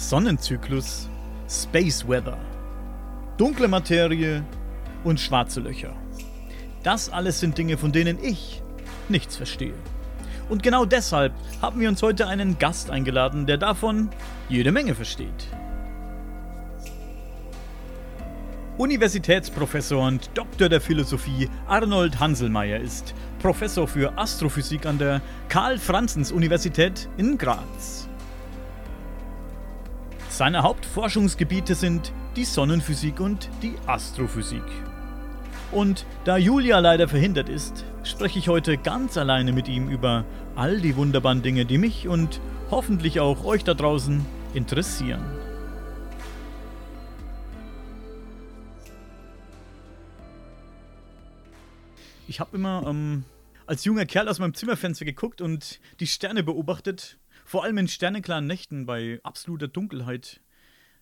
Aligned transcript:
Sonnenzyklus, 0.00 1.10
Space 1.46 2.08
Weather, 2.08 2.38
dunkle 3.36 3.68
Materie 3.68 4.42
und 5.04 5.20
schwarze 5.20 5.60
Löcher. 5.60 5.94
Das 6.82 7.10
alles 7.10 7.38
sind 7.38 7.58
Dinge, 7.58 7.76
von 7.76 7.92
denen 7.92 8.18
ich 8.24 8.62
nichts 9.10 9.36
verstehe. 9.36 9.74
Und 10.48 10.62
genau 10.62 10.86
deshalb 10.86 11.34
haben 11.60 11.80
wir 11.80 11.88
uns 11.90 12.02
heute 12.02 12.26
einen 12.26 12.58
Gast 12.58 12.90
eingeladen, 12.90 13.44
der 13.44 13.58
davon 13.58 14.08
jede 14.48 14.72
Menge 14.72 14.94
versteht. 14.94 15.48
Universitätsprofessor 18.78 20.02
und 20.02 20.30
Doktor 20.32 20.70
der 20.70 20.80
Philosophie 20.80 21.50
Arnold 21.68 22.18
Hanselmeier 22.18 22.80
ist 22.80 23.14
Professor 23.38 23.86
für 23.86 24.16
Astrophysik 24.16 24.86
an 24.86 24.96
der 24.96 25.20
Karl-Franzens-Universität 25.50 27.06
in 27.18 27.36
Graz. 27.36 28.08
Seine 30.40 30.62
Hauptforschungsgebiete 30.62 31.74
sind 31.74 32.14
die 32.34 32.46
Sonnenphysik 32.46 33.20
und 33.20 33.50
die 33.60 33.74
Astrophysik. 33.84 34.62
Und 35.70 36.06
da 36.24 36.38
Julia 36.38 36.78
leider 36.78 37.08
verhindert 37.08 37.50
ist, 37.50 37.84
spreche 38.04 38.38
ich 38.38 38.48
heute 38.48 38.78
ganz 38.78 39.18
alleine 39.18 39.52
mit 39.52 39.68
ihm 39.68 39.90
über 39.90 40.24
all 40.56 40.80
die 40.80 40.96
wunderbaren 40.96 41.42
Dinge, 41.42 41.66
die 41.66 41.76
mich 41.76 42.08
und 42.08 42.40
hoffentlich 42.70 43.20
auch 43.20 43.44
euch 43.44 43.64
da 43.64 43.74
draußen 43.74 44.24
interessieren. 44.54 45.22
Ich 52.26 52.40
habe 52.40 52.56
immer 52.56 52.86
ähm, 52.86 53.24
als 53.66 53.84
junger 53.84 54.06
Kerl 54.06 54.26
aus 54.26 54.38
meinem 54.38 54.54
Zimmerfenster 54.54 55.04
geguckt 55.04 55.42
und 55.42 55.80
die 56.00 56.06
Sterne 56.06 56.42
beobachtet. 56.42 57.18
Vor 57.50 57.64
allem 57.64 57.78
in 57.78 57.88
sternenklaren 57.88 58.46
Nächten 58.46 58.86
bei 58.86 59.18
absoluter 59.24 59.66
Dunkelheit 59.66 60.40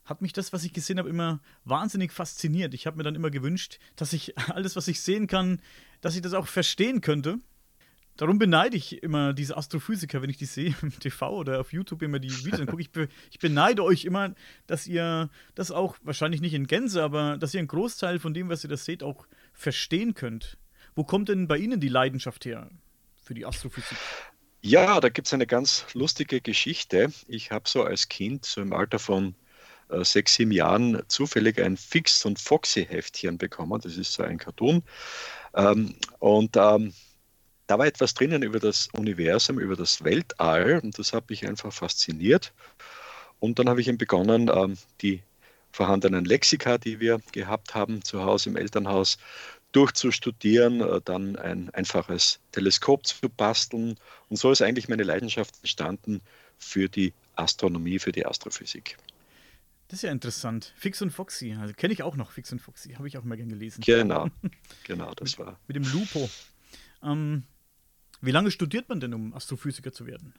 hat 0.06 0.22
mich 0.22 0.32
das, 0.32 0.50
was 0.54 0.64
ich 0.64 0.72
gesehen 0.72 0.98
habe, 0.98 1.10
immer 1.10 1.42
wahnsinnig 1.64 2.10
fasziniert. 2.10 2.72
Ich 2.72 2.86
habe 2.86 2.96
mir 2.96 3.02
dann 3.02 3.16
immer 3.16 3.28
gewünscht, 3.28 3.78
dass 3.96 4.14
ich 4.14 4.38
alles, 4.48 4.74
was 4.74 4.88
ich 4.88 5.02
sehen 5.02 5.26
kann, 5.26 5.60
dass 6.00 6.16
ich 6.16 6.22
das 6.22 6.32
auch 6.32 6.46
verstehen 6.46 7.02
könnte. 7.02 7.38
Darum 8.16 8.38
beneide 8.38 8.78
ich 8.78 9.02
immer 9.02 9.34
diese 9.34 9.58
Astrophysiker, 9.58 10.22
wenn 10.22 10.30
ich 10.30 10.38
die 10.38 10.46
sehe 10.46 10.74
im 10.80 10.90
TV 10.98 11.36
oder 11.36 11.60
auf 11.60 11.74
YouTube 11.74 12.00
immer 12.00 12.18
die 12.18 12.30
Videos 12.30 12.66
gucke. 12.66 12.80
Ich, 12.80 12.92
be 12.92 13.10
ich 13.30 13.38
beneide 13.38 13.84
euch 13.84 14.06
immer, 14.06 14.34
dass 14.66 14.86
ihr 14.86 15.28
das 15.54 15.70
auch 15.70 15.98
wahrscheinlich 16.00 16.40
nicht 16.40 16.54
in 16.54 16.66
Gänze, 16.66 17.02
aber 17.02 17.36
dass 17.36 17.52
ihr 17.52 17.58
einen 17.58 17.68
Großteil 17.68 18.20
von 18.20 18.32
dem, 18.32 18.48
was 18.48 18.64
ihr 18.64 18.70
da 18.70 18.78
seht, 18.78 19.02
auch 19.02 19.26
verstehen 19.52 20.14
könnt. 20.14 20.56
Wo 20.94 21.04
kommt 21.04 21.28
denn 21.28 21.46
bei 21.46 21.58
Ihnen 21.58 21.78
die 21.78 21.88
Leidenschaft 21.88 22.46
her 22.46 22.70
für 23.22 23.34
die 23.34 23.44
Astrophysik? 23.44 23.98
Ja, 24.60 25.00
da 25.00 25.08
gibt 25.08 25.28
es 25.28 25.34
eine 25.34 25.46
ganz 25.46 25.86
lustige 25.94 26.40
Geschichte. 26.40 27.12
Ich 27.28 27.52
habe 27.52 27.68
so 27.68 27.84
als 27.84 28.08
Kind, 28.08 28.44
so 28.44 28.60
im 28.60 28.72
Alter 28.72 28.98
von 28.98 29.34
äh, 29.88 30.04
sechs, 30.04 30.34
sieben 30.34 30.50
Jahren, 30.52 31.02
zufällig 31.08 31.60
ein 31.60 31.76
Fix- 31.76 32.24
und 32.24 32.40
Foxy-Heftchen 32.40 33.38
bekommen. 33.38 33.80
Das 33.80 33.96
ist 33.96 34.12
so 34.12 34.24
ein 34.24 34.38
Cartoon. 34.38 34.82
Ähm, 35.54 35.94
und 36.18 36.56
ähm, 36.56 36.92
da 37.68 37.78
war 37.78 37.86
etwas 37.86 38.14
drinnen 38.14 38.42
über 38.42 38.58
das 38.58 38.88
Universum, 38.92 39.58
über 39.60 39.76
das 39.76 40.02
Weltall 40.02 40.80
und 40.82 40.98
das 40.98 41.12
hat 41.12 41.30
mich 41.30 41.46
einfach 41.46 41.72
fasziniert. 41.72 42.52
Und 43.40 43.58
dann 43.58 43.68
habe 43.68 43.80
ich 43.80 43.88
eben 43.88 43.98
begonnen, 43.98 44.50
ähm, 44.52 44.76
die 45.02 45.22
vorhandenen 45.70 46.24
Lexika, 46.24 46.78
die 46.78 46.98
wir 46.98 47.20
gehabt 47.32 47.74
haben 47.74 48.02
zu 48.02 48.24
Hause 48.24 48.50
im 48.50 48.56
Elternhaus, 48.56 49.18
durchzustudieren, 49.72 50.80
äh, 50.80 51.00
dann 51.04 51.36
ein 51.36 51.70
einfaches 51.70 52.40
Teleskop 52.52 53.06
zu 53.06 53.28
basteln. 53.28 53.96
Und 54.28 54.36
so 54.36 54.50
ist 54.50 54.62
eigentlich 54.62 54.88
meine 54.88 55.02
Leidenschaft 55.02 55.54
entstanden 55.60 56.20
für 56.56 56.88
die 56.88 57.12
Astronomie, 57.36 57.98
für 57.98 58.12
die 58.12 58.26
Astrophysik. 58.26 58.96
Das 59.88 60.00
ist 60.00 60.02
ja 60.02 60.12
interessant. 60.12 60.74
Fix 60.76 61.00
und 61.00 61.10
Foxy, 61.10 61.56
also 61.58 61.72
kenne 61.72 61.94
ich 61.94 62.02
auch 62.02 62.16
noch, 62.16 62.32
Fix 62.32 62.52
und 62.52 62.60
Foxy, 62.60 62.92
habe 62.92 63.08
ich 63.08 63.16
auch 63.16 63.24
mal 63.24 63.36
gern 63.36 63.48
gelesen. 63.48 63.82
Genau, 63.84 64.28
genau, 64.84 65.14
das 65.14 65.38
mit, 65.38 65.46
war. 65.46 65.58
Mit 65.66 65.76
dem 65.76 65.84
Lupo. 65.84 66.28
Ähm, 67.02 67.44
wie 68.20 68.32
lange 68.32 68.50
studiert 68.50 68.88
man 68.88 69.00
denn, 69.00 69.14
um 69.14 69.32
Astrophysiker 69.32 69.92
zu 69.92 70.06
werden? 70.06 70.34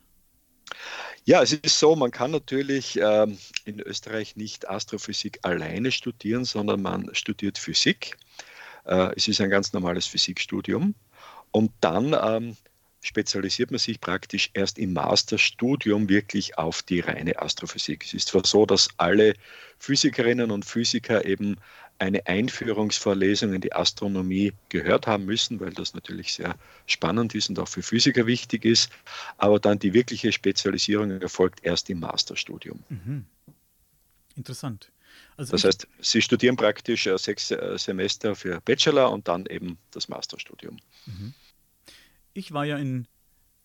Ja, 1.25 1.41
es 1.41 1.53
ist 1.53 1.79
so, 1.79 1.95
man 1.95 2.11
kann 2.11 2.31
natürlich 2.31 2.99
ähm, 3.01 3.37
in 3.65 3.79
Österreich 3.79 4.35
nicht 4.35 4.69
Astrophysik 4.69 5.39
alleine 5.41 5.91
studieren, 5.91 6.45
sondern 6.45 6.81
man 6.81 7.13
studiert 7.13 7.57
Physik. 7.57 8.17
Äh, 8.89 9.13
es 9.15 9.27
ist 9.27 9.39
ein 9.39 9.49
ganz 9.49 9.71
normales 9.71 10.07
Physikstudium. 10.07 10.95
Und 11.51 11.71
dann 11.81 12.15
ähm, 12.21 12.57
spezialisiert 13.01 13.71
man 13.71 13.79
sich 13.79 14.01
praktisch 14.01 14.49
erst 14.53 14.77
im 14.77 14.93
Masterstudium 14.93 16.09
wirklich 16.09 16.57
auf 16.57 16.83
die 16.83 16.99
reine 16.99 17.39
Astrophysik. 17.41 18.03
Es 18.05 18.13
ist 18.13 18.29
zwar 18.29 18.45
so, 18.45 18.65
dass 18.65 18.89
alle 18.97 19.35
Physikerinnen 19.77 20.51
und 20.51 20.65
Physiker 20.65 21.25
eben 21.25 21.57
eine 21.99 22.25
Einführungsvorlesung 22.27 23.53
in 23.53 23.61
die 23.61 23.73
Astronomie 23.73 24.53
gehört 24.69 25.05
haben 25.05 25.25
müssen, 25.25 25.59
weil 25.59 25.71
das 25.71 25.93
natürlich 25.93 26.33
sehr 26.33 26.55
spannend 26.85 27.35
ist 27.35 27.49
und 27.49 27.59
auch 27.59 27.67
für 27.67 27.81
Physiker 27.81 28.25
wichtig 28.25 28.63
ist, 28.65 28.89
aber 29.37 29.59
dann 29.59 29.79
die 29.79 29.93
wirkliche 29.93 30.31
Spezialisierung 30.31 31.11
erfolgt 31.21 31.63
erst 31.63 31.89
im 31.89 31.99
Masterstudium. 31.99 32.79
Mhm. 32.89 33.25
Interessant. 34.35 34.91
Also 35.37 35.51
das 35.53 35.63
heißt, 35.63 35.87
Sie 35.99 36.21
studieren 36.21 36.55
praktisch 36.55 37.07
äh, 37.07 37.17
sechs 37.17 37.51
äh, 37.51 37.77
Semester 37.77 38.35
für 38.35 38.61
Bachelor 38.61 39.11
und 39.11 39.27
dann 39.27 39.45
eben 39.45 39.77
das 39.91 40.09
Masterstudium. 40.09 40.77
Mhm. 41.05 41.33
Ich 42.33 42.51
war 42.51 42.65
ja 42.65 42.77
in 42.77 43.07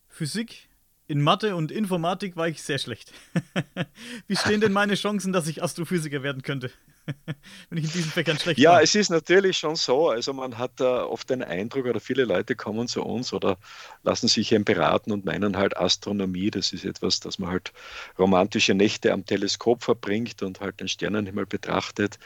Physik, 0.08 0.68
in 1.06 1.20
Mathe 1.20 1.56
und 1.56 1.70
Informatik 1.70 2.36
war 2.36 2.48
ich 2.48 2.62
sehr 2.62 2.78
schlecht. 2.78 3.12
Wie 4.26 4.36
stehen 4.36 4.60
denn 4.60 4.72
meine 4.72 4.94
Chancen, 4.94 5.32
dass 5.32 5.46
ich 5.48 5.62
Astrophysiker 5.62 6.22
werden 6.22 6.42
könnte? 6.42 6.70
wenn 7.70 7.78
ich 7.78 7.84
in 7.84 7.90
diesen 7.92 8.10
Fächern 8.10 8.38
schlecht 8.38 8.58
Ja, 8.58 8.72
war. 8.72 8.82
es 8.82 8.94
ist 8.94 9.10
natürlich 9.10 9.58
schon 9.58 9.76
so. 9.76 10.08
Also 10.08 10.32
man 10.32 10.58
hat 10.58 10.80
äh, 10.80 10.84
oft 10.84 11.28
den 11.30 11.42
Eindruck, 11.42 11.86
oder 11.86 12.00
viele 12.00 12.24
Leute 12.24 12.56
kommen 12.56 12.88
zu 12.88 13.02
uns 13.02 13.32
oder 13.32 13.58
lassen 14.02 14.28
sich 14.28 14.52
eben 14.52 14.64
beraten 14.64 15.12
und 15.12 15.24
meinen 15.24 15.56
halt 15.56 15.76
Astronomie, 15.76 16.50
das 16.50 16.72
ist 16.72 16.84
etwas, 16.84 17.20
dass 17.20 17.38
man 17.38 17.50
halt 17.50 17.72
romantische 18.18 18.74
Nächte 18.74 19.12
am 19.12 19.24
Teleskop 19.26 19.82
verbringt 19.82 20.42
und 20.42 20.60
halt 20.60 20.80
den 20.80 20.88
Sternenhimmel 20.88 21.46
betrachtet. 21.46 22.18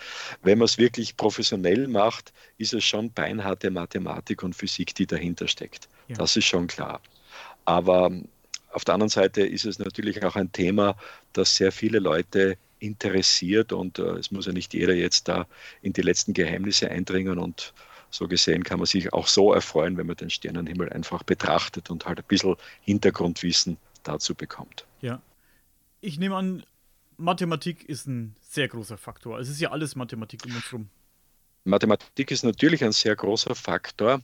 Wenn 0.42 0.58
man 0.58 0.66
es 0.66 0.78
wirklich 0.78 1.16
professionell 1.16 1.88
macht, 1.88 2.32
ist 2.58 2.72
es 2.74 2.84
schon 2.84 3.12
beinharte 3.12 3.70
Mathematik 3.70 4.42
und 4.42 4.54
Physik, 4.54 4.94
die 4.94 5.06
dahinter 5.06 5.48
steckt. 5.48 5.88
Ja. 6.08 6.16
Das 6.16 6.36
ist 6.36 6.46
schon 6.46 6.66
klar. 6.68 7.00
Aber 7.64 8.10
auf 8.70 8.84
der 8.84 8.94
anderen 8.94 9.10
Seite 9.10 9.42
ist 9.42 9.64
es 9.64 9.78
natürlich 9.78 10.24
auch 10.24 10.36
ein 10.36 10.52
Thema, 10.52 10.96
das 11.32 11.56
sehr 11.56 11.72
viele 11.72 11.98
Leute 11.98 12.56
interessiert 12.78 13.72
und 13.72 13.98
äh, 13.98 14.16
es 14.18 14.30
muss 14.30 14.46
ja 14.46 14.52
nicht 14.52 14.74
jeder 14.74 14.94
jetzt 14.94 15.28
da 15.28 15.46
in 15.82 15.92
die 15.92 16.02
letzten 16.02 16.34
Geheimnisse 16.34 16.90
eindringen 16.90 17.38
und 17.38 17.72
so 18.10 18.26
gesehen 18.26 18.64
kann 18.64 18.78
man 18.78 18.86
sich 18.86 19.12
auch 19.12 19.26
so 19.26 19.52
erfreuen, 19.52 19.96
wenn 19.96 20.06
man 20.06 20.16
den 20.16 20.30
Sternenhimmel 20.30 20.90
einfach 20.90 21.22
betrachtet 21.22 21.90
und 21.90 22.06
halt 22.06 22.18
ein 22.18 22.24
bisschen 22.26 22.56
Hintergrundwissen 22.80 23.76
dazu 24.02 24.34
bekommt. 24.34 24.86
Ja. 25.02 25.20
Ich 26.00 26.18
nehme 26.18 26.36
an, 26.36 26.64
Mathematik 27.16 27.88
ist 27.88 28.06
ein 28.06 28.36
sehr 28.40 28.68
großer 28.68 28.96
Faktor. 28.96 29.38
Es 29.40 29.48
ist 29.48 29.60
ja 29.60 29.72
alles 29.72 29.96
Mathematik 29.96 30.46
um 30.46 30.54
uns 30.54 30.66
herum. 30.66 30.88
Mathematik 31.68 32.30
ist 32.30 32.44
natürlich 32.44 32.82
ein 32.82 32.92
sehr 32.92 33.14
großer 33.14 33.54
Faktor. 33.54 34.20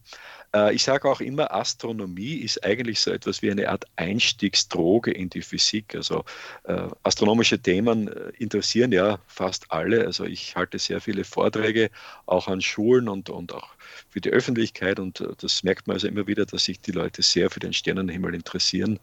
Äh, 0.54 0.74
ich 0.74 0.84
sage 0.84 1.08
auch 1.08 1.20
immer, 1.20 1.52
Astronomie 1.52 2.36
ist 2.36 2.64
eigentlich 2.64 3.00
so 3.00 3.10
etwas 3.10 3.42
wie 3.42 3.50
eine 3.50 3.68
Art 3.68 3.84
Einstiegsdroge 3.96 5.10
in 5.10 5.28
die 5.28 5.42
Physik. 5.42 5.94
Also 5.94 6.24
äh, 6.64 6.88
astronomische 7.02 7.58
Themen 7.58 8.08
äh, 8.08 8.32
interessieren 8.38 8.92
ja 8.92 9.18
fast 9.26 9.70
alle. 9.70 10.06
Also 10.06 10.24
ich 10.24 10.56
halte 10.56 10.78
sehr 10.78 11.00
viele 11.00 11.24
Vorträge 11.24 11.90
auch 12.26 12.48
an 12.48 12.60
Schulen 12.60 13.08
und, 13.08 13.30
und 13.30 13.52
auch 13.52 13.68
für 14.08 14.20
die 14.20 14.30
Öffentlichkeit. 14.30 14.98
Und 14.98 15.22
das 15.38 15.62
merkt 15.62 15.86
man 15.86 15.94
also 15.94 16.08
immer 16.08 16.26
wieder, 16.26 16.46
dass 16.46 16.64
sich 16.64 16.80
die 16.80 16.92
Leute 16.92 17.22
sehr 17.22 17.50
für 17.50 17.60
den 17.60 17.72
Sternenhimmel 17.72 18.34
interessieren. 18.34 18.98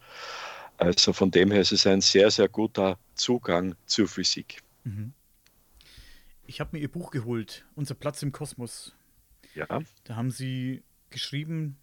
Also 0.77 1.13
von 1.13 1.29
dem 1.29 1.51
her 1.51 1.61
ist 1.61 1.73
es 1.73 1.85
ein 1.85 2.01
sehr, 2.01 2.31
sehr 2.31 2.47
guter 2.47 2.97
Zugang 3.13 3.75
zur 3.85 4.07
Physik. 4.07 4.63
Mhm. 4.83 5.13
Ich 6.45 6.59
habe 6.59 6.71
mir 6.73 6.79
ihr 6.79 6.91
Buch 6.91 7.11
geholt, 7.11 7.65
Unser 7.75 7.95
Platz 7.95 8.21
im 8.23 8.31
Kosmos. 8.31 8.95
Ja. 9.55 9.67
Da 10.03 10.15
haben 10.15 10.31
sie 10.31 10.83
geschrieben, 11.09 11.77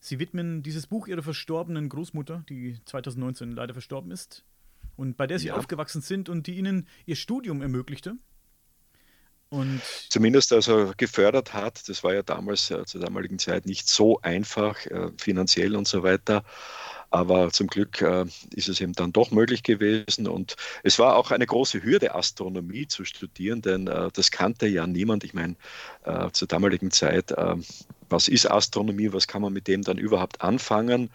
sie 0.00 0.18
widmen 0.18 0.62
dieses 0.62 0.86
Buch 0.86 1.06
ihrer 1.06 1.22
verstorbenen 1.22 1.88
Großmutter, 1.88 2.44
die 2.48 2.78
2019 2.84 3.52
leider 3.52 3.74
verstorben 3.74 4.10
ist 4.10 4.44
und 4.96 5.16
bei 5.16 5.26
der 5.26 5.38
sie 5.38 5.48
ja. 5.48 5.56
aufgewachsen 5.56 6.02
sind 6.02 6.28
und 6.28 6.46
die 6.46 6.56
ihnen 6.56 6.88
ihr 7.04 7.16
Studium 7.16 7.62
ermöglichte. 7.62 8.16
Und 9.48 9.80
Zumindest 10.08 10.52
also 10.52 10.92
gefördert 10.96 11.54
hat. 11.54 11.88
Das 11.88 12.02
war 12.02 12.12
ja 12.12 12.22
damals 12.22 12.70
äh, 12.70 12.84
zur 12.84 13.00
damaligen 13.00 13.38
Zeit 13.38 13.64
nicht 13.66 13.88
so 13.88 14.20
einfach, 14.20 14.84
äh, 14.86 15.12
finanziell 15.18 15.76
und 15.76 15.86
so 15.86 16.02
weiter. 16.02 16.44
Aber 17.16 17.50
zum 17.50 17.66
Glück 17.68 18.02
äh, 18.02 18.26
ist 18.54 18.68
es 18.68 18.78
eben 18.82 18.92
dann 18.92 19.10
doch 19.10 19.30
möglich 19.30 19.62
gewesen. 19.62 20.28
Und 20.28 20.54
es 20.82 20.98
war 20.98 21.16
auch 21.16 21.30
eine 21.30 21.46
große 21.46 21.82
Hürde, 21.82 22.14
Astronomie 22.14 22.86
zu 22.88 23.06
studieren, 23.06 23.62
denn 23.62 23.86
äh, 23.86 24.10
das 24.12 24.30
kannte 24.30 24.66
ja 24.66 24.86
niemand. 24.86 25.24
Ich 25.24 25.32
meine, 25.32 25.56
äh, 26.04 26.30
zur 26.32 26.46
damaligen 26.46 26.90
Zeit, 26.90 27.30
äh, 27.30 27.56
was 28.10 28.28
ist 28.28 28.50
Astronomie, 28.50 29.14
was 29.14 29.26
kann 29.26 29.40
man 29.40 29.54
mit 29.54 29.66
dem 29.66 29.80
dann 29.80 29.96
überhaupt 29.96 30.42
anfangen? 30.42 31.08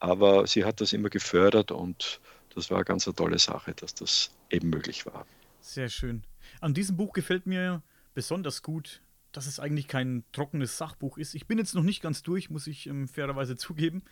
Aber 0.00 0.48
sie 0.48 0.64
hat 0.64 0.80
das 0.80 0.92
immer 0.92 1.08
gefördert 1.08 1.70
und 1.70 2.20
das 2.56 2.70
war 2.70 2.78
eine 2.78 2.84
ganz 2.84 3.06
eine 3.06 3.14
tolle 3.14 3.38
Sache, 3.38 3.74
dass 3.74 3.94
das 3.94 4.32
eben 4.50 4.70
möglich 4.70 5.06
war. 5.06 5.24
Sehr 5.60 5.88
schön. 5.88 6.24
An 6.60 6.74
diesem 6.74 6.96
Buch 6.96 7.12
gefällt 7.12 7.46
mir 7.46 7.80
besonders 8.12 8.60
gut, 8.60 9.02
dass 9.36 9.46
es 9.46 9.58
eigentlich 9.58 9.88
kein 9.88 10.24
trockenes 10.32 10.78
Sachbuch 10.78 11.18
ist. 11.18 11.34
Ich 11.34 11.46
bin 11.46 11.58
jetzt 11.58 11.74
noch 11.74 11.82
nicht 11.82 12.00
ganz 12.00 12.22
durch, 12.22 12.50
muss 12.50 12.66
ich 12.66 12.86
ähm, 12.86 13.08
fairerweise 13.08 13.56
zugeben. 13.56 14.02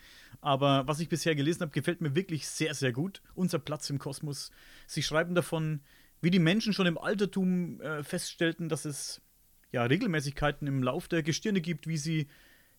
Aber 0.40 0.86
was 0.86 1.00
ich 1.00 1.08
bisher 1.08 1.34
gelesen 1.34 1.62
habe, 1.62 1.72
gefällt 1.72 2.00
mir 2.00 2.14
wirklich 2.14 2.48
sehr, 2.48 2.74
sehr 2.74 2.92
gut. 2.92 3.22
Unser 3.34 3.58
Platz 3.58 3.88
im 3.88 3.98
Kosmos. 3.98 4.50
Sie 4.86 5.02
schreiben 5.02 5.34
davon, 5.34 5.80
wie 6.20 6.30
die 6.30 6.40
Menschen 6.40 6.72
schon 6.72 6.86
im 6.86 6.98
Altertum 6.98 7.80
äh, 7.80 8.02
feststellten, 8.02 8.68
dass 8.68 8.84
es 8.84 9.22
ja 9.70 9.84
Regelmäßigkeiten 9.84 10.66
im 10.66 10.82
Lauf 10.82 11.08
der 11.08 11.22
Gestirne 11.22 11.60
gibt, 11.60 11.86
wie 11.86 11.96
sie 11.96 12.28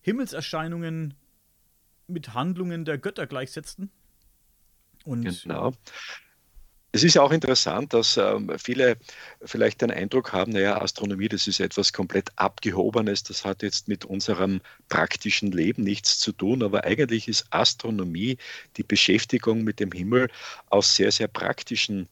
Himmelserscheinungen 0.02 1.14
mit 2.06 2.34
Handlungen 2.34 2.84
der 2.84 2.98
Götter 2.98 3.26
gleichsetzten. 3.26 3.90
Und 5.04 5.24
genau. 5.24 5.72
Es 6.94 7.02
ist 7.02 7.14
ja 7.14 7.22
auch 7.22 7.32
interessant, 7.32 7.92
dass 7.92 8.16
ähm, 8.16 8.52
viele 8.56 8.96
vielleicht 9.44 9.82
den 9.82 9.90
Eindruck 9.90 10.32
haben, 10.32 10.52
naja, 10.52 10.80
Astronomie, 10.80 11.26
das 11.26 11.48
ist 11.48 11.58
etwas 11.58 11.92
komplett 11.92 12.30
Abgehobenes, 12.36 13.24
das 13.24 13.44
hat 13.44 13.64
jetzt 13.64 13.88
mit 13.88 14.04
unserem 14.04 14.60
praktischen 14.88 15.50
Leben 15.50 15.82
nichts 15.82 16.20
zu 16.20 16.30
tun, 16.30 16.62
aber 16.62 16.84
eigentlich 16.84 17.26
ist 17.26 17.46
Astronomie 17.50 18.38
die 18.76 18.84
Beschäftigung 18.84 19.64
mit 19.64 19.80
dem 19.80 19.90
Himmel 19.90 20.28
aus 20.70 20.94
sehr, 20.94 21.10
sehr 21.10 21.26
praktischen 21.26 22.08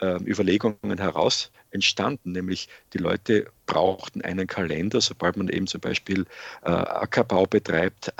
äh, 0.00 0.16
Überlegungen 0.24 0.98
heraus 0.98 1.52
entstanden, 1.70 2.32
nämlich 2.32 2.68
die 2.92 2.98
Leute 2.98 3.46
brauchten 3.66 4.20
einen 4.22 4.48
Kalender, 4.48 5.00
sobald 5.00 5.36
man 5.36 5.48
eben 5.48 5.68
zum 5.68 5.80
Beispiel 5.80 6.26
äh, 6.62 6.70
Ackerbau 6.70 7.46
betreibt, 7.46 8.12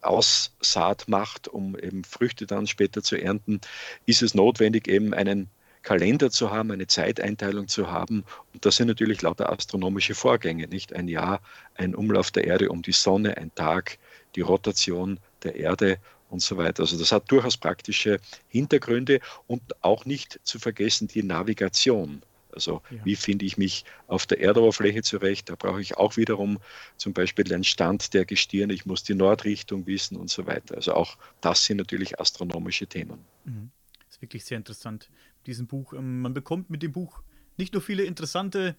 Aussaat 0.00 1.08
macht, 1.08 1.48
um 1.48 1.76
eben 1.78 2.04
Früchte 2.04 2.46
dann 2.46 2.66
später 2.66 3.02
zu 3.02 3.16
ernten, 3.16 3.60
ist 4.06 4.22
es 4.22 4.34
notwendig, 4.34 4.88
eben 4.88 5.14
einen 5.14 5.48
Kalender 5.82 6.30
zu 6.30 6.50
haben, 6.50 6.70
eine 6.70 6.86
Zeiteinteilung 6.86 7.68
zu 7.68 7.90
haben. 7.90 8.24
Und 8.52 8.64
das 8.66 8.76
sind 8.76 8.88
natürlich 8.88 9.22
lauter 9.22 9.50
astronomische 9.50 10.14
Vorgänge, 10.14 10.68
nicht 10.68 10.92
ein 10.92 11.08
Jahr, 11.08 11.40
ein 11.74 11.94
Umlauf 11.94 12.30
der 12.30 12.44
Erde 12.44 12.68
um 12.68 12.82
die 12.82 12.92
Sonne, 12.92 13.36
ein 13.36 13.54
Tag, 13.54 13.98
die 14.36 14.42
Rotation 14.42 15.18
der 15.42 15.56
Erde 15.56 15.98
und 16.28 16.42
so 16.42 16.56
weiter. 16.56 16.82
Also 16.82 16.98
das 16.98 17.12
hat 17.12 17.30
durchaus 17.30 17.56
praktische 17.56 18.20
Hintergründe 18.48 19.20
und 19.46 19.62
auch 19.82 20.04
nicht 20.04 20.38
zu 20.44 20.58
vergessen 20.58 21.08
die 21.08 21.22
Navigation. 21.22 22.22
Also 22.52 22.82
ja. 22.90 23.04
wie 23.04 23.16
finde 23.16 23.44
ich 23.44 23.56
mich 23.56 23.84
auf 24.06 24.26
der 24.26 24.40
Erdoberfläche 24.40 25.02
zurecht? 25.02 25.48
Da 25.48 25.54
brauche 25.54 25.80
ich 25.80 25.96
auch 25.96 26.16
wiederum 26.16 26.58
zum 26.96 27.12
Beispiel 27.12 27.44
den 27.44 27.64
Stand 27.64 28.14
der 28.14 28.24
Gestirne. 28.24 28.72
Ich 28.72 28.86
muss 28.86 29.02
die 29.02 29.14
Nordrichtung 29.14 29.86
wissen 29.86 30.16
und 30.16 30.30
so 30.30 30.46
weiter. 30.46 30.76
Also 30.76 30.94
auch 30.94 31.16
das 31.40 31.64
sind 31.64 31.78
natürlich 31.78 32.20
astronomische 32.20 32.86
Themen. 32.86 33.24
Mhm. 33.44 33.70
Das 34.06 34.16
ist 34.16 34.22
wirklich 34.22 34.44
sehr 34.44 34.58
interessant, 34.58 35.10
diesem 35.46 35.66
Buch. 35.66 35.92
Ähm, 35.92 36.20
man 36.20 36.34
bekommt 36.34 36.70
mit 36.70 36.82
dem 36.82 36.92
Buch 36.92 37.22
nicht 37.56 37.72
nur 37.72 37.82
viele 37.82 38.04
interessante 38.04 38.76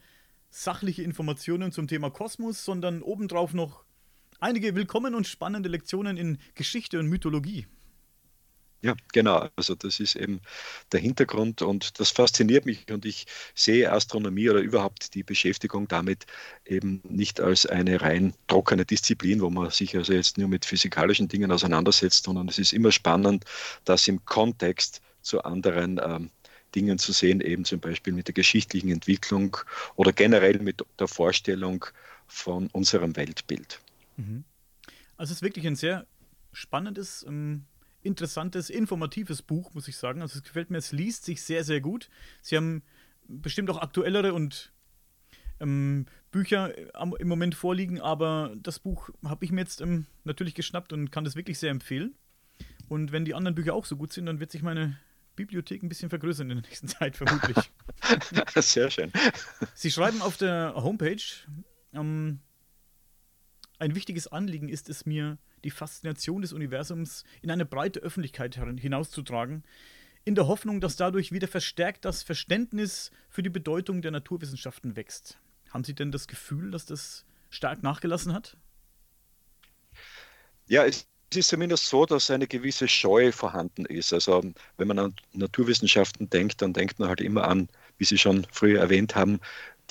sachliche 0.50 1.04
Informationen 1.04 1.72
zum 1.72 1.88
Thema 1.88 2.10
Kosmos, 2.10 2.66
sondern 2.66 3.02
obendrauf 3.02 3.54
noch 3.54 3.86
einige 4.40 4.76
willkommen 4.76 5.16
und 5.16 5.28
spannende 5.28 5.70
Lektionen 5.70 6.18
in 6.18 6.38
Geschichte 6.56 7.00
und 7.00 7.08
Mythologie. 7.08 7.68
Ja, 8.84 8.96
genau. 9.14 9.48
Also 9.56 9.76
das 9.76 10.00
ist 10.00 10.16
eben 10.16 10.42
der 10.92 11.00
Hintergrund 11.00 11.62
und 11.62 12.00
das 12.00 12.10
fasziniert 12.10 12.66
mich 12.66 12.92
und 12.92 13.06
ich 13.06 13.28
sehe 13.54 13.92
Astronomie 13.92 14.50
oder 14.50 14.60
überhaupt 14.60 15.14
die 15.14 15.22
Beschäftigung 15.22 15.88
damit 15.88 16.26
eben 16.66 17.02
nicht 17.08 17.40
als 17.40 17.68
eine 17.68 18.02
rein 18.02 18.34
trockene 18.48 18.84
Disziplin, 18.84 19.42
wo 19.42 19.52
man 19.52 19.70
sich 19.70 19.96
also 19.96 20.14
jetzt 20.14 20.40
nur 20.40 20.48
mit 20.48 20.66
physikalischen 20.66 21.28
Dingen 21.28 21.52
auseinandersetzt, 21.52 22.24
sondern 22.24 22.48
es 22.48 22.58
ist 22.58 22.74
immer 22.74 22.92
spannend, 22.92 23.46
das 23.86 24.08
im 24.08 24.26
Kontext 24.26 25.02
zu 25.22 25.44
anderen 25.44 26.00
ähm, 26.04 26.32
Dingen 26.74 26.98
zu 26.98 27.12
sehen, 27.12 27.40
eben 27.42 27.66
zum 27.66 27.80
Beispiel 27.82 28.14
mit 28.14 28.28
der 28.30 28.34
geschichtlichen 28.34 28.90
Entwicklung 28.90 29.58
oder 29.96 30.12
generell 30.12 30.58
mit 30.58 30.84
der 30.98 31.08
Vorstellung 31.08 31.86
von 32.26 32.68
unserem 32.72 33.16
Weltbild. 33.16 33.80
Mhm. 34.18 34.44
Also 35.18 35.34
es 35.34 35.38
ist 35.38 35.44
wirklich 35.44 35.68
ein 35.68 35.76
sehr 35.76 36.08
spannendes 36.52 37.24
ähm 37.28 37.66
interessantes, 38.04 38.70
informatives 38.70 39.42
Buch, 39.42 39.74
muss 39.74 39.88
ich 39.88 39.98
sagen. 39.98 40.22
Also 40.22 40.38
es 40.38 40.44
gefällt 40.44 40.70
mir, 40.70 40.78
es 40.78 40.92
liest 40.92 41.26
sich 41.26 41.42
sehr, 41.44 41.64
sehr 41.64 41.82
gut. 41.82 42.10
Sie 42.42 42.58
haben 42.58 42.84
bestimmt 43.28 43.70
auch 43.70 43.82
aktuellere 43.82 44.34
und 44.34 44.72
ähm, 45.60 46.06
Bücher 46.32 46.78
äh, 46.78 46.90
im 47.20 47.28
Moment 47.28 47.56
vorliegen, 47.56 48.02
aber 48.02 48.56
das 48.58 48.80
Buch 48.80 49.10
habe 49.24 49.46
ich 49.46 49.52
mir 49.52 49.62
jetzt 49.62 49.82
ähm, 49.82 50.08
natürlich 50.24 50.56
geschnappt 50.56 50.92
und 50.94 51.12
kann 51.12 51.24
das 51.24 51.36
wirklich 51.36 51.60
sehr 51.60 51.72
empfehlen. 51.72 52.16
Und 52.90 53.12
wenn 53.12 53.26
die 53.26 53.36
anderen 53.36 53.56
Bücher 53.56 53.74
auch 53.74 53.86
so 53.86 53.96
gut 53.96 54.12
sind, 54.12 54.26
dann 54.26 54.40
wird 54.40 54.52
sich 54.52 54.64
meine 54.64 54.98
Bibliothek 55.36 55.82
ein 55.82 55.90
bisschen 55.90 56.10
vergrößern 56.10 56.50
in 56.50 56.58
der 56.58 56.70
nächsten 56.70 56.88
Zeit, 56.90 57.16
vermutlich. 57.16 57.72
Sehr 58.56 58.90
schön. 58.90 59.12
Sie 59.74 59.92
schreiben 59.92 60.22
auf 60.22 60.38
der 60.38 60.74
Homepage, 60.76 61.22
ähm, 61.94 62.40
ein 63.80 63.96
wichtiges 63.96 64.28
Anliegen 64.28 64.70
ist 64.70 64.90
es 64.90 65.06
mir, 65.06 65.38
die 65.64 65.72
Faszination 65.72 66.42
des 66.42 66.54
Universums 66.54 67.24
in 67.42 67.52
eine 67.52 67.66
breite 67.66 68.00
Öffentlichkeit 68.00 68.56
hinauszutragen, 68.56 69.64
in 70.24 70.36
der 70.36 70.48
Hoffnung, 70.48 70.82
dass 70.82 70.96
dadurch 70.96 71.32
wieder 71.32 71.48
verstärkt 71.48 72.06
das 72.06 72.24
Verständnis 72.24 73.12
für 73.30 73.44
die 73.44 73.50
Bedeutung 73.50 74.02
der 74.02 74.12
Naturwissenschaften 74.12 74.96
wächst. 74.96 75.40
Haben 75.70 75.84
Sie 75.84 75.96
denn 75.96 76.12
das 76.12 76.28
Gefühl, 76.28 76.72
dass 76.72 76.86
das 76.86 77.26
stark 77.50 77.82
nachgelassen 77.82 78.34
hat? 78.34 78.58
Ja, 80.68 80.86
es 80.86 81.08
ist 81.34 81.50
zumindest 81.50 81.88
so, 81.88 82.06
dass 82.06 82.30
eine 82.30 82.48
gewisse 82.48 82.88
Scheu 82.88 83.32
vorhanden 83.32 83.86
ist. 83.86 84.14
Also 84.14 84.44
wenn 84.78 84.88
man 84.88 85.00
an 85.00 85.16
Naturwissenschaften 85.34 86.30
denkt, 86.30 86.62
dann 86.62 86.74
denkt 86.74 87.00
man 87.00 87.10
halt 87.10 87.22
immer 87.22 87.48
an, 87.48 87.70
wie 87.98 88.06
Sie 88.06 88.18
schon 88.18 88.46
früher 88.52 88.80
erwähnt 88.80 89.16
haben, 89.16 89.40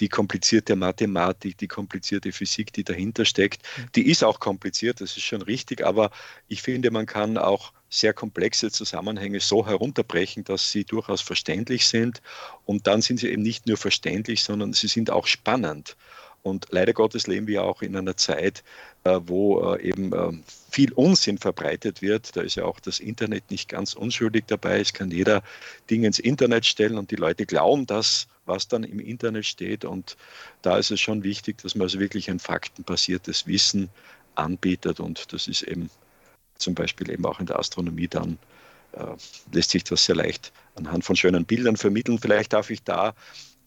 die 0.01 0.09
komplizierte 0.09 0.77
Mathematik, 0.77 1.59
die 1.59 1.69
komplizierte 1.69 2.33
Physik, 2.33 2.73
die 2.73 2.85
dahinter 2.85 3.25
steckt, 3.25 3.63
die 3.95 4.09
ist 4.11 4.25
auch 4.25 4.41
kompliziert, 4.41 5.01
das 5.01 5.17
ist 5.17 5.25
schon 5.25 5.43
richtig, 5.43 5.85
aber 5.85 6.11
ich 6.49 6.63
finde, 6.63 6.91
man 6.91 7.07
kann 7.07 7.39
auch 7.39 7.73
sehr 7.91 8.15
komplexe 8.15 8.71
Zusammenhänge 8.71 9.41
so 9.41 9.67
herunterbrechen, 9.67 10.45
dass 10.45 10.71
sie 10.71 10.85
durchaus 10.85 11.21
verständlich 11.21 11.87
sind. 11.89 12.23
Und 12.65 12.87
dann 12.87 13.03
sind 13.03 13.19
sie 13.19 13.29
eben 13.29 13.43
nicht 13.43 13.67
nur 13.67 13.77
verständlich, 13.77 14.45
sondern 14.45 14.73
sie 14.73 14.87
sind 14.87 15.11
auch 15.11 15.27
spannend. 15.27 15.97
Und 16.43 16.69
leider 16.71 16.95
Gottes 16.95 17.27
leben 17.27 17.47
wir 17.49 17.65
auch 17.65 17.83
in 17.83 17.95
einer 17.97 18.17
Zeit, 18.17 18.63
äh, 19.05 19.21
wo 19.25 19.75
äh, 19.75 19.83
eben 19.83 20.13
äh, 20.13 20.33
viel 20.71 20.93
Unsinn 20.93 21.37
verbreitet 21.37 22.01
wird. 22.01 22.35
Da 22.35 22.41
ist 22.41 22.55
ja 22.55 22.65
auch 22.65 22.81
das 22.81 22.99
Internet 22.99 23.51
nicht 23.51 23.69
ganz 23.69 23.93
unschuldig 23.95 24.45
dabei. 24.47 24.81
Es 24.81 24.95
kann 24.95 25.11
jeder 25.11 25.43
Dinge 25.91 26.07
ins 26.07 26.19
Internet 26.19 26.65
stellen 26.65 26.97
und 26.97 27.11
die 27.11 27.17
Leute 27.17 27.45
glauben 27.45 27.87
das, 27.87 28.27
was 28.51 28.69
dann 28.69 28.85
im 28.85 28.99
Internet 29.01 29.47
steht. 29.47 29.87
Und 29.87 30.19
da 30.61 30.77
ist 30.77 30.91
es 30.91 31.01
schon 31.01 31.23
wichtig, 31.23 31.59
dass 31.63 31.75
man 31.75 31.85
also 31.85 31.99
wirklich 31.99 32.29
ein 32.29 32.39
faktenbasiertes 32.39 33.47
Wissen 33.47 33.89
anbietet. 34.35 35.01
Und 35.01 35.33
das 35.33 35.49
ist 35.49 35.63
eben 35.63 35.89
zum 36.57 36.75
Beispiel 36.75 37.11
eben 37.11 37.25
auch 37.25 37.41
in 37.41 37.47
der 37.47 37.59
Astronomie 37.59 38.09
dann 38.09 38.39
äh, 38.93 39.07
lässt 39.53 39.71
sich 39.71 39.85
das 39.85 40.05
sehr 40.05 40.17
leicht 40.17 40.53
anhand 40.75 41.05
von 41.05 41.17
schönen 41.17 41.45
Bildern 41.45 41.77
vermitteln. 41.77 42.19
Vielleicht 42.19 42.53
darf 42.53 42.71
ich 42.71 42.83
da 42.83 43.15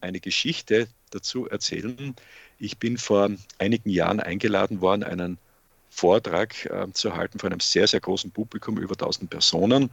eine 0.00 0.20
Geschichte 0.20 0.86
dazu 1.10 1.48
erzählen. 1.48 2.14
Ich 2.58 2.78
bin 2.78 2.98
vor 2.98 3.30
einigen 3.58 3.90
Jahren 3.90 4.20
eingeladen 4.20 4.80
worden, 4.80 5.02
einen 5.02 5.38
Vortrag 5.88 6.66
äh, 6.66 6.92
zu 6.92 7.16
halten 7.16 7.38
vor 7.38 7.50
einem 7.50 7.60
sehr, 7.60 7.86
sehr 7.86 8.00
großen 8.00 8.32
Publikum, 8.32 8.78
über 8.78 8.94
1000 8.94 9.30
Personen. 9.30 9.90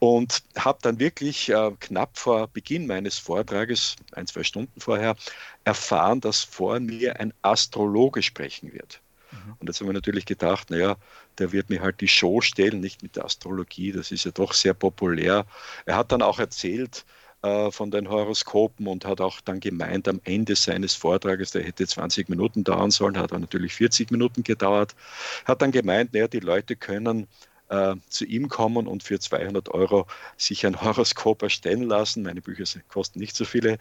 Und 0.00 0.42
habe 0.56 0.78
dann 0.82 1.00
wirklich 1.00 1.48
äh, 1.48 1.72
knapp 1.80 2.16
vor 2.16 2.46
Beginn 2.48 2.86
meines 2.86 3.18
Vortrages, 3.18 3.96
ein, 4.12 4.26
zwei 4.28 4.44
Stunden 4.44 4.80
vorher, 4.80 5.16
erfahren, 5.64 6.20
dass 6.20 6.44
vor 6.44 6.78
mir 6.78 7.18
ein 7.18 7.34
Astrologe 7.42 8.22
sprechen 8.22 8.72
wird. 8.72 9.00
Mhm. 9.32 9.56
Und 9.58 9.66
jetzt 9.66 9.80
haben 9.80 9.88
wir 9.88 9.94
natürlich 9.94 10.24
gedacht, 10.24 10.70
naja, 10.70 10.96
der 11.38 11.52
wird 11.52 11.68
mir 11.68 11.80
halt 11.80 12.00
die 12.00 12.08
Show 12.08 12.40
stellen, 12.40 12.80
nicht 12.80 13.02
mit 13.02 13.16
der 13.16 13.24
Astrologie, 13.24 13.92
das 13.92 14.12
ist 14.12 14.24
ja 14.24 14.30
doch 14.30 14.52
sehr 14.52 14.74
populär. 14.74 15.46
Er 15.84 15.96
hat 15.96 16.12
dann 16.12 16.22
auch 16.22 16.38
erzählt, 16.38 17.04
äh, 17.42 17.70
von 17.70 17.92
den 17.92 18.08
Horoskopen 18.08 18.88
und 18.88 19.04
hat 19.04 19.20
auch 19.20 19.40
dann 19.40 19.60
gemeint, 19.60 20.08
am 20.08 20.20
Ende 20.24 20.56
seines 20.56 20.94
Vortrages, 20.94 21.52
der 21.52 21.62
hätte 21.62 21.86
20 21.86 22.28
Minuten 22.28 22.64
dauern 22.64 22.90
sollen, 22.90 23.16
hat 23.16 23.30
er 23.30 23.38
natürlich 23.38 23.74
40 23.74 24.10
Minuten 24.10 24.42
gedauert, 24.42 24.96
hat 25.44 25.62
dann 25.62 25.70
gemeint, 25.70 26.12
naja, 26.12 26.26
die 26.26 26.40
Leute 26.40 26.74
können 26.74 27.28
äh, 27.68 27.94
zu 28.08 28.24
ihm 28.24 28.48
kommen 28.48 28.86
und 28.86 29.02
für 29.02 29.18
200 29.18 29.68
Euro 29.70 30.06
sich 30.36 30.66
ein 30.66 30.80
Horoskop 30.80 31.42
erstellen 31.42 31.82
lassen. 31.82 32.22
Meine 32.22 32.40
Bücher 32.40 32.64
kosten 32.88 33.18
nicht 33.18 33.36
so 33.36 33.44
viele. 33.44 33.78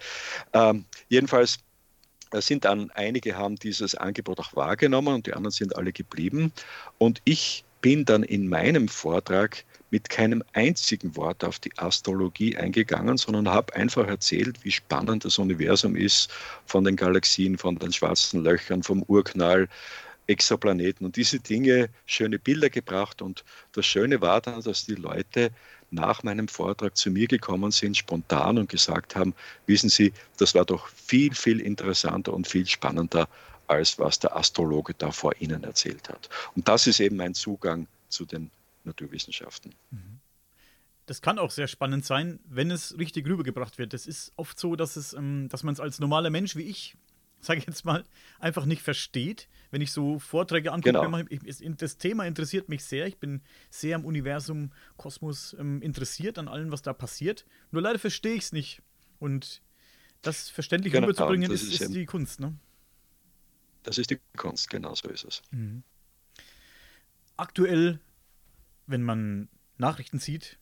Ähm, 0.53 0.86
jedenfalls 1.10 1.60
äh, 2.32 2.41
sind 2.41 2.65
dann 2.65 2.91
einige 2.91 3.38
haben 3.38 3.56
dieses 3.56 3.96
Angebot 3.96 4.39
auch 4.39 4.56
wahrgenommen 4.56 5.15
und 5.15 5.27
die 5.27 5.34
anderen 5.34 5.51
sind 5.51 5.75
alle 5.75 5.94
geblieben. 5.94 6.51
Und 6.98 7.22
ich 7.24 7.63
bin 7.82 8.06
dann 8.06 8.24
in 8.24 8.50
meinem 8.50 8.88
Vortrag 8.88 9.63
mit 9.91 10.10
keinem 10.10 10.44
einzigen 10.53 11.15
Wort 11.15 11.44
auf 11.44 11.60
die 11.60 11.72
Astrologie 11.77 12.58
eingegangen, 12.58 13.17
sondern 13.17 13.48
habe 13.48 13.74
einfach 13.75 14.08
erzählt, 14.08 14.63
wie 14.63 14.72
spannend 14.72 15.24
das 15.24 15.38
Universum 15.38 15.96
ist 15.96 16.29
von 16.65 16.84
den 16.84 16.96
Galaxien, 16.96 17.58
von 17.58 17.77
den 17.77 17.94
schwarzen 17.94 18.44
Löchern, 18.44 18.84
vom 18.84 19.03
Urknall, 19.03 19.70
Exoplaneten 20.27 21.05
und 21.05 21.15
diese 21.15 21.39
Dinge, 21.39 21.89
schöne 22.05 22.38
Bilder 22.38 22.69
gebracht. 22.69 23.22
Und 23.22 23.43
das 23.72 23.86
Schöne 23.86 24.22
war 24.22 24.41
dann, 24.41 24.62
dass 24.62 24.86
die 24.86 24.96
Leute 24.96 25.51
nach 25.89 26.24
meinem 26.24 26.48
Vortrag 26.48 26.98
zu 26.98 27.10
mir 27.10 27.27
gekommen 27.27 27.72
sind, 27.72 27.96
spontan 27.96 28.57
und 28.57 28.69
gesagt 28.69 29.15
haben, 29.15 29.34
wissen 29.65 29.89
Sie, 29.89 30.13
das 30.38 30.53
war 30.53 30.65
doch 30.65 30.89
viel, 30.89 31.34
viel 31.34 31.62
interessanter 31.62 32.34
und 32.34 32.48
viel 32.48 32.67
spannender, 32.67 33.29
als 33.67 33.98
was 33.98 34.19
der 34.19 34.36
Astrologe 34.36 34.93
da 34.98 35.12
vor 35.12 35.34
Ihnen 35.39 35.63
erzählt 35.63 36.10
hat. 36.10 36.29
Und 36.55 36.67
das 36.67 36.88
ist 36.88 37.00
eben 37.00 37.15
mein 37.15 37.34
Zugang 37.34 37.88
zu 38.10 38.25
den 38.25 38.51
Naturwissenschaften. 38.84 39.74
Mhm. 39.91 40.19
Das 41.05 41.22
kann 41.22 41.39
auch 41.39 41.51
sehr 41.51 41.67
spannend 41.69 42.05
sein, 42.05 42.39
wenn 42.50 42.69
es 42.69 42.98
richtig 42.98 43.25
rübergebracht 43.27 43.77
wird. 43.77 43.93
Es 43.93 44.07
ist 44.07 44.34
oft 44.36 44.60
so, 44.60 44.75
dass, 44.75 44.98
es, 44.98 45.13
ähm, 45.13 45.48
dass 45.50 45.63
man 45.63 45.74
es 45.74 45.79
als 45.79 46.00
normaler 46.00 46.29
Mensch 46.29 46.57
wie 46.57 46.63
ich, 46.63 46.98
sage 47.41 47.60
ich 47.60 47.67
jetzt 47.67 47.86
mal, 47.86 48.03
einfach 48.39 48.65
nicht 48.65 48.82
versteht. 48.82 49.48
Wenn 49.70 49.82
ich 49.82 49.91
so 49.91 50.20
Vorträge 50.20 50.72
angucke, 50.72 50.94
genau. 50.94 51.74
das 51.75 51.98
Thema 51.98 52.25
interessiert 52.25 52.70
mich 52.70 52.84
sehr. 52.84 53.06
Ich 53.06 53.17
bin 53.17 53.41
sehr 53.70 53.96
am 53.96 54.06
Universum, 54.06 54.72
Kosmos 54.96 55.56
ähm, 55.60 55.82
interessiert, 55.82 56.38
an 56.38 56.48
allem, 56.48 56.72
was 56.72 56.82
da 56.82 56.94
passiert. 56.94 57.46
Nur 57.72 57.82
leider 57.82 58.00
verstehe 58.00 58.36
ich 58.36 58.44
es 58.44 58.51
nicht. 58.53 58.82
Und 59.20 59.62
das 60.22 60.50
verständlich 60.50 60.94
genau, 60.94 61.08
rüberzubringen, 61.08 61.51
ist, 61.51 61.63
ist, 61.63 61.82
ist 61.82 61.94
die 61.94 62.06
Kunst. 62.06 62.39
Ne? 62.39 62.56
Das 63.84 63.98
ist 63.98 64.10
die 64.10 64.20
Kunst, 64.36 64.70
genau 64.70 64.96
so 64.96 65.10
ist 65.10 65.25
es. 65.25 65.41
Mhm. 65.51 65.84
Aktuell, 67.36 68.00
wenn 68.86 69.03
man 69.03 69.50
Nachrichten 69.77 70.20
sieht, 70.20 70.58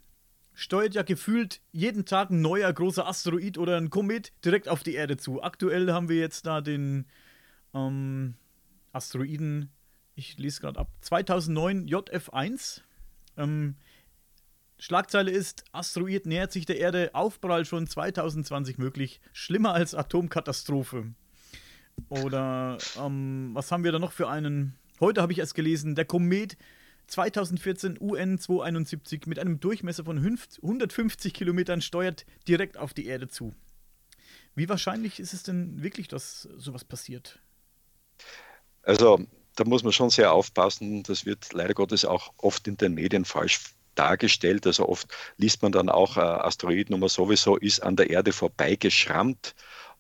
steuert 0.55 0.95
ja 0.95 1.03
gefühlt 1.03 1.61
jeden 1.71 2.05
Tag 2.05 2.31
ein 2.31 2.41
neuer 2.41 2.71
großer 2.71 3.05
Asteroid 3.05 3.57
oder 3.57 3.77
ein 3.77 3.89
Komet 3.89 4.31
direkt 4.43 4.67
auf 4.67 4.81
die 4.81 4.95
Erde 4.95 5.17
zu. 5.17 5.43
Aktuell 5.43 5.91
haben 5.91 6.09
wir 6.09 6.17
jetzt 6.17 6.47
da 6.47 6.61
den 6.61 7.05
ähm, 7.73 8.35
Asteroiden, 8.93 9.69
ich 10.15 10.37
lese 10.37 10.61
gerade 10.61 10.79
ab, 10.79 10.89
2009 11.01 11.87
JF1. 11.87 12.81
Ähm, 13.37 13.75
Schlagzeile 14.79 15.31
ist, 15.31 15.65
Asteroid 15.73 16.25
nähert 16.25 16.51
sich 16.51 16.65
der 16.65 16.79
Erde, 16.79 17.11
Aufprall 17.13 17.65
schon 17.65 17.87
2020 17.87 18.77
möglich, 18.77 19.21
schlimmer 19.33 19.73
als 19.73 19.93
Atomkatastrophe. 19.93 21.13
Oder 22.09 22.77
ähm, 22.99 23.51
was 23.53 23.71
haben 23.71 23.83
wir 23.83 23.91
da 23.91 23.99
noch 23.99 24.11
für 24.11 24.29
einen? 24.29 24.75
Heute 24.99 25.21
habe 25.21 25.33
ich 25.33 25.39
es 25.39 25.53
gelesen, 25.53 25.95
der 25.95 26.05
Komet 26.05 26.57
2014 27.07 27.97
UN 27.99 28.39
271 28.39 29.27
mit 29.27 29.39
einem 29.39 29.59
Durchmesser 29.59 30.05
von 30.05 30.17
150 30.17 31.33
Kilometern 31.33 31.81
steuert 31.81 32.25
direkt 32.47 32.77
auf 32.77 32.93
die 32.93 33.05
Erde 33.05 33.27
zu. 33.27 33.53
Wie 34.55 34.69
wahrscheinlich 34.69 35.19
ist 35.19 35.33
es 35.33 35.43
denn 35.43 35.83
wirklich, 35.83 36.07
dass 36.07 36.43
sowas 36.57 36.85
passiert? 36.85 37.39
Also, 38.83 39.25
da 39.55 39.63
muss 39.65 39.83
man 39.83 39.91
schon 39.91 40.09
sehr 40.09 40.31
aufpassen. 40.31 41.03
Das 41.03 41.25
wird 41.25 41.51
leider 41.53 41.73
Gottes 41.73 42.05
auch 42.05 42.33
oft 42.37 42.67
in 42.67 42.77
den 42.77 42.93
Medien 42.93 43.25
falsch 43.25 43.59
dargestellt. 43.95 44.67
Also 44.67 44.87
oft 44.87 45.07
liest 45.37 45.61
man 45.61 45.71
dann 45.71 45.89
auch, 45.89 46.17
äh, 46.17 46.21
Asteroidennummer 46.21 47.09
sowieso 47.09 47.57
ist 47.57 47.81
an 47.81 47.95
der 47.95 48.09
Erde 48.09 48.31
vorbeigeschrammt. 48.31 49.55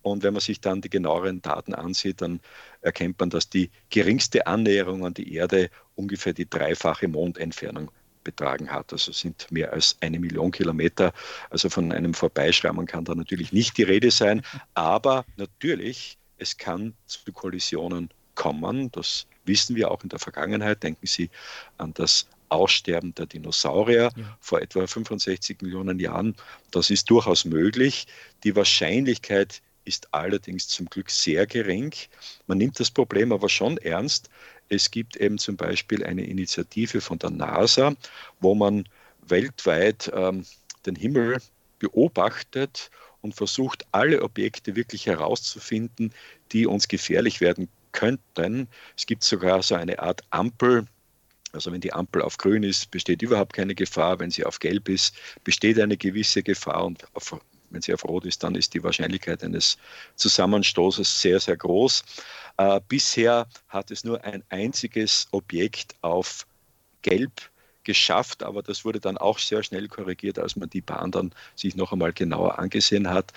Und 0.05 0.21
wenn 0.21 0.33
man 0.33 0.41
sich 0.41 0.61
dann 0.61 0.81
die 0.81 0.89
genaueren 0.91 1.41
Daten 1.41 1.73
ansieht, 1.73 2.21
dann 2.21 2.39
erkennt 2.81 3.19
man, 3.19 3.31
dass 3.31 3.49
die 3.49 3.71
geringste 3.89 4.45
Annäherung 4.45 5.03
an 5.03 5.15
die 5.15 5.33
Erde 5.33 5.71
ungefähr 5.95 6.31
die 6.31 6.47
dreifache 6.47 7.07
Mondentfernung 7.07 7.89
betragen 8.23 8.71
hat. 8.71 8.93
Also 8.93 9.11
sind 9.11 9.51
mehr 9.51 9.73
als 9.73 9.97
eine 10.01 10.19
Million 10.19 10.51
Kilometer. 10.51 11.11
Also 11.49 11.69
von 11.69 11.91
einem 11.91 12.13
Vorbeischrammen 12.13 12.85
kann 12.85 13.03
da 13.03 13.15
natürlich 13.15 13.51
nicht 13.51 13.79
die 13.79 13.83
Rede 13.83 14.11
sein. 14.11 14.43
Aber 14.75 15.25
natürlich, 15.37 16.19
es 16.37 16.55
kann 16.55 16.93
zu 17.07 17.31
Kollisionen 17.33 18.11
kommen. 18.35 18.91
Das 18.91 19.25
wissen 19.45 19.75
wir 19.75 19.89
auch 19.89 20.03
in 20.03 20.09
der 20.09 20.19
Vergangenheit. 20.19 20.83
Denken 20.83 21.07
Sie 21.07 21.31
an 21.79 21.95
das 21.95 22.27
Aussterben 22.49 23.15
der 23.15 23.25
Dinosaurier 23.25 24.11
ja. 24.15 24.37
vor 24.39 24.61
etwa 24.61 24.85
65 24.85 25.63
Millionen 25.63 25.97
Jahren. 25.97 26.35
Das 26.69 26.91
ist 26.91 27.09
durchaus 27.09 27.43
möglich. 27.43 28.05
Die 28.43 28.55
Wahrscheinlichkeit 28.55 29.63
ist 29.85 30.13
allerdings 30.13 30.67
zum 30.67 30.87
Glück 30.87 31.09
sehr 31.09 31.45
gering. 31.47 31.93
Man 32.47 32.57
nimmt 32.57 32.79
das 32.79 32.91
Problem 32.91 33.31
aber 33.31 33.49
schon 33.49 33.77
ernst. 33.77 34.29
Es 34.69 34.91
gibt 34.91 35.15
eben 35.17 35.37
zum 35.37 35.55
Beispiel 35.55 36.03
eine 36.03 36.25
Initiative 36.25 37.01
von 37.01 37.19
der 37.19 37.29
NASA, 37.29 37.95
wo 38.39 38.55
man 38.55 38.87
weltweit 39.27 40.11
ähm, 40.13 40.45
den 40.85 40.95
Himmel 40.95 41.37
beobachtet 41.79 42.89
und 43.21 43.35
versucht, 43.35 43.85
alle 43.91 44.21
Objekte 44.21 44.75
wirklich 44.75 45.07
herauszufinden, 45.07 46.13
die 46.51 46.67
uns 46.67 46.87
gefährlich 46.87 47.41
werden 47.41 47.69
könnten. 47.91 48.67
Es 48.97 49.05
gibt 49.05 49.23
sogar 49.23 49.63
so 49.63 49.75
eine 49.75 49.99
Art 49.99 50.21
Ampel, 50.29 50.85
also 51.53 51.71
wenn 51.71 51.81
die 51.81 51.93
Ampel 51.93 52.21
auf 52.21 52.37
grün 52.37 52.63
ist, 52.63 52.91
besteht 52.91 53.21
überhaupt 53.21 53.53
keine 53.53 53.73
Gefahr. 53.73 54.19
Wenn 54.19 54.29
sie 54.29 54.45
auf 54.45 54.59
gelb 54.59 54.89
ist, 54.89 55.15
besteht 55.43 55.79
eine 55.79 55.97
gewisse 55.97 56.43
Gefahr. 56.43 56.85
Und 56.85 57.05
auf 57.15 57.39
wenn 57.69 57.81
sie 57.81 57.93
auf 57.93 58.05
Rot 58.05 58.25
ist, 58.25 58.43
dann 58.43 58.55
ist 58.55 58.73
die 58.73 58.83
Wahrscheinlichkeit 58.83 59.43
eines 59.43 59.77
Zusammenstoßes 60.15 61.21
sehr, 61.21 61.39
sehr 61.39 61.57
groß. 61.57 62.03
Äh, 62.57 62.79
bisher 62.87 63.47
hat 63.67 63.91
es 63.91 64.03
nur 64.03 64.23
ein 64.23 64.43
einziges 64.49 65.27
Objekt 65.31 65.95
auf 66.01 66.45
Gelb 67.01 67.31
geschafft, 67.83 68.43
aber 68.43 68.63
das 68.63 68.83
wurde 68.83 68.99
dann 68.99 69.17
auch 69.17 69.39
sehr 69.39 69.63
schnell 69.63 69.87
korrigiert, 69.87 70.39
als 70.39 70.55
man 70.55 70.69
die 70.69 70.81
Bahn 70.81 71.11
dann 71.11 71.31
sich 71.55 71.75
noch 71.75 71.91
einmal 71.91 72.13
genauer 72.13 72.57
angesehen 72.59 73.09
hat. 73.09 73.31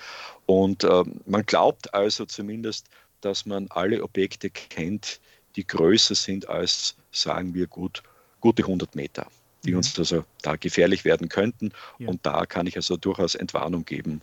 Und 0.45 0.83
äh, 0.83 1.03
man 1.25 1.45
glaubt 1.45 1.93
also 1.93 2.25
zumindest, 2.25 2.87
dass 3.21 3.45
man 3.45 3.67
alle 3.69 4.03
Objekte 4.03 4.49
kennt, 4.49 5.19
die 5.55 5.65
größer 5.65 6.15
sind 6.15 6.49
als, 6.49 6.95
sagen 7.11 7.53
wir, 7.53 7.67
gut, 7.67 8.03
gute 8.39 8.63
100 8.63 8.95
Meter 8.95 9.27
die 9.65 9.75
uns 9.75 9.95
mhm. 9.95 10.01
also 10.01 10.25
da 10.41 10.55
gefährlich 10.55 11.05
werden 11.05 11.29
könnten. 11.29 11.71
Ja. 11.97 12.07
Und 12.07 12.25
da 12.25 12.45
kann 12.45 12.67
ich 12.67 12.75
also 12.75 12.97
durchaus 12.97 13.35
Entwarnung 13.35 13.85
geben, 13.85 14.21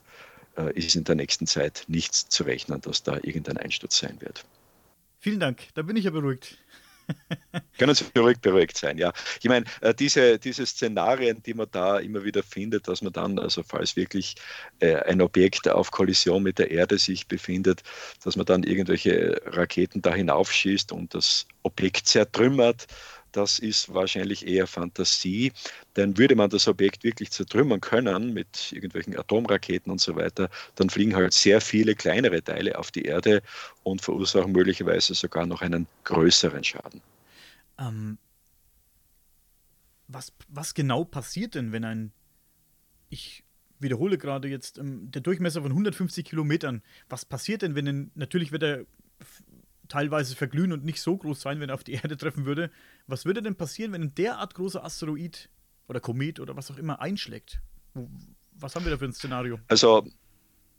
äh, 0.57 0.73
ist 0.73 0.97
in 0.97 1.05
der 1.05 1.15
nächsten 1.15 1.47
Zeit 1.47 1.85
nichts 1.89 2.29
zu 2.29 2.45
rechnen, 2.45 2.81
dass 2.81 3.03
da 3.03 3.17
irgendein 3.17 3.59
Einsturz 3.59 3.99
sein 3.99 4.21
wird. 4.21 4.45
Vielen 5.21 5.41
Dank, 5.41 5.69
da 5.75 5.83
bin 5.83 5.97
ich 5.97 6.05
ja 6.05 6.11
beruhigt. 6.11 6.59
Können 7.79 7.95
Sie 7.95 8.05
beruhigt, 8.13 8.43
beruhigt 8.43 8.77
sein, 8.77 8.99
ja. 8.99 9.13
Ich 9.41 9.49
meine, 9.49 9.65
äh, 9.81 9.95
diese, 9.95 10.39
diese 10.39 10.67
Szenarien, 10.67 11.43
die 11.43 11.55
man 11.55 11.69
da 11.71 11.99
immer 11.99 12.25
wieder 12.25 12.43
findet, 12.43 12.89
dass 12.89 13.03
man 13.03 13.13
dann, 13.13 13.39
also 13.39 13.63
falls 13.63 13.97
wirklich 13.97 14.35
äh, 14.81 14.97
ein 14.97 15.21
Objekt 15.21 15.69
auf 15.69 15.91
Kollision 15.91 16.43
mit 16.43 16.59
der 16.59 16.71
Erde 16.71 16.99
sich 16.99 17.27
befindet, 17.29 17.83
dass 18.25 18.37
man 18.37 18.47
dann 18.47 18.63
irgendwelche 18.63 19.41
Raketen 19.47 20.03
da 20.03 20.15
hinaufschießt 20.15 20.93
und 20.93 21.15
das 21.15 21.47
Objekt 21.63 22.09
zertrümmert, 22.09 22.87
das 23.37 23.59
ist 23.59 23.93
wahrscheinlich 23.93 24.47
eher 24.47 24.67
Fantasie. 24.67 25.53
Denn 25.97 26.17
würde 26.17 26.35
man 26.35 26.51
das 26.51 26.67
Objekt 26.69 27.05
wirklich 27.05 27.31
zertrümmern 27.31 27.81
können 27.81 28.33
mit 28.33 28.73
irgendwelchen 28.73 29.17
Atomraketen 29.17 29.93
und 29.93 30.01
so 30.01 30.17
weiter, 30.17 30.49
dann 30.77 30.91
fliegen 30.91 31.15
halt 31.15 31.33
sehr 31.33 31.61
viele 31.61 31.95
kleinere 31.95 32.43
Teile 32.43 32.79
auf 32.79 32.91
die 32.91 33.03
Erde 33.03 33.43
und 33.83 34.01
verursachen 34.01 34.53
möglicherweise 34.53 35.15
sogar 35.15 35.47
noch 35.47 35.63
einen 35.63 35.87
größeren 36.05 36.65
Schaden. 36.65 37.03
Ähm, 37.79 38.19
was, 40.09 40.33
was 40.49 40.75
genau 40.75 41.05
passiert 41.05 41.55
denn, 41.55 41.73
wenn 41.73 41.85
ein, 41.85 42.13
ich 43.11 43.45
wiederhole 43.79 44.17
gerade 44.17 44.49
jetzt, 44.49 44.79
ähm, 44.79 45.11
der 45.11 45.21
Durchmesser 45.21 45.61
von 45.61 45.73
150 45.73 46.25
Kilometern, 46.25 46.83
was 47.09 47.25
passiert 47.25 47.63
denn, 47.63 47.75
wenn 47.75 47.89
ein, 47.89 48.11
natürlich 48.15 48.53
wird 48.53 48.63
er 48.63 48.87
teilweise 49.89 50.37
verglühen 50.37 50.73
und 50.73 50.85
nicht 50.85 51.01
so 51.01 51.17
groß 51.17 51.41
sein, 51.41 51.61
wenn 51.61 51.71
er 51.71 51.75
auf 51.75 51.85
die 51.85 51.95
Erde 51.95 52.17
treffen 52.17 52.45
würde. 52.45 52.71
Was 53.07 53.25
würde 53.25 53.43
denn 53.43 53.55
passieren, 53.55 53.93
wenn 53.93 54.03
ein 54.03 54.15
derart 54.15 54.55
großer 54.55 54.85
Asteroid 54.85 55.49
oder 55.89 56.01
Komet 56.01 56.41
oder 56.41 56.57
was 56.57 56.71
auch 56.71 56.77
immer 56.77 57.01
einschlägt? 57.01 57.61
Was 58.53 58.75
haben 58.75 58.85
wir 58.85 58.91
da 58.91 58.99
für 58.99 59.05
ein 59.05 59.13
Szenario? 59.13 59.61
Also 59.69 60.07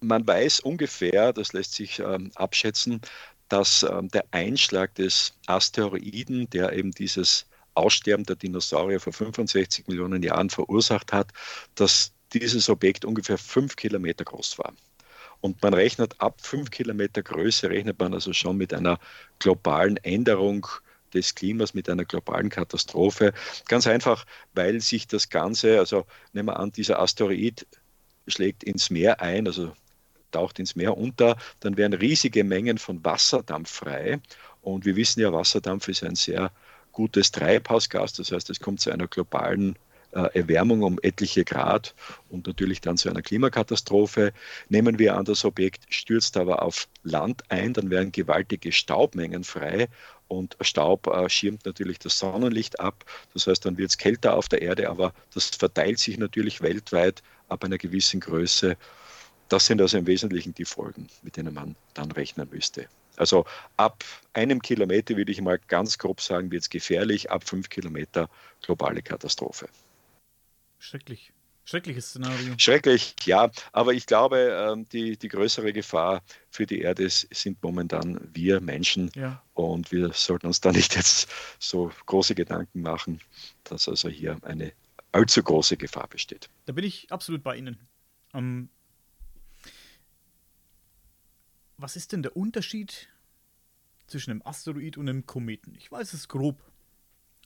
man 0.01 0.27
weiß 0.27 0.60
ungefähr, 0.60 1.34
das 1.34 1.53
lässt 1.53 1.74
sich 1.74 2.00
ähm, 2.00 2.31
abschätzen, 2.36 3.01
dass 3.50 3.84
ähm, 3.84 4.10
der 4.10 4.25
Einschlag 4.31 4.93
des 4.96 5.34
Asteroiden, 5.46 6.50
der 6.50 6.74
eben 6.74 6.91
dieses 6.91 7.46
Aussterben 7.75 8.25
der 8.25 8.36
Dinosaurier 8.36 9.00
vor 9.00 9.13
65 9.13 9.88
Millionen 9.88 10.22
Jahren 10.22 10.50
verursacht 10.50 11.13
hat, 11.13 11.31
dass 11.75 12.12
dieses 12.34 12.69
Objekt 12.69 13.05
ungefähr 13.05 13.38
fünf 13.38 13.75
Kilometer 13.75 14.25
groß 14.25 14.57
war. 14.60 14.74
Und 15.39 15.62
man 15.62 15.74
rechnet 15.74 16.19
ab 16.19 16.41
fünf 16.41 16.72
Kilometer 16.72 17.22
Größe, 17.22 17.69
rechnet 17.69 18.00
man 18.00 18.13
also 18.13 18.34
schon 18.34 18.57
mit 18.57 18.74
einer 18.74 19.00
globalen 19.39 19.98
Änderung 19.98 20.67
des 21.13 21.35
Klimas, 21.35 21.73
mit 21.73 21.89
einer 21.89 22.05
globalen 22.05 22.49
Katastrophe. 22.49 23.33
Ganz 23.67 23.87
einfach, 23.87 24.25
weil 24.53 24.81
sich 24.81 25.07
das 25.07 25.29
Ganze, 25.29 25.79
also 25.79 26.05
nehmen 26.33 26.49
wir 26.49 26.59
an, 26.59 26.71
dieser 26.71 26.99
Asteroid 26.99 27.65
schlägt 28.27 28.63
ins 28.63 28.89
Meer 28.89 29.21
ein, 29.21 29.47
also 29.47 29.71
taucht 30.31 30.59
ins 30.59 30.75
Meer 30.75 30.97
unter, 30.97 31.37
dann 31.61 31.77
werden 31.77 31.93
riesige 31.93 32.43
Mengen 32.43 32.77
von 32.77 33.03
Wasserdampf 33.03 33.69
frei. 33.69 34.19
Und 34.61 34.85
wir 34.85 34.95
wissen 34.95 35.21
ja, 35.21 35.31
Wasserdampf 35.31 35.87
ist 35.87 36.03
ein 36.03 36.15
sehr 36.15 36.51
gutes 36.91 37.31
Treibhausgas, 37.31 38.13
das 38.13 38.31
heißt, 38.31 38.49
es 38.49 38.59
kommt 38.59 38.81
zu 38.81 38.91
einer 38.91 39.07
globalen 39.07 39.77
äh, 40.11 40.39
Erwärmung 40.39 40.81
um 40.83 40.99
etliche 41.01 41.43
Grad 41.43 41.93
und 42.29 42.47
natürlich 42.47 42.81
dann 42.81 42.97
zu 42.97 43.09
einer 43.09 43.21
Klimakatastrophe. 43.21 44.33
Nehmen 44.69 44.97
wir 44.99 45.15
an, 45.15 45.25
das 45.25 45.45
Objekt 45.45 45.85
stürzt 45.93 46.37
aber 46.37 46.63
auf 46.63 46.87
Land 47.03 47.43
ein, 47.49 47.73
dann 47.73 47.89
werden 47.89 48.11
gewaltige 48.11 48.71
Staubmengen 48.71 49.43
frei 49.43 49.89
und 50.27 50.57
Staub 50.62 51.07
äh, 51.07 51.29
schirmt 51.29 51.65
natürlich 51.65 52.00
das 52.00 52.19
Sonnenlicht 52.19 52.79
ab. 52.79 53.05
Das 53.34 53.48
heißt, 53.48 53.65
dann 53.65 53.77
wird 53.77 53.89
es 53.91 53.98
kälter 53.98 54.36
auf 54.36 54.48
der 54.50 54.62
Erde, 54.62 54.89
aber 54.89 55.13
das 55.34 55.48
verteilt 55.48 56.00
sich 56.00 56.17
natürlich 56.17 56.62
weltweit 56.62 57.24
ab 57.50 57.63
einer 57.63 57.77
gewissen 57.77 58.19
Größe. 58.19 58.77
Das 59.50 59.65
sind 59.65 59.81
also 59.81 59.98
im 59.98 60.07
Wesentlichen 60.07 60.53
die 60.53 60.65
Folgen, 60.65 61.07
mit 61.22 61.38
denen 61.38 61.53
man 61.53 61.75
dann 61.93 62.12
rechnen 62.12 62.50
müsste. 62.51 62.88
Also 63.15 63.46
ab 63.77 64.03
einem 64.34 64.62
Kilometer 64.62 65.15
würde 65.15 65.31
ich 65.31 65.41
mal 65.41 65.60
ganz 65.67 65.98
grob 65.98 66.22
sagen, 66.22 66.51
wird 66.51 66.63
es 66.63 66.69
gefährlich, 66.69 67.31
ab 67.31 67.43
fünf 67.48 67.69
Kilometer 67.69 68.29
globale 68.62 69.01
Katastrophe. 69.01 69.67
Schrecklich. 70.79 71.31
Schreckliches 71.67 72.12
Szenario. 72.12 72.53
Schrecklich, 72.57 73.13
ja. 73.25 73.51
Aber 73.74 73.93
ich 73.93 74.05
glaube, 74.05 74.38
ähm, 74.38 74.88
die, 74.88 75.17
die 75.17 75.27
größere 75.27 75.74
Gefahr 75.74 76.24
für 76.50 76.65
die 76.65 76.79
Erde 76.79 77.09
sind 77.09 77.62
momentan 77.62 78.21
wir 78.33 78.62
Menschen. 78.62 79.12
Ja. 79.15 79.43
Und 79.53 79.91
wir 79.91 80.13
sollten 80.13 80.47
uns 80.47 80.62
da 80.62 80.71
nicht 80.71 80.95
jetzt 80.95 81.29
so 81.59 81.91
große 82.05 82.36
Gedanken 82.36 82.81
machen, 82.81 83.19
dass 83.65 83.89
also 83.89 84.07
hier 84.07 84.38
eine 84.43 84.71
allzu 85.12 85.43
große 85.43 85.75
Gefahr 85.75 86.07
besteht. 86.07 86.50
Da 86.67 86.71
bin 86.71 86.86
ich 86.86 87.12
absolut 87.12 87.43
bei 87.43 87.57
Ihnen. 87.57 87.77
Ähm, 88.33 88.69
was 91.75 91.97
ist 91.97 92.13
denn 92.13 92.24
der 92.24 92.38
Unterschied 92.38 93.09
zwischen 94.07 94.31
einem 94.31 94.41
Asteroid 94.45 94.95
und 94.95 95.09
einem 95.09 95.25
Kometen? 95.25 95.75
Ich 95.75 95.91
weiß 95.91 96.13
es 96.13 96.29
grob, 96.29 96.62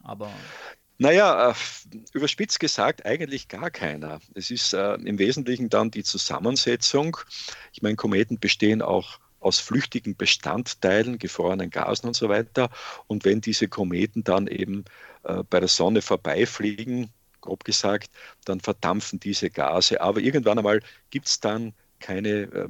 aber. 0.04 0.32
Naja, 1.01 1.50
äh, 1.50 1.53
überspitzt 2.13 2.60
gesagt, 2.60 3.08
eigentlich 3.08 3.48
gar 3.48 3.72
keiner. 3.72 4.20
Es 4.36 4.51
ist 4.51 4.72
äh, 4.74 4.93
im 4.93 5.17
Wesentlichen 5.17 5.67
dann 5.67 5.89
die 5.89 6.03
Zusammensetzung. 6.03 7.17
Ich 7.74 7.81
meine, 7.81 7.96
Kometen 7.96 8.38
bestehen 8.38 8.84
auch 8.84 9.17
aus 9.39 9.60
flüchtigen 9.60 10.15
Bestandteilen, 10.15 11.17
gefrorenen 11.17 11.72
Gasen 11.72 12.05
und 12.05 12.15
so 12.15 12.29
weiter. 12.29 12.70
Und 13.08 13.25
wenn 13.25 13.41
diese 13.41 13.67
Kometen 13.67 14.24
dann 14.24 14.46
eben 14.46 14.86
äh, 15.24 15.41
bei 15.50 15.60
der 15.60 15.70
Sonne 15.70 16.03
vorbeifliegen, 16.03 17.10
grob 17.41 17.63
gesagt, 17.63 18.12
dann 18.46 18.60
verdampfen 18.60 19.20
diese 19.20 19.50
Gase. 19.50 20.01
Aber 20.01 20.20
irgendwann 20.20 20.60
einmal 20.60 20.81
gibt 21.10 21.29
es 21.29 21.39
dann 21.39 21.74
keine 22.00 22.29
äh, 22.29 22.67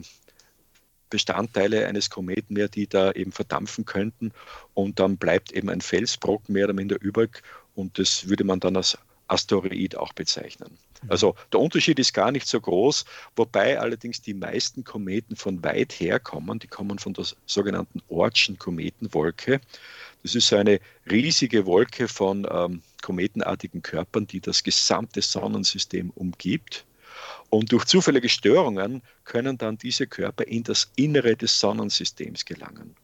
Bestandteile 1.10 1.86
eines 1.86 2.10
Kometen 2.10 2.54
mehr, 2.54 2.70
die 2.70 2.88
da 2.88 3.12
eben 3.12 3.34
verdampfen 3.34 3.84
könnten. 3.84 4.32
Und 4.74 5.02
dann 5.02 5.18
bleibt 5.18 5.52
eben 5.52 5.70
ein 5.70 5.82
Felsbrocken 5.82 6.54
mehr 6.54 6.64
oder 6.64 6.74
minder 6.74 6.96
übrig 7.02 7.44
und 7.76 7.98
das 8.00 8.28
würde 8.28 8.44
man 8.44 8.60
dann 8.60 8.78
als 8.78 8.98
Asteroid 9.28 9.96
auch 9.96 10.14
bezeichnen. 10.14 10.78
Mhm. 11.04 11.12
Also 11.12 11.36
der 11.52 11.60
Unterschied 11.60 12.00
ist 12.00 12.14
gar 12.14 12.32
nicht 12.32 12.48
so 12.48 12.60
groß, 12.60 13.06
wobei 13.36 13.80
allerdings 13.80 14.22
die 14.22 14.34
meisten 14.34 14.84
Kometen 14.84 15.36
von 15.36 15.64
weit 15.64 15.94
her 15.94 16.20
kommen. 16.20 16.60
Die 16.60 16.68
kommen 16.68 17.00
von 17.00 17.14
der 17.14 17.26
sogenannten 17.46 18.02
Ortschen 18.10 18.60
Kometenwolke. 18.60 19.62
Das 20.24 20.36
ist 20.36 20.52
eine 20.54 20.80
riesige 21.10 21.66
Wolke 21.66 22.08
von 22.08 22.48
ähm, 22.50 22.82
kometenartigen 23.02 23.82
Körpern, 23.82 24.28
die 24.28 24.42
das 24.42 24.64
gesamte 24.64 25.22
Sonnensystem 25.22 26.12
umgibt. 26.12 26.86
Und 27.50 27.72
durch 27.72 27.86
zufällige 27.86 28.30
Störungen 28.30 29.02
können 29.26 29.58
dann 29.58 29.78
diese 29.78 30.08
Körper 30.08 30.46
in 30.46 30.64
das 30.64 30.92
Innere 30.96 31.36
des 31.36 31.60
Sonnensystems 31.60 32.46
gelangen. 32.46 32.96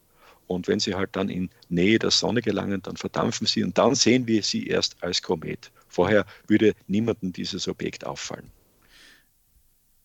Und 0.48 0.68
wenn 0.68 0.80
sie 0.80 0.96
halt 0.96 1.16
dann 1.16 1.30
in 1.30 1.50
Nähe 1.70 2.00
der 2.00 2.12
Sonne 2.12 2.42
gelangen, 2.42 2.82
dann 2.82 2.98
verdampfen 2.98 3.46
sie 3.48 3.64
und 3.64 3.78
dann 3.78 3.96
sehen 3.96 4.28
wir 4.28 4.44
sie 4.44 4.68
erst 4.68 5.02
als 5.04 5.22
Komet. 5.22 5.72
Vorher 5.88 6.26
würde 6.48 6.74
niemandem 6.88 7.34
dieses 7.34 7.68
Objekt 7.68 8.06
auffallen. 8.06 8.50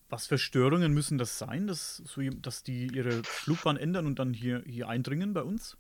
Was 0.09 0.27
für 0.27 0.37
Störungen 0.37 0.93
müssen 0.93 1.17
das 1.17 1.39
sein, 1.39 1.67
dass, 1.67 2.03
dass 2.43 2.63
die 2.63 2.89
ihre 2.89 3.23
Flugbahn 3.25 3.79
ändern 3.79 4.07
und 4.07 4.19
dann 4.19 4.35
hier, 4.35 4.63
hier 4.67 4.89
eindringen 4.89 5.33
bei 5.33 5.43
uns? 5.43 5.79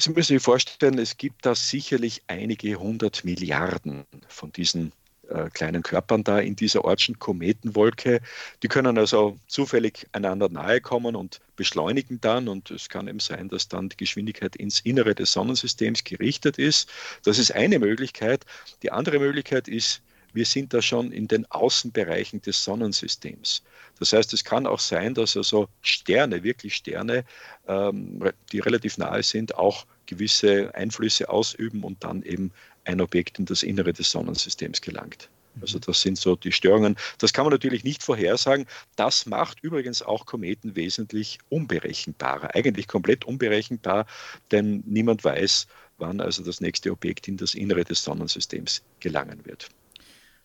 Sie 0.00 0.10
müssen 0.10 0.34
sich 0.34 0.42
vorstellen, 0.42 0.98
es 0.98 1.16
gibt 1.16 1.46
da 1.46 1.54
sicherlich 1.54 2.22
einige 2.26 2.74
hundert 2.76 3.24
Milliarden 3.24 4.04
von 4.28 4.52
diesen 4.52 4.92
äh, 5.28 5.50
kleinen 5.50 5.82
Körpern 5.82 6.24
da 6.24 6.38
in 6.38 6.56
dieser 6.56 6.84
Ortschen 6.84 7.18
Kometenwolke. 7.18 8.20
Die 8.62 8.68
können 8.68 8.96
also 8.98 9.38
zufällig 9.46 10.06
einander 10.12 10.48
nahe 10.48 10.80
kommen 10.80 11.16
und 11.16 11.40
beschleunigen 11.56 12.20
dann. 12.20 12.48
Und 12.48 12.70
es 12.70 12.88
kann 12.88 13.08
eben 13.08 13.20
sein, 13.20 13.48
dass 13.48 13.68
dann 13.68 13.88
die 13.88 13.96
Geschwindigkeit 13.96 14.56
ins 14.56 14.80
Innere 14.80 15.14
des 15.14 15.32
Sonnensystems 15.32 16.04
gerichtet 16.04 16.58
ist. 16.58 16.88
Das 17.24 17.38
ist 17.38 17.52
eine 17.52 17.78
Möglichkeit. 17.78 18.44
Die 18.82 18.92
andere 18.92 19.18
Möglichkeit 19.18 19.68
ist, 19.68 20.02
wir 20.32 20.44
sind 20.44 20.74
da 20.74 20.82
schon 20.82 21.12
in 21.12 21.28
den 21.28 21.50
Außenbereichen 21.50 22.42
des 22.42 22.62
Sonnensystems. 22.62 23.62
Das 23.98 24.12
heißt, 24.12 24.34
es 24.34 24.44
kann 24.44 24.66
auch 24.66 24.80
sein, 24.80 25.14
dass 25.14 25.36
also 25.36 25.68
Sterne, 25.80 26.42
wirklich 26.42 26.76
Sterne, 26.76 27.24
ähm, 27.66 28.22
die 28.52 28.60
relativ 28.60 28.98
nahe 28.98 29.22
sind, 29.22 29.56
auch 29.56 29.86
gewisse 30.04 30.74
Einflüsse 30.74 31.30
ausüben 31.30 31.82
und 31.82 32.04
dann 32.04 32.22
eben 32.22 32.52
ein 32.86 33.00
Objekt 33.00 33.38
in 33.38 33.44
das 33.44 33.62
Innere 33.62 33.92
des 33.92 34.10
Sonnensystems 34.10 34.80
gelangt. 34.80 35.28
Also 35.60 35.78
das 35.78 36.02
sind 36.02 36.18
so 36.18 36.36
die 36.36 36.52
Störungen. 36.52 36.96
Das 37.18 37.32
kann 37.32 37.44
man 37.44 37.52
natürlich 37.52 37.82
nicht 37.82 38.02
vorhersagen. 38.02 38.66
Das 38.96 39.26
macht 39.26 39.62
übrigens 39.62 40.02
auch 40.02 40.26
Kometen 40.26 40.76
wesentlich 40.76 41.38
unberechenbarer, 41.48 42.54
eigentlich 42.54 42.88
komplett 42.88 43.24
unberechenbar, 43.24 44.06
denn 44.50 44.82
niemand 44.86 45.24
weiß, 45.24 45.66
wann 45.98 46.20
also 46.20 46.44
das 46.44 46.60
nächste 46.60 46.90
Objekt 46.92 47.26
in 47.26 47.38
das 47.38 47.54
Innere 47.54 47.84
des 47.84 48.04
Sonnensystems 48.04 48.82
gelangen 49.00 49.46
wird. 49.46 49.70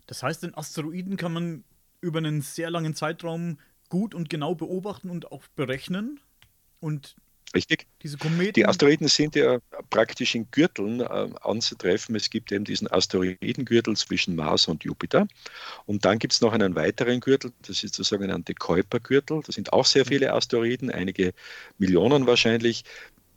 Das 0.08 0.23
heißt, 0.23 0.43
den 0.43 0.56
Asteroiden 0.56 1.17
kann 1.17 1.34
man 1.34 1.63
über 1.99 2.19
einen 2.19 2.41
sehr 2.41 2.69
langen 2.69 2.95
Zeitraum 2.95 3.60
gut 3.89 4.15
und 4.15 4.30
genau 4.30 4.56
beobachten 4.56 5.10
und 5.10 5.32
auch 5.32 5.43
berechnen. 5.56 6.19
Und 6.80 7.15
Richtig. 7.54 7.86
Diese 8.02 8.18
Kometen. 8.18 8.54
Die 8.54 8.66
Asteroiden 8.66 9.08
sind 9.08 9.36
ja 9.36 9.60
praktisch 9.90 10.36
in 10.36 10.50
Gürteln 10.52 11.02
äh, 11.02 11.30
anzutreffen. 11.42 12.16
Es 12.16 12.30
gibt 12.30 12.52
eben 12.52 12.64
diesen 12.64 12.90
Asteroidengürtel 12.90 13.96
zwischen 13.98 14.36
Mars 14.36 14.68
und 14.68 14.84
Jupiter. 14.84 15.28
Und 15.86 16.06
dann 16.06 16.18
gibt 16.18 16.34
es 16.34 16.42
noch 16.42 16.54
einen 16.54 16.76
weiteren 16.76 17.20
Gürtel, 17.20 17.52
das 17.68 17.84
ist 17.84 17.98
der 17.98 18.06
sogenannte 18.06 18.54
Kuipergürtel. 18.54 19.42
Da 19.46 19.52
sind 19.52 19.74
auch 19.74 19.86
sehr 19.86 20.06
viele 20.06 20.34
Asteroiden, 20.34 20.92
einige 20.92 21.34
Millionen 21.78 22.26
wahrscheinlich. 22.26 22.86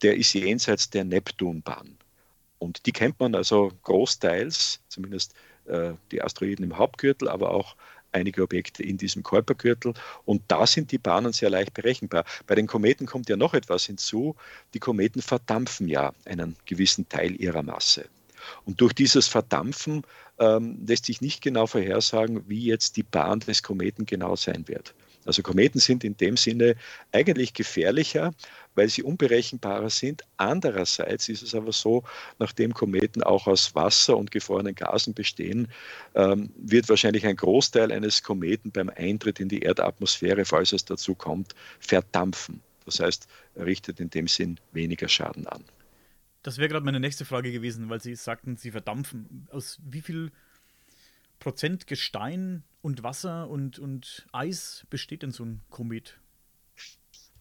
Der 0.02 0.16
ist 0.16 0.32
jenseits 0.32 0.90
der 0.90 1.04
Neptunbahn. 1.04 1.98
Und 2.58 2.86
die 2.86 2.92
kennt 2.92 3.18
man 3.18 3.34
also 3.34 3.72
großteils, 3.82 4.80
zumindest 4.88 5.34
äh, 5.66 5.94
die 6.12 6.22
Asteroiden 6.22 6.64
im 6.64 6.78
Hauptgürtel, 6.78 7.28
aber 7.28 7.50
auch 7.50 7.76
einige 8.14 8.42
Objekte 8.42 8.82
in 8.82 8.96
diesem 8.96 9.22
Kuipergürtel. 9.22 9.94
Und 10.24 10.42
da 10.48 10.66
sind 10.66 10.92
die 10.92 10.98
Bahnen 10.98 11.32
sehr 11.32 11.50
leicht 11.50 11.74
berechenbar. 11.74 12.24
Bei 12.46 12.54
den 12.54 12.66
Kometen 12.66 13.06
kommt 13.06 13.28
ja 13.28 13.36
noch 13.36 13.54
etwas 13.54 13.84
hinzu. 13.86 14.36
Die 14.72 14.80
Kometen 14.80 15.22
verdampfen 15.22 15.88
ja 15.88 16.12
einen 16.24 16.56
gewissen 16.66 17.08
Teil 17.08 17.40
ihrer 17.40 17.62
Masse. 17.62 18.06
Und 18.64 18.80
durch 18.80 18.92
dieses 18.92 19.26
Verdampfen 19.26 20.02
ähm, 20.38 20.84
lässt 20.86 21.06
sich 21.06 21.20
nicht 21.20 21.42
genau 21.42 21.66
vorhersagen, 21.66 22.48
wie 22.48 22.64
jetzt 22.64 22.96
die 22.96 23.02
Bahn 23.02 23.40
des 23.40 23.62
Kometen 23.62 24.06
genau 24.06 24.36
sein 24.36 24.68
wird. 24.68 24.94
Also 25.26 25.42
Kometen 25.42 25.80
sind 25.80 26.04
in 26.04 26.16
dem 26.16 26.36
Sinne 26.36 26.76
eigentlich 27.12 27.54
gefährlicher, 27.54 28.32
weil 28.74 28.88
sie 28.88 29.02
unberechenbarer 29.02 29.90
sind. 29.90 30.22
Andererseits 30.36 31.28
ist 31.28 31.42
es 31.42 31.54
aber 31.54 31.72
so, 31.72 32.04
nachdem 32.38 32.74
Kometen 32.74 33.22
auch 33.22 33.46
aus 33.46 33.74
Wasser 33.74 34.16
und 34.16 34.30
gefrorenen 34.30 34.74
Gasen 34.74 35.14
bestehen, 35.14 35.68
ähm, 36.14 36.50
wird 36.56 36.88
wahrscheinlich 36.88 37.26
ein 37.26 37.36
Großteil 37.36 37.92
eines 37.92 38.22
Kometen 38.22 38.70
beim 38.70 38.90
Eintritt 38.90 39.40
in 39.40 39.48
die 39.48 39.62
Erdatmosphäre, 39.62 40.44
falls 40.44 40.72
es 40.72 40.84
dazu 40.84 41.14
kommt, 41.14 41.54
verdampfen. 41.78 42.60
Das 42.84 43.00
heißt, 43.00 43.28
er 43.54 43.66
richtet 43.66 44.00
in 44.00 44.10
dem 44.10 44.28
Sinn 44.28 44.60
weniger 44.72 45.08
Schaden 45.08 45.46
an. 45.46 45.64
Das 46.42 46.58
wäre 46.58 46.68
gerade 46.68 46.84
meine 46.84 47.00
nächste 47.00 47.24
Frage 47.24 47.50
gewesen, 47.52 47.88
weil 47.88 48.00
Sie 48.00 48.14
sagten, 48.14 48.56
Sie 48.58 48.70
verdampfen. 48.70 49.48
Aus 49.50 49.78
wie 49.88 50.02
viel 50.02 50.30
Prozent 51.38 51.86
Gestein 51.86 52.62
und 52.84 53.02
Wasser 53.02 53.48
und, 53.48 53.78
und 53.78 54.26
Eis 54.32 54.86
besteht 54.90 55.22
denn 55.22 55.30
so 55.30 55.42
ein 55.42 55.62
Komet? 55.70 56.20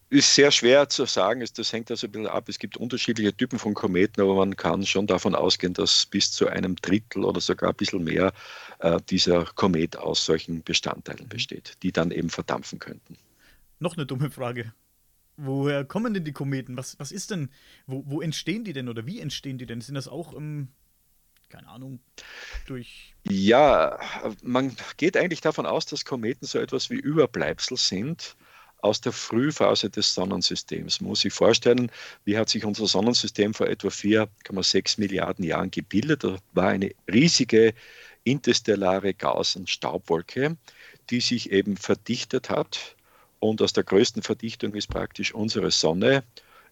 Ist 0.08 0.34
sehr 0.34 0.50
schwer 0.50 0.88
zu 0.88 1.04
sagen, 1.04 1.44
das 1.54 1.72
hängt 1.72 1.90
also 1.90 2.06
ein 2.06 2.12
bisschen 2.12 2.28
ab. 2.28 2.48
Es 2.48 2.58
gibt 2.58 2.78
unterschiedliche 2.78 3.36
Typen 3.36 3.58
von 3.58 3.74
Kometen, 3.74 4.22
aber 4.22 4.34
man 4.36 4.56
kann 4.56 4.86
schon 4.86 5.06
davon 5.06 5.34
ausgehen, 5.34 5.74
dass 5.74 6.06
bis 6.06 6.32
zu 6.32 6.46
einem 6.46 6.76
Drittel 6.76 7.24
oder 7.24 7.40
sogar 7.40 7.70
ein 7.70 7.76
bisschen 7.76 8.04
mehr 8.04 8.32
äh, 8.78 8.98
dieser 9.10 9.44
Komet 9.44 9.98
aus 9.98 10.24
solchen 10.24 10.62
Bestandteilen 10.62 11.28
besteht, 11.28 11.74
die 11.82 11.92
dann 11.92 12.10
eben 12.10 12.30
verdampfen 12.30 12.78
könnten. 12.78 13.18
Noch 13.80 13.96
eine 13.96 14.06
dumme 14.06 14.30
Frage. 14.30 14.72
Woher 15.36 15.84
kommen 15.84 16.14
denn 16.14 16.24
die 16.24 16.32
Kometen? 16.32 16.76
Was, 16.78 16.98
was 16.98 17.12
ist 17.12 17.30
denn, 17.30 17.50
wo, 17.86 18.04
wo 18.06 18.22
entstehen 18.22 18.64
die 18.64 18.72
denn 18.72 18.88
oder 18.88 19.04
wie 19.04 19.20
entstehen 19.20 19.58
die 19.58 19.66
denn? 19.66 19.82
Sind 19.82 19.96
das 19.96 20.08
auch 20.08 20.34
ähm, 20.34 20.68
keine 21.54 21.68
Ahnung, 21.68 22.00
durch. 22.66 23.14
Ja, 23.22 24.00
man 24.42 24.76
geht 24.96 25.16
eigentlich 25.16 25.40
davon 25.40 25.66
aus, 25.66 25.86
dass 25.86 26.04
Kometen 26.04 26.46
so 26.48 26.58
etwas 26.58 26.90
wie 26.90 26.96
Überbleibsel 26.96 27.76
sind 27.76 28.34
aus 28.78 29.00
der 29.00 29.12
Frühphase 29.12 29.88
des 29.88 30.14
Sonnensystems. 30.14 31.00
Man 31.00 31.10
muss 31.10 31.20
sich 31.20 31.32
vorstellen, 31.32 31.92
wie 32.24 32.36
hat 32.36 32.48
sich 32.48 32.64
unser 32.64 32.86
Sonnensystem 32.88 33.54
vor 33.54 33.68
etwa 33.68 33.88
4,6 33.88 34.98
Milliarden 34.98 35.44
Jahren 35.44 35.70
gebildet. 35.70 36.24
Da 36.24 36.38
war 36.54 36.68
eine 36.68 36.90
riesige 37.10 37.72
interstellare 38.24 39.14
Gas- 39.14 39.54
und 39.54 39.70
Staubwolke, 39.70 40.56
die 41.08 41.20
sich 41.20 41.52
eben 41.52 41.76
verdichtet 41.76 42.50
hat. 42.50 42.96
Und 43.38 43.62
aus 43.62 43.72
der 43.72 43.84
größten 43.84 44.22
Verdichtung 44.22 44.74
ist 44.74 44.88
praktisch 44.88 45.32
unsere 45.32 45.70
Sonne 45.70 46.24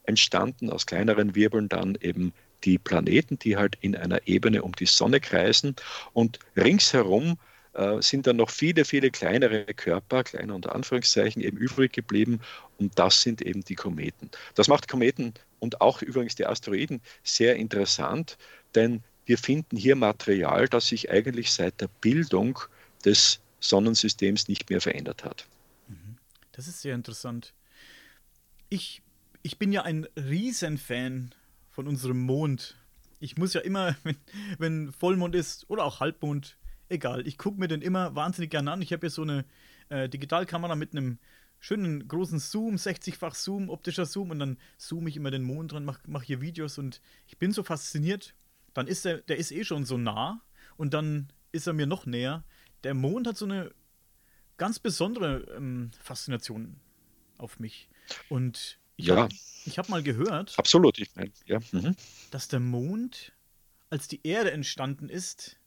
entstanden, 0.03 0.71
aus 0.71 0.87
kleineren 0.87 1.37
Wirbeln 1.37 1.68
dann 1.68 1.97
eben 2.01 2.33
die 2.64 2.79
Planeten, 2.79 3.38
die 3.38 3.57
halt 3.57 3.77
in 3.81 3.96
einer 3.96 4.27
Ebene 4.27 4.62
um 4.62 4.72
die 4.72 4.87
Sonne 4.87 5.20
kreisen 5.20 5.77
und 6.12 6.38
ringsherum 6.57 7.38
äh, 7.75 8.03
sind 8.03 8.27
dann 8.27 8.37
noch 8.37 8.51
viele, 8.51 8.85
viele 8.85 9.11
kleinere 9.11 9.64
Körper, 9.64 10.25
kleine 10.25 10.55
unter 10.55 10.75
Anführungszeichen, 10.75 11.42
eben 11.42 11.57
übrig 11.57 11.92
geblieben 11.92 12.40
und 12.79 12.98
das 12.98 13.22
sind 13.22 13.42
eben 13.42 13.64
die 13.64 13.75
Kometen. 13.75 14.31
Das 14.55 14.68
macht 14.68 14.88
Kometen 14.88 15.35
und 15.59 15.81
auch 15.81 16.03
übrigens 16.03 16.35
die 16.35 16.46
Asteroiden 16.46 17.01
sehr 17.22 17.57
interessant, 17.57 18.37
denn 18.75 19.03
wir 19.25 19.38
finden 19.38 19.77
hier 19.77 19.96
Material, 19.96 20.68
das 20.68 20.88
sich 20.88 21.11
eigentlich 21.11 21.53
seit 21.53 21.81
der 21.81 21.88
Bildung 22.01 22.59
des 23.05 23.40
Sonnensystems 23.61 24.48
nicht 24.48 24.68
mehr 24.68 24.81
verändert 24.81 25.25
hat. 25.25 25.46
Mhm. 25.88 26.16
Das 26.53 26.66
ist 26.66 26.83
sehr 26.83 26.94
interessant. 26.94 27.53
Ich, 28.68 29.03
ich 29.42 29.59
bin 29.59 29.72
ja 29.72 29.83
ein 29.83 30.07
Riesenfan 30.16 31.35
von 31.73 31.89
unserem 31.89 32.21
Mond. 32.21 32.77
Ich 33.19 33.37
muss 33.37 33.55
ja 33.55 33.61
immer, 33.63 33.97
wenn, 34.05 34.17
wenn 34.59 34.93
Vollmond 34.93 35.35
ist 35.35 35.69
oder 35.69 35.85
auch 35.85 35.99
Halbmond, 36.01 36.57
egal, 36.89 37.27
ich 37.27 37.39
gucke 37.39 37.59
mir 37.59 37.69
den 37.69 37.83
immer 37.83 38.15
wahnsinnig 38.15 38.51
gerne 38.51 38.71
an. 38.71 38.83
Ich 38.83 38.93
habe 38.93 39.01
hier 39.01 39.11
so 39.11 39.23
eine 39.23 39.45
äh, 39.89 40.09
Digitalkamera 40.09 40.77
mit 40.77 40.93
einem 40.93 41.19
schönen 41.59 42.07
großen 42.07 42.39
Zoom, 42.39 42.77
60-fach 42.77 43.35
Zoom, 43.35 43.71
optischer 43.71 44.07
Zoom 44.07 44.31
und 44.31 44.39
dann 44.39 44.59
zoome 44.77 45.09
ich 45.09 45.17
immer 45.17 45.31
den 45.31 45.45
Mond 45.45 45.73
dran, 45.73 45.85
mache 45.85 46.01
mach 46.07 46.23
hier 46.23 46.41
Videos 46.41 46.77
und 46.77 47.01
ich 47.27 47.39
bin 47.39 47.53
so 47.53 47.63
fasziniert. 47.63 48.35
Dann 48.75 48.87
ist 48.87 49.05
der, 49.05 49.19
der 49.19 49.37
ist 49.37 49.53
eh 49.53 49.65
schon 49.65 49.85
so 49.85 49.97
nah 49.97 50.43
und 50.77 50.93
dann 50.93 51.33
ist 51.53 51.67
er 51.67 51.73
mir 51.73 51.87
noch 51.87 52.05
näher. 52.05 52.45
Der 52.85 52.95
Mond 52.95 53.27
hat 53.27 53.37
so 53.37 53.45
eine 53.45 53.71
ganz 54.57 54.79
besondere 54.79 55.47
ähm, 55.57 55.93
Faszination 56.01 56.81
auf 57.39 57.61
mich. 57.61 57.89
Und 58.29 58.79
ich 59.03 59.09
ja. 59.09 59.17
habe 59.17 59.35
hab 59.77 59.88
mal 59.88 60.03
gehört, 60.03 60.59
absolut, 60.59 60.99
ich 60.99 61.15
meine, 61.15 61.33
ja. 61.47 61.59
Mhm. 61.73 61.97
dass 62.31 62.49
der 62.49 62.61
Mond, 62.61 63.33
als 63.91 64.09
die 64.09 64.21
Erde 64.25 64.53
entstanden 64.53 65.09
ist, 65.09 65.59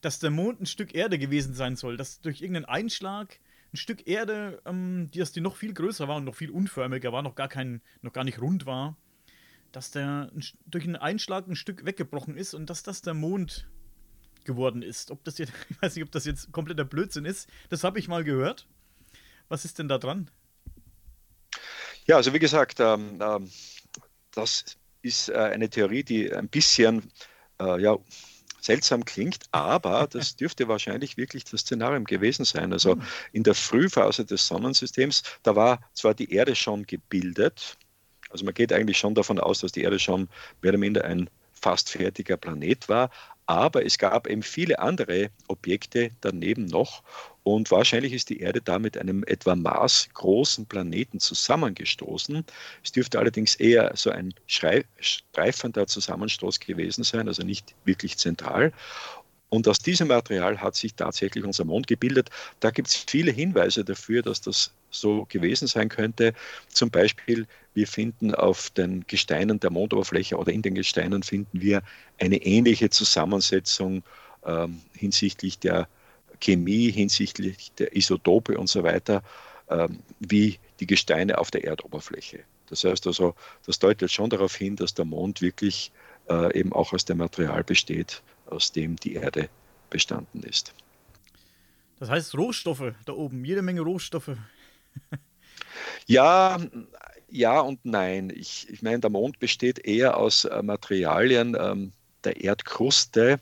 dass 0.00 0.18
der 0.18 0.30
Mond 0.30 0.60
ein 0.60 0.66
Stück 0.66 0.94
Erde 0.94 1.18
gewesen 1.18 1.54
sein 1.54 1.76
soll, 1.76 1.96
dass 1.96 2.20
durch 2.20 2.40
irgendeinen 2.40 2.66
Einschlag 2.66 3.38
ein 3.72 3.76
Stück 3.76 4.06
Erde, 4.06 4.60
ähm, 4.66 5.08
die, 5.12 5.18
dass 5.20 5.32
die 5.32 5.40
noch 5.40 5.56
viel 5.56 5.72
größer 5.72 6.08
war 6.08 6.16
und 6.16 6.24
noch 6.24 6.34
viel 6.34 6.50
unförmiger 6.50 7.12
war, 7.12 7.22
noch 7.22 7.34
gar 7.34 7.48
kein, 7.48 7.80
noch 8.02 8.12
gar 8.12 8.24
nicht 8.24 8.40
rund 8.40 8.66
war, 8.66 8.96
dass 9.72 9.92
der 9.92 10.32
durch 10.66 10.84
einen 10.84 10.96
Einschlag 10.96 11.46
ein 11.46 11.56
Stück 11.56 11.84
weggebrochen 11.84 12.36
ist 12.36 12.54
und 12.54 12.68
dass 12.68 12.82
das 12.82 13.02
der 13.02 13.14
Mond 13.14 13.68
geworden 14.44 14.82
ist. 14.82 15.10
Ob 15.10 15.22
das 15.24 15.38
jetzt, 15.38 15.52
ich 15.68 15.80
weiß 15.80 15.94
nicht, 15.94 16.04
ob 16.04 16.10
das 16.10 16.24
jetzt 16.24 16.50
kompletter 16.50 16.84
Blödsinn 16.84 17.24
ist. 17.24 17.48
Das 17.68 17.84
habe 17.84 17.98
ich 17.98 18.08
mal 18.08 18.24
gehört. 18.24 18.66
Was 19.48 19.64
ist 19.64 19.78
denn 19.78 19.88
da 19.88 19.98
dran? 19.98 20.30
Ja, 22.06 22.16
also 22.16 22.32
wie 22.32 22.38
gesagt, 22.38 22.80
ähm, 22.80 23.18
ähm, 23.20 23.50
das 24.32 24.76
ist 25.02 25.28
äh, 25.28 25.34
eine 25.34 25.70
Theorie, 25.70 26.02
die 26.02 26.32
ein 26.32 26.48
bisschen 26.48 27.10
äh, 27.60 27.80
ja, 27.80 27.96
seltsam 28.60 29.04
klingt, 29.04 29.44
aber 29.52 30.06
das 30.10 30.36
dürfte 30.36 30.68
wahrscheinlich 30.68 31.16
wirklich 31.16 31.44
das 31.44 31.62
Szenarium 31.62 32.04
gewesen 32.04 32.44
sein. 32.44 32.72
Also 32.72 32.92
hm. 32.92 33.02
in 33.32 33.42
der 33.42 33.54
Frühphase 33.54 34.24
des 34.24 34.46
Sonnensystems, 34.46 35.22
da 35.42 35.56
war 35.56 35.80
zwar 35.94 36.14
die 36.14 36.32
Erde 36.32 36.54
schon 36.54 36.86
gebildet, 36.86 37.76
also 38.30 38.44
man 38.44 38.54
geht 38.54 38.72
eigentlich 38.72 38.98
schon 38.98 39.14
davon 39.14 39.40
aus, 39.40 39.60
dass 39.60 39.72
die 39.72 39.82
Erde 39.82 39.98
schon 39.98 40.28
mehr 40.62 40.70
oder 40.70 40.78
minder 40.78 41.04
ein 41.04 41.28
fast 41.52 41.90
fertiger 41.90 42.36
Planet 42.36 42.88
war, 42.88 43.10
aber 43.46 43.84
es 43.84 43.98
gab 43.98 44.28
eben 44.28 44.42
viele 44.42 44.78
andere 44.78 45.30
Objekte 45.48 46.10
daneben 46.20 46.66
noch 46.66 47.02
und 47.42 47.70
wahrscheinlich 47.70 48.12
ist 48.12 48.28
die 48.28 48.40
Erde 48.40 48.60
da 48.60 48.78
mit 48.78 48.98
einem 48.98 49.24
etwa 49.26 49.54
maßgroßen 49.54 50.66
Planeten 50.66 51.20
zusammengestoßen. 51.20 52.44
Es 52.84 52.92
dürfte 52.92 53.18
allerdings 53.18 53.54
eher 53.54 53.92
so 53.94 54.10
ein 54.10 54.34
streifender 54.46 55.86
Zusammenstoß 55.86 56.60
gewesen 56.60 57.02
sein, 57.02 57.28
also 57.28 57.42
nicht 57.42 57.74
wirklich 57.84 58.18
zentral. 58.18 58.72
Und 59.48 59.66
aus 59.66 59.80
diesem 59.80 60.08
Material 60.08 60.60
hat 60.60 60.76
sich 60.76 60.94
tatsächlich 60.94 61.44
unser 61.44 61.64
Mond 61.64 61.88
gebildet. 61.88 62.30
Da 62.60 62.70
gibt 62.70 62.88
es 62.88 62.94
viele 62.94 63.32
Hinweise 63.32 63.84
dafür, 63.84 64.22
dass 64.22 64.40
das 64.40 64.72
so 64.90 65.26
gewesen 65.28 65.66
sein 65.66 65.88
könnte. 65.88 66.34
Zum 66.68 66.90
Beispiel, 66.90 67.46
wir 67.74 67.88
finden 67.88 68.34
auf 68.34 68.70
den 68.70 69.04
Gesteinen 69.08 69.58
der 69.58 69.70
Mondoberfläche 69.70 70.36
oder 70.36 70.52
in 70.52 70.62
den 70.62 70.74
Gesteinen 70.74 71.22
finden 71.22 71.60
wir 71.60 71.82
eine 72.20 72.36
ähnliche 72.36 72.90
Zusammensetzung 72.90 74.04
ähm, 74.46 74.80
hinsichtlich 74.94 75.58
der 75.58 75.88
Chemie, 76.40 76.90
hinsichtlich 76.90 77.72
der 77.78 77.96
Isotope 77.96 78.58
und 78.58 78.68
so 78.68 78.82
weiter, 78.82 79.22
ähm, 79.68 80.00
wie 80.18 80.58
die 80.80 80.86
Gesteine 80.86 81.38
auf 81.38 81.50
der 81.50 81.64
Erdoberfläche. 81.64 82.40
Das 82.68 82.84
heißt 82.84 83.06
also, 83.06 83.34
das 83.66 83.78
deutet 83.78 84.10
schon 84.10 84.30
darauf 84.30 84.54
hin, 84.54 84.76
dass 84.76 84.94
der 84.94 85.04
Mond 85.04 85.42
wirklich 85.42 85.92
äh, 86.28 86.58
eben 86.58 86.72
auch 86.72 86.92
aus 86.92 87.04
dem 87.04 87.18
Material 87.18 87.64
besteht, 87.64 88.22
aus 88.46 88.72
dem 88.72 88.96
die 88.96 89.14
Erde 89.14 89.48
bestanden 89.90 90.42
ist. 90.42 90.72
Das 91.98 92.08
heißt 92.08 92.34
Rohstoffe 92.36 92.94
da 93.04 93.12
oben, 93.12 93.44
jede 93.44 93.62
Menge 93.62 93.82
Rohstoffe. 93.82 94.36
ja, 96.06 96.58
ja 97.28 97.60
und 97.60 97.84
nein. 97.84 98.30
Ich, 98.34 98.68
ich 98.70 98.82
meine, 98.82 99.00
der 99.00 99.10
Mond 99.10 99.38
besteht 99.38 99.80
eher 99.80 100.16
aus 100.16 100.46
äh, 100.46 100.62
Materialien 100.62 101.56
ähm, 101.60 101.92
der 102.24 102.40
Erdkruste. 102.40 103.40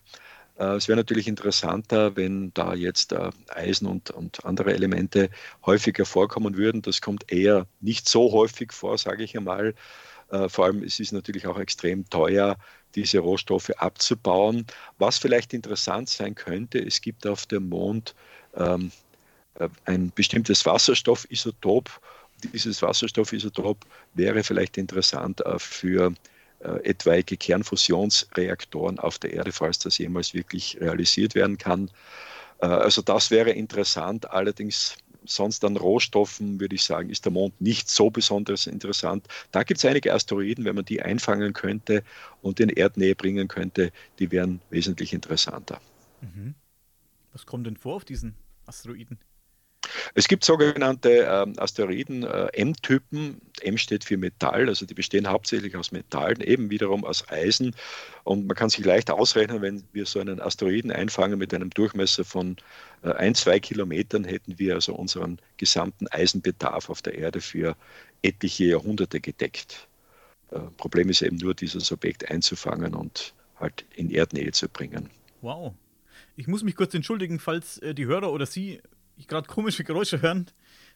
Äh, 0.59 0.77
es 0.77 0.89
wäre 0.89 0.97
natürlich 0.97 1.29
interessanter, 1.29 2.17
wenn 2.17 2.53
da 2.55 2.75
jetzt 2.75 3.13
äh, 3.13 3.31
Eisen 3.49 3.87
und, 3.87 4.11
und 4.11 4.45
andere 4.45 4.75
Elemente 4.75 5.31
häufiger 5.65 6.05
vorkommen 6.05 6.57
würden. 6.57 6.83
Das 6.83 7.01
kommt 7.01 7.31
eher 7.33 7.67
nicht 7.81 8.09
so 8.09 8.33
häufig 8.33 8.73
vor, 8.73 8.99
sage 8.99 9.25
ich 9.25 9.37
einmal. 9.37 9.75
Äh, 10.31 10.49
vor 10.49 10.67
allem 10.67 10.83
es 10.83 11.01
ist 11.01 11.13
natürlich 11.13 11.47
auch 11.47 11.59
extrem 11.59 12.09
teuer, 12.11 12.57
diese 12.95 13.21
Rohstoffe 13.21 13.71
abzubauen. 13.79 14.67
Was 14.99 15.19
vielleicht 15.19 15.55
interessant 15.55 16.09
sein 16.09 16.35
könnte, 16.35 16.79
es 16.79 17.01
gibt 17.01 17.27
auf 17.27 17.47
dem 17.47 17.69
Mond 17.69 18.15
ähm, 18.57 18.91
äh, 19.55 19.69
ein 19.85 20.11
bestimmtes 20.15 20.67
Wasserstoffisotop. 20.67 21.89
Dieses 22.53 22.83
Wasserstoffisotop 22.83 23.85
wäre 24.15 24.45
vielleicht 24.45 24.79
interessant 24.79 25.43
für 25.59 26.13
äh, 26.13 26.15
etwaige 26.61 27.37
Kernfusionsreaktoren 27.37 28.99
auf 28.99 29.19
der 29.19 29.33
Erde, 29.33 29.53
falls 29.53 29.79
das 29.79 29.99
jemals 29.99 30.35
wirklich 30.35 30.79
realisiert 30.81 31.35
werden 31.35 31.59
kann. 31.59 31.91
Äh, 32.61 32.67
also 32.67 33.03
das 33.03 33.31
wäre 33.31 33.51
interessant. 33.51 34.31
Allerdings 34.31 34.97
sonst 35.25 35.65
an 35.65 35.77
Rohstoffen, 35.77 36.61
würde 36.61 36.75
ich 36.75 36.85
sagen, 36.85 37.11
ist 37.11 37.25
der 37.25 37.33
Mond 37.33 37.61
nicht 37.61 37.89
so 37.89 38.11
besonders 38.11 38.67
interessant. 38.67 39.27
Da 39.53 39.63
gibt 39.63 39.79
es 39.79 39.85
einige 39.85 40.15
Asteroiden, 40.15 40.65
wenn 40.65 40.75
man 40.75 40.85
die 40.85 41.03
einfangen 41.03 41.53
könnte 41.53 42.03
und 42.43 42.61
in 42.61 42.71
Erdnähe 42.71 43.15
bringen 43.15 43.49
könnte, 43.49 43.93
die 44.19 44.31
wären 44.31 44.61
wesentlich 44.71 45.13
interessanter. 45.13 45.81
Mhm. 46.21 46.55
Was 47.33 47.47
kommt 47.47 47.67
denn 47.67 47.77
vor 47.77 47.97
auf 47.97 48.05
diesen 48.05 48.35
Asteroiden? 48.67 49.19
Es 50.15 50.29
gibt 50.29 50.45
sogenannte 50.45 51.27
ähm, 51.29 51.55
Asteroiden, 51.59 52.25
äh, 52.25 52.47
M-Typen. 52.55 53.41
M 53.61 53.77
steht 53.77 54.05
für 54.05 54.17
Metall, 54.17 54.69
also 54.69 54.87
die 54.87 54.95
bestehen 54.95 55.29
hauptsächlich 55.29 55.77
aus 55.77 55.93
Metallen, 55.93 56.41
eben 56.41 56.71
wiederum 56.71 57.05
aus 57.05 57.29
Eisen. 57.29 57.75
Und 58.25 58.47
man 58.47 58.57
kann 58.57 58.71
sich 58.71 58.85
leicht 58.85 59.11
ausrechnen, 59.11 59.63
wenn 59.63 59.83
wir 59.93 60.07
so 60.07 60.21
einen 60.21 60.41
Asteroiden 60.41 60.93
einfangen 60.93 61.39
mit 61.39 61.53
einem 61.53 61.71
Durchmesser 61.71 62.25
von 62.25 62.57
äh, 63.03 63.13
ein, 63.13 63.35
zwei 63.35 63.61
Kilometern, 63.61 64.25
hätten 64.25 64.59
wir 64.59 64.75
also 64.75 64.95
unseren 64.95 65.39
gesamten 65.57 66.07
Eisenbedarf 66.09 66.91
auf 66.91 67.03
der 67.03 67.15
Erde 67.15 67.41
für 67.41 67.77
etliche 68.23 68.65
Jahrhunderte 68.65 69.21
gedeckt. 69.21 69.89
Äh, 70.51 70.61
Problem 70.77 71.09
ist 71.09 71.23
eben 71.23 71.37
nur, 71.37 71.55
dieses 71.55 71.93
Objekt 71.93 72.31
einzufangen 72.31 72.95
und 72.95 73.35
halt 73.57 73.85
in 73.95 74.11
Erdnähe 74.11 74.53
zu 74.53 74.69
bringen. 74.69 75.11
Wow. 75.41 75.75
Ich 76.37 76.47
muss 76.47 76.63
mich 76.63 76.77
kurz 76.77 76.95
entschuldigen, 76.95 77.39
falls 77.41 77.79
äh, 77.79 77.95
die 77.95 78.07
Hörer 78.07 78.33
oder 78.33 78.47
Sie 78.47 78.81
ich 79.19 79.27
gerade 79.27 79.47
komische 79.47 79.85
Geräusche 79.85 80.23
hören. 80.23 80.47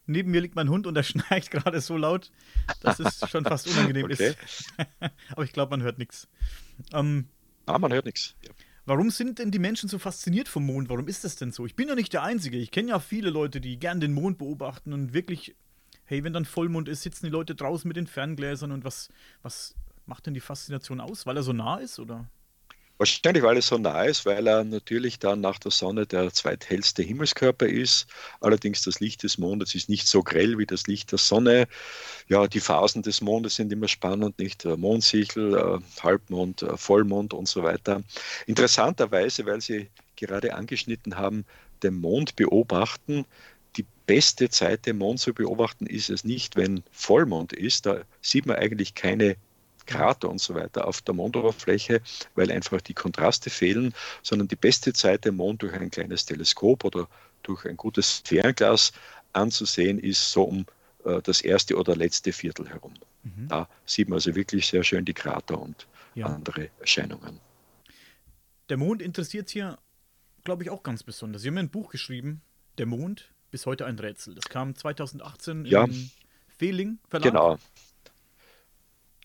Neben 0.07 0.31
mir 0.31 0.41
liegt 0.41 0.57
mein 0.57 0.69
Hund 0.69 0.87
und 0.87 0.97
er 0.97 1.03
schnarcht 1.03 1.51
gerade 1.51 1.81
so 1.81 1.97
laut, 1.97 2.31
dass 2.81 2.99
es 2.99 3.29
schon 3.29 3.45
fast 3.45 3.69
unangenehm 3.69 4.07
okay. 4.07 4.31
ist. 4.31 4.75
Aber 5.31 5.45
ich 5.45 5.53
glaube, 5.53 5.71
man 5.71 5.83
hört 5.83 5.99
nichts. 5.99 6.29
Ähm, 6.93 7.29
ah, 7.67 7.79
man 7.79 7.93
hört 7.93 8.07
nichts. 8.07 8.35
Ja. 8.43 8.51
Warum 8.85 9.11
sind 9.11 9.39
denn 9.39 9.53
die 9.53 9.61
Menschen 9.61 9.89
so 9.89 9.99
fasziniert 9.99 10.49
vom 10.49 10.67
Mond? 10.67 10.89
Warum 10.89 11.07
ist 11.07 11.23
das 11.23 11.37
denn 11.37 11.53
so? 11.53 11.67
Ich 11.67 11.77
bin 11.77 11.89
ja 11.89 11.95
nicht 11.95 12.13
der 12.13 12.25
Einzige. 12.25 12.57
Ich 12.57 12.73
kenne 12.73 12.89
ja 12.89 12.99
viele 12.99 13.31
Leute, 13.31 13.61
die 13.61 13.79
gern 13.79 14.01
den 14.01 14.13
Mond 14.13 14.39
beobachten 14.39 14.93
und 14.93 15.13
wirklich, 15.13 15.55
hey, 16.05 16.25
wenn 16.25 16.33
dann 16.33 16.45
Vollmond 16.45 16.89
ist, 16.89 17.03
sitzen 17.03 17.27
die 17.27 17.31
Leute 17.33 17.55
draußen 17.55 17.87
mit 17.87 17.97
den 17.97 18.09
Ferngläsern 18.09 18.73
und 18.73 18.85
was, 18.85 19.09
was 19.43 19.77
macht 20.07 20.27
denn 20.27 20.35
die 20.35 20.41
Faszination 20.41 21.01
aus? 21.01 21.27
Weil 21.27 21.37
er 21.37 21.45
so 21.45 21.53
nah 21.53 21.77
ist, 21.77 22.01
oder? 22.01 22.29
Wahrscheinlich, 23.03 23.43
weil 23.43 23.57
er 23.57 23.63
so 23.63 23.79
nah 23.79 24.05
ist, 24.05 24.27
weil 24.27 24.47
er 24.47 24.63
natürlich 24.63 25.19
dann 25.19 25.41
nach 25.41 25.59
der 25.59 25.73
Sonne 25.73 26.07
der 26.07 26.33
zweithellste 26.33 27.03
Himmelskörper 27.03 27.67
ist. 27.67 28.07
Allerdings 28.41 28.83
das 28.83 29.01
Licht 29.01 29.25
des 29.25 29.39
Mondes 29.39 29.75
ist 29.75 29.89
nicht 29.89 30.07
so 30.07 30.23
grell 30.23 30.57
wie 30.57 30.67
das 30.67 30.87
Licht 30.87 31.11
der 31.11 31.19
Sonne. 31.19 31.67
Ja, 32.29 32.47
die 32.47 32.61
Phasen 32.61 33.03
des 33.03 33.21
Mondes 33.21 33.57
sind 33.57 33.73
immer 33.73 33.89
spannend, 33.89 34.39
nicht? 34.39 34.65
Mondsichel, 34.65 35.53
äh, 35.53 36.01
Halbmond, 36.01 36.63
äh, 36.63 36.77
Vollmond 36.77 37.35
und 37.35 37.49
so 37.49 37.65
weiter. 37.65 38.05
Interessanterweise, 38.47 39.47
weil 39.47 39.61
Sie 39.61 39.91
gerade 40.15 40.55
angeschnitten 40.55 41.17
haben, 41.17 41.45
den 41.83 41.95
Mond 41.95 42.37
beobachten. 42.37 43.25
Die 43.77 43.87
beste 44.07 44.49
Zeit, 44.49 44.87
den 44.87 44.99
Mond 44.99 45.19
zu 45.19 45.35
beobachten, 45.35 45.87
ist 45.87 46.09
es 46.09 46.23
nicht, 46.23 46.55
wenn 46.55 46.85
Vollmond 46.93 47.53
ist. 47.53 47.85
Da 47.85 48.03
sieht 48.21 48.47
man 48.47 48.59
eigentlich 48.59 48.95
keine 48.95 49.35
Krater 49.87 50.29
und 50.29 50.41
so 50.41 50.55
weiter 50.55 50.87
auf 50.87 51.01
der 51.03 51.15
Mondoberfläche, 51.15 52.01
weil 52.35 52.51
einfach 52.51 52.81
die 52.81 52.95
Kontraste 52.95 53.51
fehlen, 53.51 53.95
sondern 54.23 54.49
die 54.49 54.57
beste 54.57 54.93
Zeit, 54.93 55.25
den 55.25 55.37
Mond 55.37 55.63
durch 55.63 55.75
ein 55.75 55.91
kleines 55.91 56.25
Teleskop 56.27 56.85
oder 56.85 57.09
durch 57.43 57.65
ein 57.67 57.77
gutes 57.77 58.23
Fernglas 58.25 58.93
anzusehen 59.33 59.99
ist, 59.99 60.33
so 60.33 60.45
um 60.45 60.67
äh, 61.05 61.21
das 61.23 61.41
erste 61.41 61.77
oder 61.77 61.97
letzte 61.97 62.33
Viertel 62.33 62.69
herum. 62.69 62.95
Mhm. 63.23 63.49
Da 63.49 63.69
sieht 63.87 64.09
man 64.09 64.17
also 64.17 64.35
wirklich 64.35 64.67
sehr 64.67 64.85
schön 64.85 65.05
die 65.05 65.15
Krater 65.15 65.61
und 65.61 65.87
ja. 66.15 66.27
andere 66.27 66.71
Erscheinungen. 66.81 67.41
Der 68.69 68.77
Mond 68.77 69.03
interessiert 69.03 69.51
hier, 69.51 69.79
glaube 70.45 70.63
ich, 70.63 70.71
auch 70.71 70.83
ganz 70.83 71.03
besonders. 71.03 71.43
Sie 71.43 71.49
haben 71.49 71.59
ein 71.59 71.71
Buch 71.71 71.91
geschrieben, 71.91 72.43
Der 72.79 72.87
Mond, 72.87 73.31
bis 73.51 73.67
heute 73.67 73.85
ein 73.85 73.99
Rätsel. 73.99 74.35
Das 74.35 74.45
kam 74.45 74.75
2018 74.75 75.67
ja. 75.67 75.85
im 75.85 76.11
Fehling 76.57 76.99
Verlag. 77.09 77.31
Genau. 77.31 77.59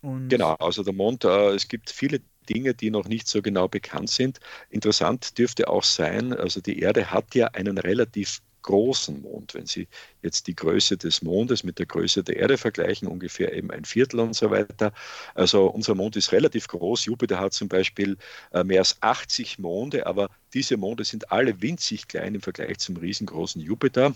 Und 0.02 0.30
genau, 0.30 0.54
also 0.56 0.84
der 0.84 0.94
Mond, 0.94 1.24
äh, 1.24 1.50
es 1.50 1.68
gibt 1.68 1.90
viele 1.90 2.22
Dinge, 2.50 2.74
die 2.74 2.92
noch 2.92 3.08
nicht 3.08 3.28
so 3.28 3.42
genau 3.42 3.68
bekannt 3.68 4.10
sind. 4.10 4.40
Interessant 4.70 5.38
dürfte 5.38 5.68
auch 5.68 5.84
sein, 5.84 6.34
also 6.34 6.62
die 6.62 6.80
Erde 6.80 7.12
hat 7.12 7.36
ja 7.36 7.48
einen 7.48 7.78
relativ 7.78 8.42
großen 8.68 9.22
Mond. 9.22 9.54
Wenn 9.54 9.66
Sie 9.66 9.88
jetzt 10.22 10.48
die 10.48 10.56
Größe 10.56 10.98
des 10.98 11.22
Mondes 11.22 11.64
mit 11.64 11.80
der 11.80 11.86
Größe 11.86 12.24
der 12.24 12.36
Erde 12.36 12.58
vergleichen, 12.58 13.08
ungefähr 13.08 13.54
eben 13.54 13.72
ein 13.72 13.86
Viertel 13.86 14.20
und 14.20 14.36
so 14.36 14.52
weiter. 14.52 14.92
Also 15.36 15.68
unser 15.68 15.96
Mond 15.96 16.18
ist 16.18 16.34
relativ 16.34 16.68
groß. 16.68 17.06
Jupiter 17.06 17.40
hat 17.40 17.54
zum 17.54 17.70
Beispiel 17.70 18.18
äh, 18.52 18.66
mehr 18.66 18.80
als 18.80 18.98
80 19.02 19.58
Monde, 19.60 20.06
aber 20.06 20.30
diese 20.54 20.76
Monde 20.76 21.06
sind 21.06 21.32
alle 21.32 21.62
winzig 21.62 22.10
klein 22.10 22.36
im 22.36 22.42
Vergleich 22.42 22.80
zum 22.80 22.98
riesengroßen 22.98 23.62
Jupiter. 23.62 24.14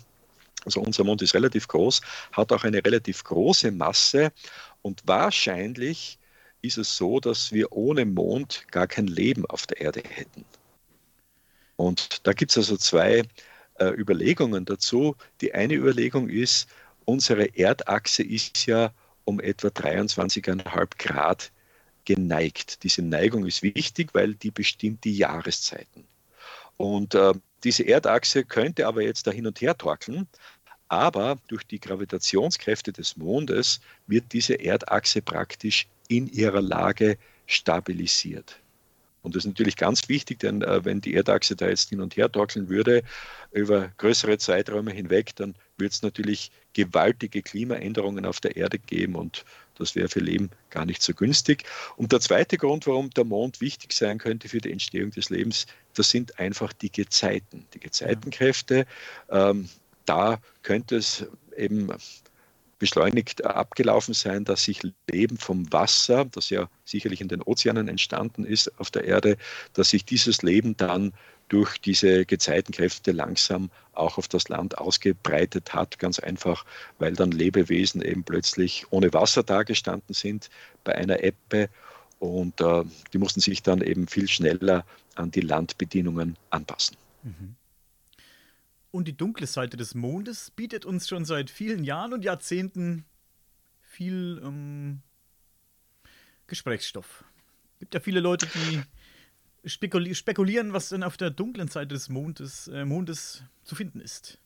Also 0.65 0.81
unser 0.81 1.03
Mond 1.03 1.21
ist 1.21 1.33
relativ 1.33 1.67
groß, 1.67 2.01
hat 2.33 2.51
auch 2.51 2.63
eine 2.63 2.85
relativ 2.85 3.23
große 3.23 3.71
Masse 3.71 4.31
und 4.81 5.01
wahrscheinlich 5.05 6.19
ist 6.61 6.77
es 6.77 6.95
so, 6.95 7.19
dass 7.19 7.51
wir 7.51 7.71
ohne 7.71 8.05
Mond 8.05 8.65
gar 8.71 8.87
kein 8.87 9.07
Leben 9.07 9.45
auf 9.45 9.65
der 9.67 9.81
Erde 9.81 10.03
hätten. 10.07 10.45
Und 11.75 12.27
da 12.27 12.33
gibt 12.33 12.51
es 12.51 12.57
also 12.57 12.77
zwei 12.77 13.23
äh, 13.79 13.89
Überlegungen 13.89 14.65
dazu. 14.65 15.15
Die 15.41 15.53
eine 15.53 15.73
Überlegung 15.73 16.29
ist, 16.29 16.69
unsere 17.05 17.57
Erdachse 17.57 18.23
ist 18.23 18.67
ja 18.67 18.93
um 19.25 19.39
etwa 19.39 19.69
23,5 19.69 20.89
Grad 20.97 21.51
geneigt. 22.05 22.83
Diese 22.83 23.01
Neigung 23.01 23.45
ist 23.45 23.63
wichtig, 23.63 24.13
weil 24.13 24.35
die 24.35 24.51
bestimmt 24.51 25.03
die 25.03 25.17
Jahreszeiten. 25.17 26.07
Und 26.77 27.15
äh, 27.15 27.33
diese 27.63 27.83
Erdachse 27.83 28.43
könnte 28.43 28.87
aber 28.87 29.03
jetzt 29.03 29.27
da 29.27 29.31
hin 29.31 29.47
und 29.47 29.61
her 29.61 29.77
torkeln, 29.77 30.27
aber 30.91 31.37
durch 31.47 31.63
die 31.63 31.79
Gravitationskräfte 31.79 32.91
des 32.91 33.15
Mondes 33.15 33.79
wird 34.07 34.25
diese 34.33 34.55
Erdachse 34.55 35.21
praktisch 35.21 35.87
in 36.09 36.27
ihrer 36.27 36.61
Lage 36.61 37.17
stabilisiert. 37.45 38.59
Und 39.21 39.35
das 39.35 39.45
ist 39.45 39.49
natürlich 39.49 39.77
ganz 39.77 40.09
wichtig, 40.09 40.39
denn 40.39 40.63
äh, 40.63 40.83
wenn 40.83 40.99
die 40.99 41.13
Erdachse 41.13 41.55
da 41.55 41.69
jetzt 41.69 41.89
hin 41.89 42.01
und 42.01 42.17
her 42.17 42.29
torkeln 42.29 42.67
würde, 42.67 43.03
über 43.53 43.89
größere 43.99 44.37
Zeiträume 44.37 44.91
hinweg, 44.91 45.33
dann 45.37 45.55
würde 45.77 45.91
es 45.91 46.01
natürlich 46.01 46.51
gewaltige 46.73 47.41
Klimaänderungen 47.41 48.25
auf 48.25 48.41
der 48.41 48.57
Erde 48.57 48.77
geben 48.77 49.15
und 49.15 49.45
das 49.77 49.95
wäre 49.95 50.09
für 50.09 50.19
Leben 50.19 50.49
gar 50.71 50.85
nicht 50.85 51.01
so 51.01 51.13
günstig. 51.13 51.63
Und 51.95 52.11
der 52.11 52.19
zweite 52.19 52.57
Grund, 52.57 52.85
warum 52.85 53.11
der 53.11 53.23
Mond 53.23 53.61
wichtig 53.61 53.93
sein 53.93 54.17
könnte 54.17 54.49
für 54.49 54.59
die 54.59 54.71
Entstehung 54.71 55.11
des 55.11 55.29
Lebens, 55.29 55.67
das 55.93 56.09
sind 56.09 56.37
einfach 56.37 56.73
die 56.73 56.91
Gezeiten, 56.91 57.65
die 57.73 57.79
Gezeitenkräfte. 57.79 58.85
Ähm, 59.29 59.69
da 60.11 60.41
könnte 60.61 60.97
es 60.97 61.25
eben 61.55 61.89
beschleunigt 62.79 63.45
abgelaufen 63.45 64.13
sein, 64.13 64.43
dass 64.43 64.63
sich 64.63 64.81
Leben 65.09 65.37
vom 65.37 65.71
Wasser, 65.71 66.25
das 66.25 66.49
ja 66.49 66.67
sicherlich 66.83 67.21
in 67.21 67.29
den 67.29 67.41
Ozeanen 67.43 67.87
entstanden 67.87 68.43
ist 68.43 68.77
auf 68.79 68.91
der 68.91 69.05
Erde, 69.05 69.37
dass 69.73 69.91
sich 69.91 70.03
dieses 70.03 70.41
Leben 70.41 70.75
dann 70.75 71.13
durch 71.47 71.79
diese 71.79 72.25
Gezeitenkräfte 72.25 73.13
langsam 73.13 73.69
auch 73.93 74.17
auf 74.17 74.27
das 74.27 74.49
Land 74.49 74.77
ausgebreitet 74.77 75.73
hat. 75.73 75.97
Ganz 75.99 76.19
einfach, 76.19 76.65
weil 76.99 77.13
dann 77.13 77.31
Lebewesen 77.31 78.01
eben 78.01 78.23
plötzlich 78.23 78.85
ohne 78.89 79.13
Wasser 79.13 79.43
dagestanden 79.43 80.13
sind 80.13 80.49
bei 80.83 80.93
einer 80.95 81.23
Ebbe 81.23 81.69
und 82.19 82.59
äh, 82.59 82.83
die 83.13 83.17
mussten 83.17 83.39
sich 83.39 83.63
dann 83.63 83.81
eben 83.81 84.07
viel 84.07 84.27
schneller 84.27 84.83
an 85.15 85.31
die 85.31 85.41
Landbedienungen 85.41 86.37
anpassen. 86.49 86.97
Mhm. 87.23 87.55
Und 88.91 89.07
die 89.07 89.15
dunkle 89.15 89.47
Seite 89.47 89.77
des 89.77 89.95
Mondes 89.95 90.51
bietet 90.51 90.85
uns 90.85 91.07
schon 91.07 91.23
seit 91.23 91.49
vielen 91.49 91.83
Jahren 91.83 92.13
und 92.13 92.25
Jahrzehnten 92.25 93.05
viel 93.81 94.41
ähm, 94.43 95.01
Gesprächsstoff. 96.47 97.23
Es 97.73 97.79
gibt 97.79 97.93
ja 97.93 97.99
viele 98.01 98.19
Leute, 98.19 98.47
die 98.47 99.69
spekuli 99.69 100.13
spekulieren, 100.13 100.73
was 100.73 100.89
denn 100.89 101.03
auf 101.03 101.17
der 101.17 101.29
dunklen 101.29 101.69
Seite 101.69 101.93
des 101.95 102.09
Mondes, 102.09 102.67
äh, 102.67 102.83
Mondes 102.83 103.43
zu 103.63 103.75
finden 103.75 104.01
ist. 104.01 104.37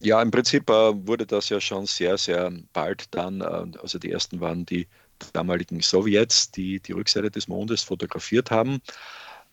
Ja, 0.00 0.20
im 0.20 0.30
Prinzip 0.30 0.68
äh, 0.68 1.06
wurde 1.06 1.26
das 1.26 1.48
ja 1.48 1.60
schon 1.60 1.86
sehr, 1.86 2.18
sehr 2.18 2.52
bald 2.72 3.14
dann, 3.14 3.40
äh, 3.40 3.78
also 3.80 3.98
die 3.98 4.12
ersten 4.12 4.40
waren 4.40 4.66
die 4.66 4.86
damaligen 5.32 5.80
Sowjets, 5.80 6.50
die 6.50 6.80
die 6.80 6.92
Rückseite 6.92 7.30
des 7.30 7.48
Mondes 7.48 7.82
fotografiert 7.82 8.50
haben. 8.50 8.80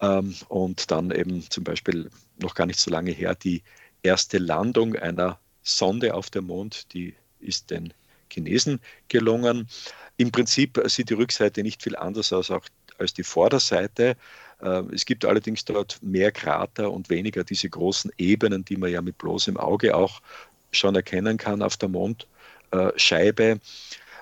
Ähm, 0.02 0.36
und 0.50 0.92
dann 0.92 1.12
eben 1.12 1.50
zum 1.50 1.64
Beispiel 1.64 2.10
noch 2.38 2.54
gar 2.54 2.66
nicht 2.66 2.80
so 2.80 2.92
lange 2.92 3.12
her 3.12 3.34
die 3.34 3.64
erste 4.06 4.38
Landung 4.38 4.96
einer 4.96 5.40
Sonde 5.64 6.14
auf 6.14 6.30
dem 6.30 6.46
Mond, 6.46 6.94
die 6.94 7.16
ist 7.40 7.72
den 7.72 7.94
Chinesen 8.32 8.80
gelungen. 9.08 9.68
Im 10.18 10.32
Prinzip 10.32 10.82
sieht 10.86 11.10
die 11.10 11.16
Rückseite 11.16 11.64
nicht 11.64 11.84
viel 11.84 11.96
anders 11.96 12.32
aus 12.32 12.52
auch 12.52 12.66
als 12.98 13.14
die 13.14 13.24
Vorderseite. 13.24 14.16
Äh, 14.62 14.84
es 14.94 15.06
gibt 15.06 15.26
allerdings 15.26 15.66
dort 15.66 16.00
mehr 16.02 16.32
Krater 16.32 16.92
und 16.92 17.10
weniger 17.10 17.44
diese 17.44 17.70
großen 17.70 18.12
Ebenen, 18.18 18.64
die 18.64 18.78
man 18.78 18.92
ja 18.92 19.02
mit 19.02 19.18
bloßem 19.18 19.58
Auge 19.58 19.96
auch 19.96 20.22
schon 20.72 20.96
erkennen 20.96 21.38
kann 21.38 21.62
auf 21.62 21.78
der 21.78 21.90
Mondscheibe. 21.90 23.60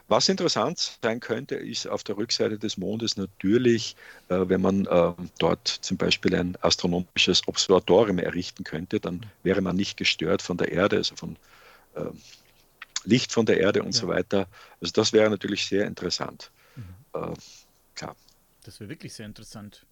Was 0.08 0.30
interessant 0.30 1.00
sein 1.02 1.20
könnte, 1.20 1.56
ist 1.56 1.88
auf 1.88 2.04
der 2.04 2.18
Rückseite 2.18 2.60
des 2.60 2.78
Mondes 2.78 3.18
natürlich, 3.18 3.96
äh, 4.30 4.40
wenn 4.48 4.62
man 4.62 4.86
äh, 4.86 5.14
dort 5.40 5.68
zum 5.68 5.98
Beispiel 5.98 6.36
ein 6.36 6.58
astronomisches 6.62 7.48
Observatorium 7.48 8.20
errichten 8.20 8.64
könnte, 8.64 9.00
dann 9.00 9.26
wäre 9.44 9.62
man 9.62 9.76
nicht 9.76 9.98
gestört 9.98 10.42
von 10.42 10.58
der 10.58 10.72
Erde, 10.72 10.98
also 10.98 11.16
von 11.16 11.38
äh, 11.96 12.06
Licht 13.06 13.32
von 13.32 13.46
der 13.46 13.60
Erde 13.60 13.82
und 13.82 13.94
ja. 13.96 14.02
so 14.02 14.08
weiter. 14.08 14.48
Also 14.82 14.92
das 14.94 15.14
wäre 15.14 15.30
natürlich 15.30 15.66
sehr 15.66 15.86
interessant. 15.88 16.52
Mhm. 16.76 17.34
Klar. 17.96 18.16
Das 18.64 18.80
wäre 18.80 18.90
wirklich 18.90 19.14
sehr 19.14 19.26
interessant. 19.26 19.86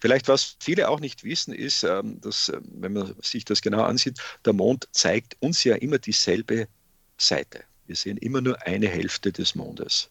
Vielleicht, 0.00 0.28
was 0.28 0.56
viele 0.60 0.88
auch 0.88 1.00
nicht 1.00 1.24
wissen, 1.24 1.52
ist, 1.52 1.82
ähm, 1.82 2.20
dass, 2.20 2.48
äh, 2.48 2.60
wenn 2.62 2.92
man 2.92 3.14
sich 3.22 3.44
das 3.44 3.62
genau 3.62 3.82
ansieht, 3.82 4.18
der 4.44 4.52
Mond 4.52 4.88
zeigt 4.92 5.36
uns 5.40 5.64
ja 5.64 5.76
immer 5.76 5.98
dieselbe 5.98 6.68
Seite. 7.16 7.64
Wir 7.88 7.96
sehen 7.96 8.18
immer 8.18 8.40
nur 8.40 8.62
eine 8.66 8.86
Hälfte 8.86 9.32
des 9.32 9.54
Mondes. 9.54 10.10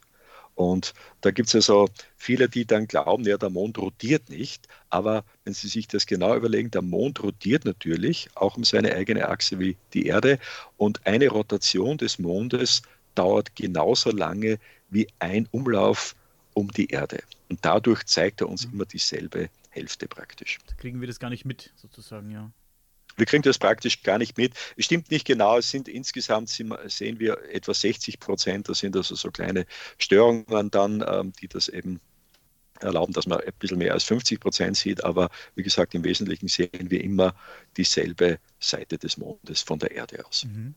Und 0.55 0.95
da 1.21 1.29
gibt 1.29 1.49
es 1.49 1.55
also 1.55 1.87
viele, 2.15 2.49
die 2.49 2.65
dann 2.65 2.87
glauben, 2.87 3.23
ja, 3.25 3.37
der 3.37 3.51
Mond 3.51 3.77
rotiert 3.77 4.27
nicht. 4.29 4.67
Aber 4.89 5.23
wenn 5.43 5.53
Sie 5.53 5.67
sich 5.67 5.87
das 5.87 6.07
genau 6.07 6.35
überlegen, 6.35 6.71
der 6.71 6.81
Mond 6.81 7.21
rotiert 7.21 7.63
natürlich 7.63 8.27
auch 8.33 8.57
um 8.57 8.63
seine 8.63 8.95
eigene 8.95 9.29
Achse 9.29 9.59
wie 9.59 9.77
die 9.93 10.07
Erde. 10.07 10.39
Und 10.77 11.05
eine 11.05 11.27
Rotation 11.27 11.99
des 11.99 12.17
Mondes 12.17 12.81
dauert 13.13 13.55
genauso 13.55 14.09
lange 14.09 14.57
wie 14.89 15.07
ein 15.19 15.47
Umlauf 15.51 16.15
um 16.55 16.71
die 16.71 16.87
Erde. 16.87 17.21
Und 17.49 17.63
dadurch 17.63 18.03
zeigt 18.07 18.41
er 18.41 18.49
uns 18.49 18.65
mhm. 18.65 18.73
immer 18.73 18.85
dieselbe 18.85 19.49
Hälfte 19.69 20.07
praktisch. 20.07 20.57
Da 20.65 20.73
kriegen 20.73 21.01
wir 21.01 21.07
das 21.07 21.19
gar 21.19 21.29
nicht 21.29 21.45
mit, 21.45 21.71
sozusagen, 21.75 22.31
ja. 22.31 22.51
Wir 23.17 23.25
kriegen 23.25 23.43
das 23.43 23.57
praktisch 23.57 24.03
gar 24.03 24.19
nicht 24.19 24.37
mit. 24.37 24.53
Es 24.77 24.85
stimmt 24.85 25.11
nicht 25.11 25.25
genau, 25.25 25.57
es 25.57 25.69
sind 25.69 25.87
insgesamt 25.87 26.49
sehen 26.49 27.19
wir 27.19 27.37
etwa 27.51 27.73
60 27.73 28.19
Prozent, 28.19 28.69
das 28.69 28.79
sind 28.79 28.95
also 28.95 29.15
so 29.15 29.31
kleine 29.31 29.65
Störungen 29.97 30.69
dann, 30.69 31.03
ähm, 31.07 31.33
die 31.41 31.47
das 31.47 31.67
eben 31.67 31.99
erlauben, 32.79 33.13
dass 33.13 33.25
man 33.25 33.41
ein 33.41 33.53
bisschen 33.59 33.79
mehr 33.79 33.93
als 33.93 34.03
50 34.03 34.39
Prozent 34.39 34.77
sieht, 34.77 35.03
aber 35.03 35.29
wie 35.55 35.63
gesagt, 35.63 35.95
im 35.95 36.03
Wesentlichen 36.03 36.47
sehen 36.47 36.91
wir 36.91 37.03
immer 37.03 37.35
dieselbe 37.75 38.39
Seite 38.59 38.99
des 38.99 39.17
Mondes 39.17 39.61
von 39.61 39.79
der 39.79 39.91
Erde 39.91 40.25
aus. 40.25 40.45
Mhm. 40.45 40.75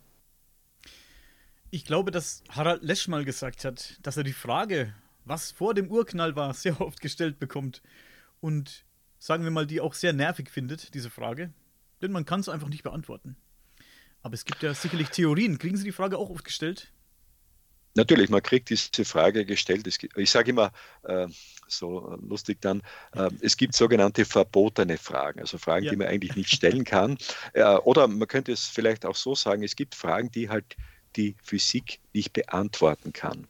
Ich 1.71 1.85
glaube, 1.85 2.11
dass 2.11 2.43
Harald 2.49 2.83
Lesch 2.83 3.07
mal 3.07 3.25
gesagt 3.25 3.65
hat, 3.65 3.99
dass 4.03 4.17
er 4.17 4.25
die 4.25 4.33
Frage, 4.33 4.95
was 5.25 5.53
vor 5.53 5.75
dem 5.75 5.91
Urknall 5.91 6.37
war, 6.37 6.55
sehr 6.55 6.81
oft 6.81 7.01
gestellt 7.01 7.39
bekommt 7.39 7.83
und 8.41 8.85
sagen 9.19 9.45
wir 9.45 9.51
mal, 9.51 9.67
die 9.67 9.81
auch 9.81 9.95
sehr 9.95 10.13
nervig 10.13 10.51
findet, 10.51 10.95
diese 10.95 11.11
Frage. 11.11 11.53
Denn 12.03 12.13
man 12.13 12.25
kann 12.25 12.41
es 12.41 12.49
einfach 12.49 12.69
nicht 12.69 12.83
beantworten. 12.83 13.37
Aber 14.23 14.35
es 14.35 14.45
gibt 14.45 14.63
ja 14.63 14.75
sicherlich 14.75 15.09
Theorien. 15.09 15.59
Kriegen 15.59 15.77
Sie 15.77 15.85
die 15.85 15.93
Frage 15.93 16.19
auch 16.19 16.31
oft 16.31 16.45
gestellt? 16.45 16.93
Natürlich, 17.95 18.31
man 18.31 18.43
kriegt 18.43 18.71
diese 18.71 19.05
Frage 19.05 19.45
gestellt. 19.45 19.89
Ich 20.17 20.31
sage 20.31 20.51
immer 20.51 20.73
äh, 21.03 21.27
so 21.67 22.17
lustig 22.21 22.61
dann, 22.61 22.83
äh, 23.15 23.31
es 23.41 23.57
gibt 23.57 23.75
sogenannte 23.75 24.25
verbotene 24.25 24.97
Fragen, 24.97 25.41
also 25.41 25.59
Fragen, 25.59 25.87
ja. 25.87 25.91
die 25.91 25.97
man 25.97 26.07
eigentlich 26.07 26.37
nicht 26.37 26.51
stellen 26.51 26.85
kann. 26.85 27.19
Äh, 27.53 27.65
oder 27.65 28.07
man 28.07 28.29
könnte 28.29 28.53
es 28.53 28.67
vielleicht 28.67 29.05
auch 29.05 29.17
so 29.17 29.35
sagen, 29.35 29.65
es 29.65 29.75
gibt 29.75 29.95
Fragen, 29.95 30.31
die 30.31 30.49
halt 30.49 30.77
die 31.17 31.35
Physik 31.43 31.99
nicht 32.13 32.33
beantworten 32.33 33.13
kann. 33.13 33.49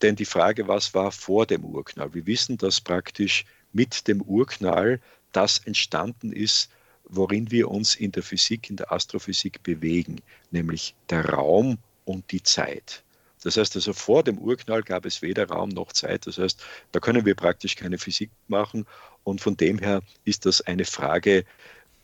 Denn 0.00 0.16
die 0.16 0.24
Frage, 0.24 0.68
was 0.68 0.94
war 0.94 1.12
vor 1.12 1.46
dem 1.46 1.64
Urknall? 1.64 2.14
Wir 2.14 2.26
wissen, 2.26 2.56
dass 2.56 2.80
praktisch 2.80 3.44
mit 3.72 4.08
dem 4.08 4.22
Urknall 4.22 5.00
das 5.32 5.58
entstanden 5.58 6.32
ist, 6.32 6.70
worin 7.08 7.50
wir 7.50 7.70
uns 7.70 7.94
in 7.94 8.12
der 8.12 8.22
Physik, 8.22 8.70
in 8.70 8.76
der 8.76 8.92
Astrophysik 8.92 9.62
bewegen, 9.62 10.20
nämlich 10.50 10.94
der 11.10 11.28
Raum 11.30 11.78
und 12.04 12.30
die 12.30 12.42
Zeit. 12.42 13.02
Das 13.42 13.56
heißt 13.56 13.76
also, 13.76 13.92
vor 13.92 14.24
dem 14.24 14.38
Urknall 14.38 14.82
gab 14.82 15.04
es 15.06 15.22
weder 15.22 15.48
Raum 15.48 15.68
noch 15.68 15.92
Zeit. 15.92 16.26
Das 16.26 16.38
heißt, 16.38 16.60
da 16.92 17.00
können 17.00 17.24
wir 17.24 17.34
praktisch 17.34 17.76
keine 17.76 17.98
Physik 17.98 18.30
machen. 18.48 18.86
Und 19.24 19.40
von 19.40 19.56
dem 19.56 19.78
her 19.78 20.02
ist 20.24 20.46
das 20.46 20.60
eine 20.62 20.84
Frage, 20.84 21.44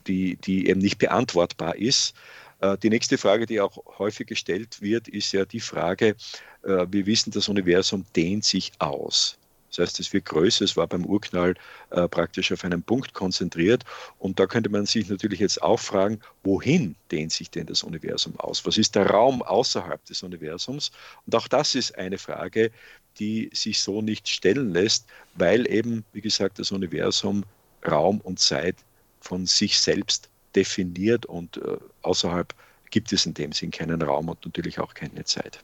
die, 0.06 0.36
die 0.36 0.68
eben 0.68 0.80
nicht 0.80 0.98
beantwortbar 0.98 1.76
ist. 1.76 2.14
Äh, 2.60 2.78
die 2.78 2.90
nächste 2.90 3.18
Frage, 3.18 3.46
die 3.46 3.60
auch 3.60 3.76
häufig 3.98 4.26
gestellt 4.26 4.80
wird, 4.80 5.08
ist 5.08 5.32
ja 5.32 5.44
die 5.44 5.60
Frage, 5.60 6.16
äh, 6.62 6.86
wir 6.90 7.06
wissen, 7.06 7.32
das 7.32 7.48
Universum 7.48 8.04
dehnt 8.14 8.44
sich 8.44 8.72
aus. 8.78 9.38
Das 9.72 9.88
heißt, 9.88 10.00
es 10.00 10.12
wird 10.12 10.26
größer, 10.26 10.64
es 10.64 10.76
war 10.76 10.87
beim 10.87 11.06
Urknall 11.06 11.54
äh, 11.90 12.06
praktisch 12.06 12.52
auf 12.52 12.62
einen 12.64 12.82
Punkt 12.82 13.14
konzentriert. 13.14 13.85
Und 14.18 14.38
da 14.38 14.46
könnte 14.46 14.68
man 14.68 14.85
sich 14.85 15.08
natürlich 15.08 15.40
jetzt 15.40 15.62
auch 15.62 15.80
fragen, 15.80 16.20
wohin 16.44 16.94
dehnt 17.11 17.32
sich 17.32 17.50
denn 17.50 17.66
das 17.66 17.82
Universum 17.82 18.38
aus? 18.38 18.64
Was 18.66 18.76
ist 18.76 18.94
der 18.94 19.08
Raum 19.08 19.42
außerhalb 19.42 20.04
des 20.04 20.22
Universums? 20.22 20.92
Und 21.26 21.35
auch 21.35 21.48
das 21.48 21.74
ist 21.74 21.96
eine 21.96 22.18
Frage, 22.18 22.70
die 23.18 23.50
sich 23.54 23.80
so 23.80 24.02
nicht 24.02 24.28
stellen 24.28 24.72
lässt, 24.72 25.06
weil 25.35 25.66
eben, 25.70 26.04
wie 26.12 26.20
gesagt, 26.20 26.58
das 26.58 26.70
Universum 26.70 27.44
Raum 27.87 28.20
und 28.20 28.38
Zeit 28.38 28.76
von 29.20 29.46
sich 29.46 29.78
selbst 29.78 30.28
definiert 30.54 31.26
und 31.26 31.56
äh, 31.56 31.78
außerhalb 32.02 32.54
gibt 32.90 33.12
es 33.12 33.24
in 33.24 33.35
dem 33.35 33.52
Sinn 33.52 33.70
keinen 33.70 34.02
Raum 34.02 34.28
und 34.28 34.44
natürlich 34.44 34.78
auch 34.78 34.92
keine 34.92 35.24
Zeit. 35.24 35.61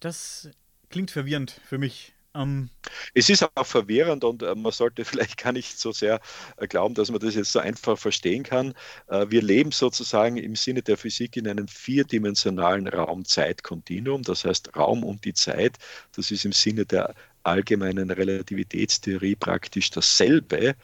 Das 0.00 0.48
klingt 0.92 1.10
verwirrend 1.10 1.60
für 1.64 1.78
mich. 1.78 2.14
Ähm 2.34 2.70
es 3.14 3.28
ist 3.28 3.42
auch 3.42 3.66
verwirrend 3.66 4.24
und 4.24 4.42
äh, 4.42 4.54
man 4.54 4.72
sollte 4.72 5.04
vielleicht 5.04 5.42
gar 5.42 5.52
nicht 5.52 5.78
so 5.78 5.92
sehr 5.92 6.20
äh, 6.56 6.66
glauben, 6.68 6.94
dass 6.94 7.10
man 7.10 7.20
das 7.20 7.34
jetzt 7.34 7.52
so 7.52 7.58
einfach 7.58 7.98
verstehen 7.98 8.42
kann. 8.42 8.74
Äh, 9.08 9.26
wir 9.30 9.42
leben 9.42 9.72
sozusagen 9.72 10.36
im 10.36 10.54
Sinne 10.56 10.82
der 10.82 10.96
Physik 10.96 11.36
in 11.36 11.48
einem 11.48 11.68
vierdimensionalen 11.68 12.86
Raum-Zeit-Kontinuum. 12.88 14.22
Das 14.22 14.44
heißt, 14.44 14.76
Raum 14.76 15.04
und 15.04 15.24
die 15.24 15.34
Zeit, 15.34 15.78
das 16.14 16.30
ist 16.30 16.44
im 16.44 16.52
Sinne 16.52 16.86
der 16.86 17.14
allgemeinen 17.42 18.10
Relativitätstheorie 18.10 19.34
praktisch 19.34 19.90
dasselbe. 19.90 20.76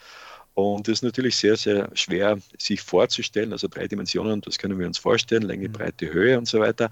Und 0.59 0.89
das 0.89 0.95
ist 0.95 1.03
natürlich 1.03 1.37
sehr, 1.37 1.57
sehr 1.57 1.89
schwer 1.95 2.37
sich 2.59 2.81
vorzustellen. 2.81 3.53
Also 3.53 3.69
drei 3.69 3.87
Dimensionen, 3.87 4.41
das 4.41 4.59
können 4.59 4.77
wir 4.77 4.89
uns 4.89 4.99
vorstellen, 4.99 5.43
Länge, 5.43 5.69
mhm. 5.69 5.73
Breite, 5.73 6.13
Höhe 6.13 6.37
und 6.37 6.49
so 6.49 6.59
weiter. 6.59 6.91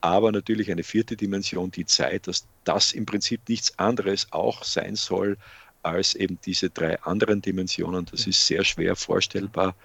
Aber 0.00 0.32
natürlich 0.32 0.68
eine 0.72 0.82
vierte 0.82 1.16
Dimension, 1.16 1.70
die 1.70 1.86
Zeit, 1.86 2.26
dass 2.26 2.44
das 2.64 2.90
im 2.90 3.06
Prinzip 3.06 3.48
nichts 3.48 3.78
anderes 3.78 4.26
auch 4.32 4.64
sein 4.64 4.96
soll 4.96 5.36
als 5.84 6.16
eben 6.16 6.40
diese 6.44 6.70
drei 6.70 7.00
anderen 7.02 7.40
Dimensionen. 7.40 8.04
Das 8.10 8.26
ist 8.26 8.44
sehr 8.44 8.64
schwer 8.64 8.96
vorstellbar, 8.96 9.76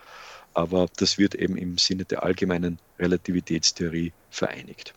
aber 0.56 0.88
das 0.98 1.20
wird 1.20 1.36
eben 1.36 1.56
im 1.56 1.78
Sinne 1.78 2.06
der 2.06 2.24
allgemeinen 2.24 2.80
Relativitätstheorie 2.98 4.12
vereinigt 4.32 4.96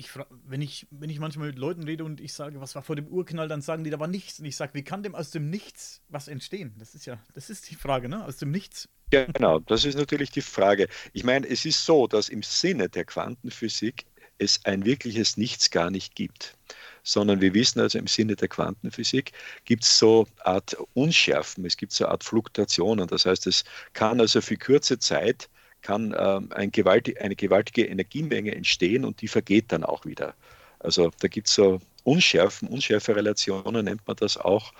ich 0.00 0.10
wenn 0.46 0.62
ich, 0.62 0.86
wenn 0.90 1.10
ich 1.10 1.20
manchmal 1.20 1.48
mit 1.48 1.58
Leuten 1.58 1.84
rede 1.84 2.04
und 2.04 2.20
ich 2.20 2.32
sage, 2.32 2.60
was 2.60 2.74
war 2.74 2.82
vor 2.82 2.96
dem 2.96 3.06
Urknall, 3.06 3.48
dann 3.48 3.62
sagen 3.62 3.84
die, 3.84 3.90
da 3.90 4.00
war 4.00 4.08
nichts. 4.08 4.40
Und 4.40 4.46
ich 4.46 4.56
sage, 4.56 4.74
wie 4.74 4.82
kann 4.82 5.02
dem 5.02 5.14
aus 5.14 5.30
dem 5.30 5.50
Nichts 5.50 6.02
was 6.08 6.26
entstehen? 6.26 6.74
Das 6.78 6.94
ist 6.94 7.06
ja, 7.06 7.18
das 7.34 7.50
ist 7.50 7.70
die 7.70 7.76
Frage, 7.76 8.08
ne? 8.08 8.24
Aus 8.24 8.38
dem 8.38 8.50
Nichts. 8.50 8.88
Genau, 9.10 9.58
das 9.60 9.84
ist 9.84 9.96
natürlich 9.96 10.30
die 10.30 10.42
Frage. 10.42 10.88
Ich 11.12 11.24
meine, 11.24 11.48
es 11.48 11.64
ist 11.64 11.84
so, 11.84 12.06
dass 12.06 12.28
im 12.28 12.42
Sinne 12.42 12.88
der 12.88 13.04
Quantenphysik 13.04 14.06
es 14.38 14.64
ein 14.64 14.84
wirkliches 14.84 15.36
Nichts 15.36 15.70
gar 15.70 15.90
nicht 15.90 16.14
gibt. 16.14 16.56
Sondern 17.02 17.40
wir 17.40 17.54
wissen 17.54 17.80
also 17.80 17.98
im 17.98 18.06
Sinne 18.06 18.36
der 18.36 18.48
Quantenphysik 18.48 19.32
gibt 19.64 19.84
es 19.84 19.98
so 19.98 20.26
Art 20.44 20.76
Unschärfen, 20.94 21.64
es 21.64 21.76
gibt 21.76 21.92
so 21.92 22.04
eine 22.04 22.12
Art 22.12 22.24
Fluktuationen. 22.24 23.06
Das 23.06 23.26
heißt, 23.26 23.46
es 23.46 23.64
kann 23.92 24.20
also 24.20 24.40
für 24.40 24.56
kurze 24.56 24.98
Zeit 24.98 25.48
kann 25.82 26.14
ähm, 26.18 26.48
ein 26.52 26.70
gewaltig, 26.70 27.20
eine 27.20 27.36
gewaltige 27.36 27.86
Energiemenge 27.86 28.54
entstehen 28.54 29.04
und 29.04 29.20
die 29.22 29.28
vergeht 29.28 29.72
dann 29.72 29.84
auch 29.84 30.04
wieder. 30.04 30.34
Also 30.78 31.10
da 31.20 31.28
gibt 31.28 31.48
es 31.48 31.54
so 31.54 31.80
Unschärfen, 32.04 32.68
unschärfe 32.68 33.14
Relationen 33.14 33.84
nennt 33.84 34.06
man 34.06 34.16
das 34.16 34.36
auch. 34.36 34.72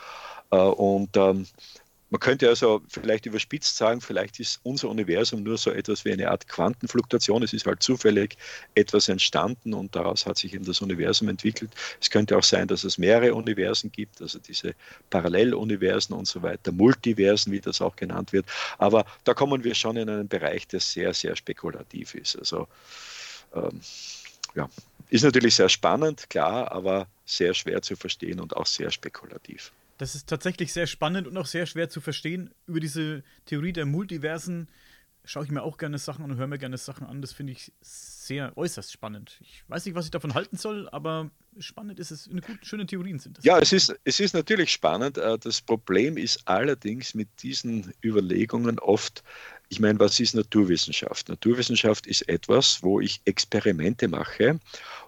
Äh, 0.51 0.57
und 0.57 1.17
ähm, 1.17 1.47
man 2.11 2.19
könnte 2.19 2.49
also 2.49 2.83
vielleicht 2.89 3.27
überspitzt 3.27 3.77
sagen, 3.77 4.01
vielleicht 4.01 4.41
ist 4.41 4.59
unser 4.65 4.89
Universum 4.89 5.45
nur 5.45 5.57
so 5.57 5.71
etwas 5.71 6.05
wie 6.05 6.13
eine 6.13 6.29
Art 6.29 6.49
Quantenfluktuation. 6.49 7.45
Es 7.45 7.53
ist 7.53 7.67
halt 7.67 7.83
zufällig 7.83 8.37
etwas 8.75 9.09
entstanden 9.09 9.75
und 9.75 9.95
daraus 9.95 10.27
hat 10.27 10.37
sich 10.37 10.53
eben 10.53 10.65
das 10.65 10.81
Universum 10.81 11.29
entwickelt. 11.29 11.71
Es 12.01 12.11
könnte 12.11 12.37
auch 12.37 12.43
sein, 12.43 12.67
dass 12.67 12.83
es 12.83 12.99
mehrere 12.99 13.33
Universen 13.35 13.93
gibt, 13.93 14.21
also 14.21 14.41
diese 14.41 14.75
Paralleluniversen 15.11 16.15
und 16.17 16.27
so 16.27 16.43
weiter, 16.43 16.73
Multiversen, 16.73 17.53
wie 17.53 17.61
das 17.61 17.81
auch 17.81 17.95
genannt 17.95 18.33
wird. 18.33 18.47
Aber 18.79 19.07
da 19.23 19.33
kommen 19.33 19.63
wir 19.63 19.77
schon 19.77 19.97
in 19.97 20.09
einen 20.09 20.29
Bereich, 20.29 20.67
der 20.67 20.81
sehr, 20.81 21.15
sehr 21.15 21.37
spekulativ 21.37 22.17
ist. 22.17 22.37
Also 22.37 22.67
ähm, 23.55 23.81
ja, 24.57 24.69
ist 25.11 25.23
natürlich 25.23 25.55
sehr 25.55 25.69
spannend, 25.69 26.29
klar, 26.29 26.73
aber 26.73 27.07
sehr 27.25 27.55
schwer 27.55 27.83
zu 27.83 27.95
verstehen 27.95 28.41
und 28.41 28.57
auch 28.57 28.67
sehr 28.67 28.91
spekulativ. 28.91 29.71
Das 30.01 30.15
ist 30.15 30.31
tatsächlich 30.31 30.73
sehr 30.73 30.87
spannend 30.87 31.29
und 31.29 31.37
auch 31.37 31.45
sehr 31.45 31.67
schwer 31.67 31.91
zu 31.91 32.01
verstehen. 32.01 32.55
Über 32.67 32.81
diese 32.81 33.23
Theorie 33.45 33.75
der 33.75 33.85
Multiversen 33.85 34.67
schaue 35.27 35.45
ich 35.45 35.51
mir 35.51 35.63
auch 35.63 35.77
gerne 35.77 35.99
Sachen 35.99 36.25
und 36.25 36.39
höre 36.39 36.47
mir 36.47 36.57
gerne 36.57 36.79
Sachen 36.79 37.07
an. 37.07 37.21
Das 37.21 37.35
finde 37.35 37.53
ich 37.53 37.71
sehr 37.83 38.57
äußerst 38.57 38.91
spannend. 38.91 39.37
Ich 39.43 39.63
weiß 39.69 39.85
nicht, 39.85 39.95
was 39.95 40.07
ich 40.07 40.11
davon 40.11 40.33
halten 40.33 40.57
soll, 40.57 40.89
aber 40.89 41.31
spannend 41.59 42.01
ist 42.01 42.13
es. 42.13 42.31
Eine 42.31 42.41
gute, 42.41 42.65
schöne 42.65 42.87
Theorien 42.87 43.19
sind 43.19 43.37
das. 43.37 43.45
Ja, 43.45 43.59
es 43.59 43.75
ist, 43.75 43.95
es 44.05 44.21
ist 44.21 44.33
natürlich 44.33 44.73
spannend. 44.73 45.19
Äh, 45.19 45.39
das 45.39 45.61
Problem 45.61 46.17
ist 46.17 46.49
allerdings 46.49 47.13
mit 47.13 47.29
diesen 47.43 47.93
Überlegungen 48.03 48.79
oft, 48.79 49.23
ich 49.69 49.81
meine, 49.81 50.01
was 50.01 50.19
ist 50.19 50.35
Naturwissenschaft? 50.35 51.29
Naturwissenschaft 51.29 52.07
ist 52.07 52.27
etwas, 52.27 52.83
wo 52.83 53.01
ich 53.01 53.21
Experimente 53.27 54.09
mache 54.09 54.61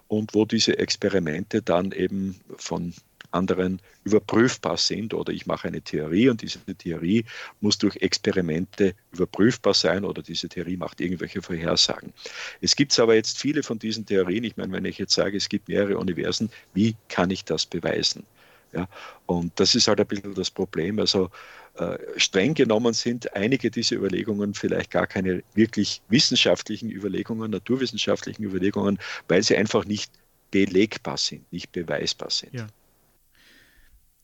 und 0.07 0.35
wo 0.35 0.45
diese 0.45 0.77
Experimente 0.77 1.63
dann 1.63 1.91
eben 1.93 2.39
von 2.57 2.93
anderen 3.33 3.81
überprüfbar 4.03 4.77
sind 4.77 5.13
oder 5.13 5.31
ich 5.31 5.45
mache 5.45 5.67
eine 5.67 5.81
Theorie 5.81 6.29
und 6.29 6.41
diese 6.41 6.59
Theorie 6.59 7.25
muss 7.61 7.77
durch 7.77 7.95
Experimente 7.97 8.93
überprüfbar 9.11 9.73
sein 9.73 10.05
oder 10.05 10.21
diese 10.21 10.49
Theorie 10.49 10.77
macht 10.77 11.01
irgendwelche 11.01 11.41
Vorhersagen. 11.41 12.13
Es 12.61 12.75
gibt 12.75 12.97
aber 12.99 13.15
jetzt 13.15 13.37
viele 13.37 13.63
von 13.63 13.79
diesen 13.79 14.05
Theorien. 14.05 14.43
Ich 14.43 14.57
meine, 14.57 14.71
wenn 14.73 14.85
ich 14.85 14.97
jetzt 14.97 15.13
sage, 15.13 15.37
es 15.37 15.49
gibt 15.49 15.67
mehrere 15.67 15.97
Universen, 15.97 16.49
wie 16.73 16.95
kann 17.09 17.29
ich 17.29 17.45
das 17.45 17.65
beweisen? 17.65 18.25
Ja, 18.73 18.87
und 19.27 19.51
das 19.59 19.75
ist 19.75 19.87
halt 19.87 19.99
ein 19.99 20.07
bisschen 20.07 20.33
das 20.33 20.49
Problem. 20.49 20.99
Also 20.99 21.29
äh, 21.75 21.97
streng 22.17 22.55
genommen 22.55 22.93
sind 22.93 23.35
einige 23.35 23.69
dieser 23.69 23.97
Überlegungen 23.97 24.55
vielleicht 24.55 24.89
gar 24.89 25.05
keine 25.05 25.43
wirklich 25.53 26.01
wissenschaftlichen 26.09 26.89
Überlegungen, 26.89 27.51
naturwissenschaftlichen 27.51 28.43
Überlegungen, 28.43 28.97
weil 29.27 29.43
sie 29.43 29.55
einfach 29.55 29.85
nicht 29.85 30.11
belegbar 30.49 31.17
sind, 31.17 31.51
nicht 31.51 31.71
beweisbar 31.71 32.29
sind. 32.29 32.53
Ja. 32.53 32.67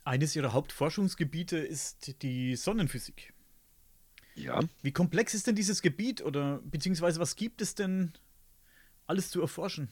Eines 0.04 0.36
ihrer 0.36 0.54
Hauptforschungsgebiete 0.54 1.58
ist 1.58 2.22
die 2.22 2.56
Sonnenphysik. 2.56 3.34
Ja. 4.36 4.62
Wie 4.82 4.92
komplex 4.92 5.34
ist 5.34 5.48
denn 5.48 5.56
dieses 5.56 5.82
Gebiet 5.82 6.22
oder 6.22 6.60
beziehungsweise 6.64 7.20
was 7.20 7.36
gibt 7.36 7.62
es 7.62 7.76
denn 7.76 8.14
alles 9.06 9.30
zu 9.30 9.42
erforschen, 9.42 9.90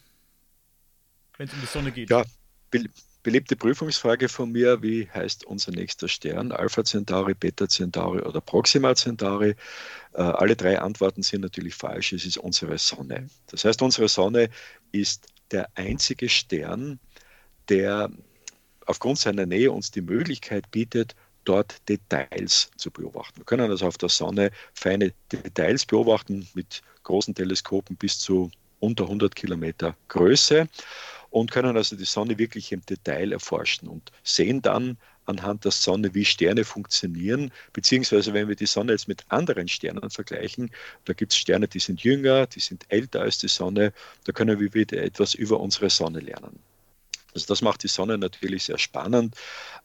wenn 1.37 1.47
es 1.47 1.53
um 1.53 1.61
die 1.61 1.67
Sonne 1.67 1.91
geht? 1.91 2.09
Ja, 2.09 2.23
be 2.71 2.85
beliebte 3.23 3.57
Prüfungsfrage 3.57 4.29
von 4.29 4.53
mir, 4.53 4.81
wie 4.81 5.09
heißt 5.09 5.43
unser 5.43 5.71
nächster 5.71 6.07
Stern? 6.07 6.53
Alpha 6.53 6.85
Centauri, 6.85 7.33
Beta 7.33 7.67
Centauri 7.67 8.21
oder 8.21 8.39
Proxima 8.39 8.95
Centauri? 8.95 9.53
Äh, 10.13 10.21
alle 10.21 10.55
drei 10.55 10.79
Antworten 10.79 11.23
sind 11.23 11.41
natürlich 11.41 11.75
falsch. 11.75 12.13
Es 12.13 12.25
ist 12.25 12.37
unsere 12.37 12.77
Sonne. 12.77 13.27
Das 13.47 13.65
heißt, 13.65 13.81
unsere 13.81 14.07
Sonne 14.07 14.49
ist 14.93 15.27
der 15.51 15.67
einzige 15.75 16.29
Stern, 16.29 17.01
der 17.67 18.09
aufgrund 18.87 19.19
seiner 19.19 19.45
Nähe 19.45 19.71
uns 19.71 19.91
die 19.91 20.01
Möglichkeit 20.01 20.69
bietet, 20.71 21.15
dort 21.43 21.87
Details 21.87 22.69
zu 22.77 22.91
beobachten. 22.91 23.37
Wir 23.37 23.45
können 23.45 23.69
also 23.69 23.87
auf 23.87 23.97
der 23.97 24.09
Sonne 24.09 24.51
feine 24.73 25.13
Details 25.31 25.85
beobachten 25.85 26.47
mit 26.53 26.81
großen 27.03 27.33
Teleskopen 27.33 27.95
bis 27.95 28.19
zu 28.19 28.51
unter 28.79 29.05
100 29.05 29.35
Kilometer 29.35 29.95
Größe. 30.07 30.67
und 31.29 31.51
können 31.51 31.75
also 31.75 31.95
die 31.95 32.05
Sonne 32.05 32.37
wirklich 32.37 32.71
im 32.71 32.85
Detail 32.85 33.33
erforschen 33.33 33.89
und 33.89 34.11
sehen 34.23 34.61
dann 34.61 34.97
anhand 35.25 35.65
der 35.65 35.71
Sonne, 35.71 36.13
wie 36.15 36.23
Sterne 36.23 36.63
funktionieren, 36.63 37.51
beziehungsweise 37.73 38.33
wenn 38.33 38.47
wir 38.47 38.55
die 38.55 38.65
Sonne 38.65 38.93
jetzt 38.93 39.09
mit 39.09 39.25
anderen 39.27 39.67
Sternen 39.67 40.09
vergleichen, 40.09 40.71
da 41.03 41.11
gibt 41.11 41.33
es 41.33 41.37
Sterne, 41.37 41.67
die 41.67 41.79
sind 41.79 42.01
jünger, 42.01 42.47
die 42.47 42.61
sind 42.61 42.85
älter 42.87 43.21
als 43.21 43.39
die 43.39 43.49
Sonne, 43.49 43.91
da 44.23 44.31
können 44.31 44.57
wir 44.59 44.73
wieder 44.73 45.03
etwas 45.03 45.33
über 45.33 45.59
unsere 45.59 45.89
Sonne 45.89 46.21
lernen. 46.21 46.59
Also 47.37 47.45
das 47.53 47.61
macht 47.61 47.83
die 47.83 47.87
Sonne 47.87 48.17
natürlich 48.17 48.63
sehr 48.63 48.79
spannend. 48.79 49.35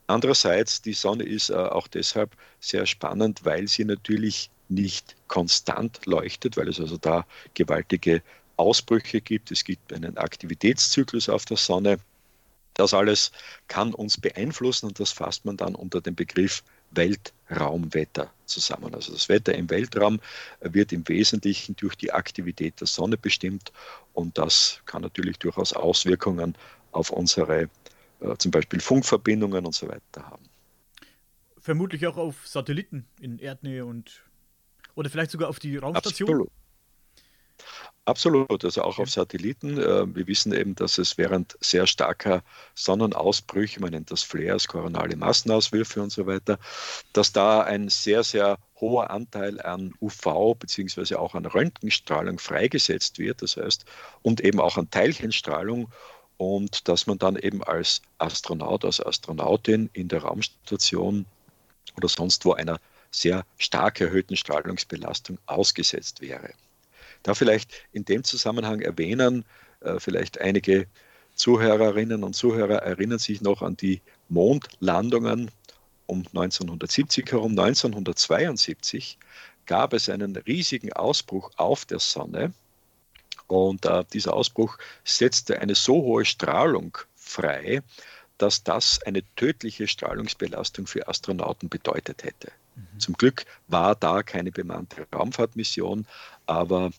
Andererseits, 0.07 0.81
die 0.81 0.93
Sonne 0.93 1.23
ist 1.23 1.51
äh, 1.51 1.53
auch 1.53 1.87
deshalb 1.87 2.35
sehr 2.59 2.87
spannend, 2.87 3.45
weil 3.45 3.67
sie 3.67 3.85
natürlich 3.85 4.49
nicht 4.69 5.15
konstant 5.27 6.03
leuchtet, 6.07 6.57
weil 6.57 6.67
es 6.67 6.79
also 6.79 6.97
da 6.97 7.27
gewaltige 7.53 8.23
Ausbrüche 8.57 9.21
gibt. 9.21 9.51
Es 9.51 9.63
gibt 9.63 9.93
einen 9.93 10.17
Aktivitätszyklus 10.17 11.29
auf 11.29 11.45
der 11.45 11.57
Sonne. 11.57 11.99
Das 12.73 12.95
alles 12.95 13.31
kann 13.67 13.93
uns 13.93 14.19
beeinflussen 14.19 14.87
und 14.87 14.99
das 14.99 15.11
fasst 15.11 15.45
man 15.45 15.55
dann 15.55 15.75
unter 15.75 16.01
dem 16.01 16.15
Begriff 16.15 16.63
Weltraumwetter 16.89 18.33
zusammen. 18.47 18.95
Also 18.95 19.13
das 19.13 19.29
Wetter 19.29 19.53
im 19.53 19.69
Weltraum 19.69 20.19
wird 20.61 20.91
im 20.91 21.07
Wesentlichen 21.07 21.75
durch 21.75 21.95
die 21.95 22.11
Aktivität 22.11 22.79
der 22.79 22.87
Sonne 22.87 23.15
bestimmt 23.15 23.71
und 24.13 24.39
das 24.39 24.81
kann 24.87 25.03
natürlich 25.03 25.37
durchaus 25.37 25.73
Auswirkungen 25.73 26.55
auf 26.93 27.09
unsere 27.09 27.69
äh, 28.19 28.37
zum 28.37 28.51
Beispiel 28.51 28.79
Funkverbindungen 28.79 29.65
und 29.65 29.75
so 29.75 29.87
weiter 29.87 30.29
haben. 30.29 30.49
Vermutlich 31.59 32.05
auch 32.07 32.17
auf 32.17 32.47
Satelliten 32.47 33.05
in 33.19 33.39
Erdnähe 33.39 33.85
und 33.85 34.23
oder 34.95 35.09
vielleicht 35.09 35.31
sogar 35.31 35.49
auf 35.49 35.59
die 35.59 35.77
Raumstation. 35.77 36.29
Absolut. 36.29 36.51
Absolut, 38.05 38.65
also 38.65 38.81
auch 38.81 38.99
auf 38.99 39.09
Satelliten. 39.09 39.77
Äh, 39.77 40.13
wir 40.13 40.27
wissen 40.27 40.53
eben, 40.53 40.75
dass 40.75 40.97
es 40.97 41.17
während 41.17 41.57
sehr 41.61 41.87
starker 41.87 42.43
Sonnenausbrüche, 42.75 43.79
man 43.79 43.91
nennt 43.91 44.11
das 44.11 44.23
Flares, 44.23 44.67
koronale 44.67 45.15
Massenauswürfe 45.15 46.01
und 46.01 46.11
so 46.11 46.25
weiter, 46.27 46.59
dass 47.13 47.31
da 47.31 47.61
ein 47.61 47.87
sehr, 47.87 48.23
sehr 48.23 48.57
hoher 48.81 49.09
Anteil 49.09 49.61
an 49.61 49.93
UV 50.01 50.55
bzw. 50.59 51.15
auch 51.15 51.33
an 51.33 51.45
Röntgenstrahlung 51.45 52.39
freigesetzt 52.39 53.19
wird, 53.19 53.41
das 53.41 53.55
heißt, 53.55 53.85
und 54.21 54.41
eben 54.41 54.59
auch 54.59 54.77
an 54.77 54.89
Teilchenstrahlung 54.89 55.89
und 56.37 56.87
dass 56.87 57.07
man 57.07 57.17
dann 57.17 57.35
eben 57.35 57.63
als 57.63 58.01
Astronaut, 58.17 58.85
als 58.85 59.05
Astronautin 59.05 59.89
in 59.93 60.07
der 60.07 60.23
Raumstation 60.23 61.25
oder 61.97 62.07
sonst 62.07 62.45
wo 62.45 62.53
einer 62.53 62.79
sehr 63.11 63.45
stark 63.57 64.01
erhöhten 64.01 64.35
Strahlungsbelastung 64.35 65.37
ausgesetzt 65.45 66.21
wäre. 66.21 66.53
Da 67.21 67.33
vielleicht 67.35 67.71
in 67.91 68.05
dem 68.05 68.23
Zusammenhang 68.23 68.81
erwähnen, 68.81 69.45
äh, 69.81 69.99
vielleicht 69.99 70.41
einige 70.41 70.87
Zuhörerinnen 71.35 72.23
und 72.23 72.35
Zuhörer 72.35 72.77
erinnern 72.77 73.19
sich 73.19 73.41
noch 73.41 73.61
an 73.61 73.77
die 73.77 74.01
Mondlandungen 74.29 75.51
um 76.05 76.19
1970 76.19 77.31
herum. 77.31 77.51
1972 77.51 79.17
gab 79.65 79.93
es 79.93 80.09
einen 80.09 80.35
riesigen 80.35 80.93
Ausbruch 80.93 81.51
auf 81.55 81.85
der 81.85 81.99
Sonne 81.99 82.53
und 83.47 83.85
äh, 83.85 84.03
dieser 84.13 84.33
Ausbruch 84.33 84.77
setzte 85.03 85.59
eine 85.59 85.75
so 85.75 85.95
hohe 85.95 86.25
Strahlung 86.25 86.97
frei, 87.15 87.81
dass 88.37 88.63
das 88.63 89.01
eine 89.03 89.23
tödliche 89.35 89.87
Strahlungsbelastung 89.87 90.87
für 90.87 91.07
Astronauten 91.07 91.69
bedeutet 91.69 92.23
hätte. 92.23 92.51
Mhm. 92.75 92.99
Zum 92.99 93.13
Glück 93.15 93.45
war 93.67 93.95
da 93.95 94.23
keine 94.23 94.51
bemannte 94.51 95.07
Raumfahrtmission, 95.13 96.05
aber 96.45 96.91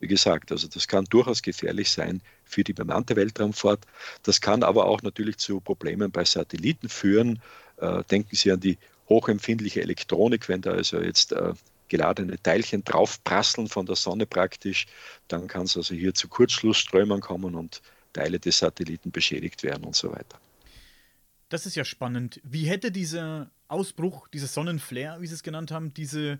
wie 0.00 0.06
gesagt, 0.06 0.50
also 0.50 0.66
das 0.66 0.88
kann 0.88 1.04
durchaus 1.04 1.42
gefährlich 1.42 1.90
sein 1.90 2.22
für 2.44 2.64
die 2.64 2.72
bemannte 2.72 3.16
Weltraumfahrt. 3.16 3.86
Das 4.22 4.40
kann 4.40 4.62
aber 4.62 4.86
auch 4.86 5.02
natürlich 5.02 5.36
zu 5.36 5.60
Problemen 5.60 6.10
bei 6.10 6.24
Satelliten 6.24 6.88
führen. 6.88 7.40
Äh, 7.76 8.02
denken 8.04 8.34
Sie 8.34 8.50
an 8.50 8.60
die 8.60 8.78
hochempfindliche 9.08 9.82
Elektronik, 9.82 10.48
wenn 10.48 10.62
da 10.62 10.70
also 10.70 11.00
jetzt 11.00 11.32
äh, 11.32 11.52
geladene 11.90 12.42
Teilchen 12.42 12.82
draufprasseln 12.84 13.68
von 13.68 13.84
der 13.84 13.96
Sonne 13.96 14.24
praktisch, 14.24 14.86
dann 15.28 15.46
kann 15.46 15.64
es 15.64 15.76
also 15.76 15.94
hier 15.94 16.14
zu 16.14 16.28
Kurzschlussströmen 16.28 17.20
kommen 17.20 17.54
und 17.54 17.82
Teile 18.14 18.40
des 18.40 18.58
Satelliten 18.58 19.10
beschädigt 19.10 19.62
werden 19.62 19.84
und 19.84 19.94
so 19.94 20.10
weiter. 20.10 20.40
Das 21.50 21.66
ist 21.66 21.74
ja 21.74 21.84
spannend. 21.84 22.40
Wie 22.44 22.64
hätte 22.64 22.90
dieser 22.90 23.50
Ausbruch, 23.68 24.28
dieser 24.28 24.46
Sonnenflare, 24.46 25.20
wie 25.20 25.26
Sie 25.26 25.34
es 25.34 25.42
genannt 25.42 25.70
haben, 25.70 25.92
diese 25.92 26.38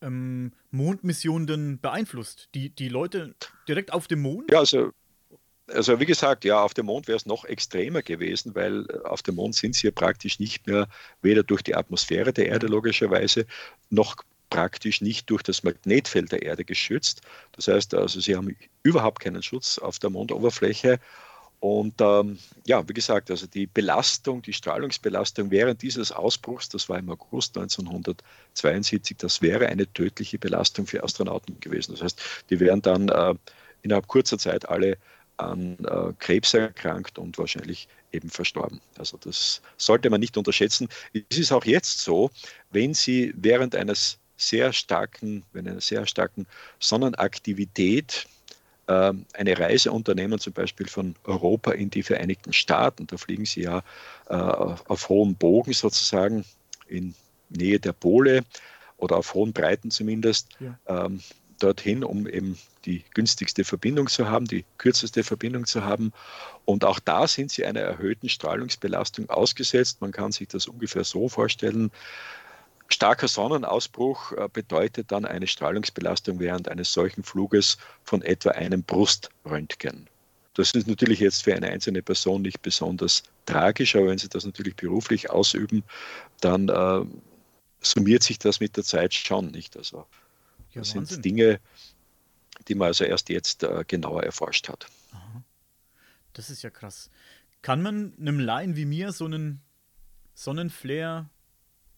ähm, 0.00 0.52
Mondmission 0.70 1.46
denn 1.46 1.78
beeinflusst? 1.78 2.48
Die, 2.54 2.70
die 2.70 2.88
Leute 2.88 3.34
direkt 3.68 3.92
auf 3.92 4.08
dem 4.08 4.22
Mond? 4.22 4.50
Ja, 4.50 4.58
also 4.58 4.92
also 5.68 5.98
wie 5.98 6.06
gesagt, 6.06 6.44
ja, 6.44 6.62
auf 6.62 6.74
dem 6.74 6.86
Mond 6.86 7.08
wäre 7.08 7.16
es 7.16 7.26
noch 7.26 7.44
extremer 7.44 8.02
gewesen, 8.02 8.54
weil 8.54 8.86
auf 9.02 9.22
dem 9.22 9.34
Mond 9.34 9.54
sind 9.54 9.74
sie 9.74 9.88
ja 9.88 9.90
praktisch 9.90 10.38
nicht 10.38 10.66
mehr 10.66 10.88
weder 11.22 11.42
durch 11.42 11.62
die 11.62 11.74
Atmosphäre 11.74 12.32
der 12.32 12.46
Erde 12.46 12.68
logischerweise 12.68 13.46
noch 13.90 14.16
praktisch 14.50 15.00
nicht 15.00 15.30
durch 15.30 15.42
das 15.42 15.62
Magnetfeld 15.62 16.32
der 16.32 16.42
Erde 16.42 16.64
geschützt. 16.64 17.22
Das 17.52 17.68
heißt 17.68 17.94
also, 17.94 18.20
sie 18.20 18.36
haben 18.36 18.56
überhaupt 18.82 19.20
keinen 19.20 19.42
Schutz 19.42 19.78
auf 19.78 19.98
der 19.98 20.10
Mondoberfläche. 20.10 20.98
Und 21.58 21.94
ähm, 22.00 22.38
ja, 22.66 22.86
wie 22.88 22.92
gesagt, 22.92 23.30
also 23.30 23.46
die 23.46 23.66
Belastung, 23.66 24.42
die 24.42 24.52
Strahlungsbelastung 24.52 25.50
während 25.50 25.82
dieses 25.82 26.12
Ausbruchs, 26.12 26.68
das 26.68 26.88
war 26.88 26.98
im 26.98 27.10
August 27.10 27.56
1972, 27.56 29.16
das 29.16 29.40
wäre 29.40 29.66
eine 29.66 29.90
tödliche 29.92 30.38
Belastung 30.38 30.86
für 30.86 31.02
Astronauten 31.02 31.58
gewesen. 31.60 31.92
Das 31.92 32.02
heißt, 32.02 32.22
die 32.50 32.60
wären 32.60 32.82
dann 32.82 33.08
äh, 33.08 33.34
innerhalb 33.82 34.06
kurzer 34.06 34.38
Zeit 34.38 34.68
alle 34.68 34.98
an 35.38 35.76
äh, 35.84 36.12
Krebs 36.18 36.54
erkrankt 36.54 37.18
und 37.18 37.38
wahrscheinlich 37.38 37.88
eben 38.12 38.30
verstorben. 38.30 38.80
Also 38.98 39.16
das 39.18 39.62
sollte 39.76 40.10
man 40.10 40.20
nicht 40.20 40.36
unterschätzen. 40.36 40.88
Es 41.30 41.38
ist 41.38 41.52
auch 41.52 41.64
jetzt 41.64 42.00
so, 42.00 42.30
wenn 42.70 42.94
Sie 42.94 43.32
während 43.36 43.74
eines 43.74 44.18
sehr 44.36 44.72
starken, 44.72 45.44
wenn 45.52 45.68
einer 45.68 45.80
sehr 45.80 46.06
starken 46.06 46.46
Sonnenaktivität 46.78 48.26
äh, 48.86 49.12
eine 49.34 49.58
Reise 49.58 49.92
unternehmen, 49.92 50.38
zum 50.38 50.52
Beispiel 50.52 50.88
von 50.88 51.14
Europa 51.24 51.72
in 51.72 51.90
die 51.90 52.02
Vereinigten 52.02 52.52
Staaten. 52.52 53.06
Da 53.06 53.16
fliegen 53.16 53.46
sie 53.46 53.62
ja 53.62 53.82
äh, 54.28 54.34
auf 54.34 55.08
hohem 55.08 55.34
Bogen 55.34 55.72
sozusagen 55.72 56.44
in 56.86 57.14
Nähe 57.48 57.80
der 57.80 57.92
Pole 57.92 58.44
oder 58.96 59.16
auf 59.16 59.34
hohen 59.34 59.52
Breiten 59.52 59.90
zumindest. 59.90 60.48
Ja. 60.60 60.78
Ähm, 60.86 61.20
dorthin, 61.58 62.04
um 62.04 62.26
eben 62.26 62.58
die 62.84 63.02
günstigste 63.14 63.64
Verbindung 63.64 64.08
zu 64.08 64.28
haben, 64.28 64.46
die 64.46 64.64
kürzeste 64.78 65.24
Verbindung 65.24 65.66
zu 65.66 65.84
haben. 65.84 66.12
Und 66.64 66.84
auch 66.84 67.00
da 67.00 67.26
sind 67.26 67.50
sie 67.50 67.64
einer 67.64 67.80
erhöhten 67.80 68.28
Strahlungsbelastung 68.28 69.28
ausgesetzt. 69.30 70.00
Man 70.00 70.12
kann 70.12 70.32
sich 70.32 70.48
das 70.48 70.66
ungefähr 70.66 71.04
so 71.04 71.28
vorstellen. 71.28 71.90
Starker 72.88 73.28
Sonnenausbruch 73.28 74.32
äh, 74.32 74.48
bedeutet 74.52 75.10
dann 75.12 75.24
eine 75.24 75.46
Strahlungsbelastung 75.46 76.38
während 76.38 76.68
eines 76.68 76.92
solchen 76.92 77.24
Fluges 77.24 77.78
von 78.04 78.22
etwa 78.22 78.50
einem 78.50 78.82
Bruströntgen. 78.82 80.08
Das 80.54 80.70
ist 80.70 80.86
natürlich 80.86 81.20
jetzt 81.20 81.44
für 81.44 81.54
eine 81.54 81.68
einzelne 81.68 82.02
Person 82.02 82.42
nicht 82.42 82.62
besonders 82.62 83.24
tragisch, 83.44 83.94
aber 83.94 84.06
wenn 84.06 84.18
Sie 84.18 84.28
das 84.28 84.46
natürlich 84.46 84.74
beruflich 84.74 85.28
ausüben, 85.30 85.84
dann 86.40 86.68
äh, 86.68 87.04
summiert 87.80 88.22
sich 88.22 88.38
das 88.38 88.60
mit 88.60 88.76
der 88.76 88.84
Zeit 88.84 89.12
schon 89.12 89.50
nicht. 89.50 89.76
Also 89.76 90.06
ja, 90.72 90.80
das 90.80 90.94
Wahnsinn. 90.94 91.06
sind 91.06 91.24
Dinge, 91.24 91.60
die 92.68 92.74
man 92.74 92.88
also 92.88 93.04
erst 93.04 93.28
jetzt 93.28 93.64
äh, 93.64 93.84
genauer 93.86 94.22
erforscht 94.22 94.68
hat. 94.68 94.86
Aha. 95.12 95.42
Das 96.32 96.48
ist 96.48 96.62
ja 96.62 96.70
krass. 96.70 97.10
Kann 97.62 97.82
man 97.82 98.14
einem 98.18 98.38
Laien 98.38 98.76
wie 98.76 98.84
mir 98.84 99.12
so 99.12 99.26
einen 99.26 99.60
Sonnenflare 100.34 101.28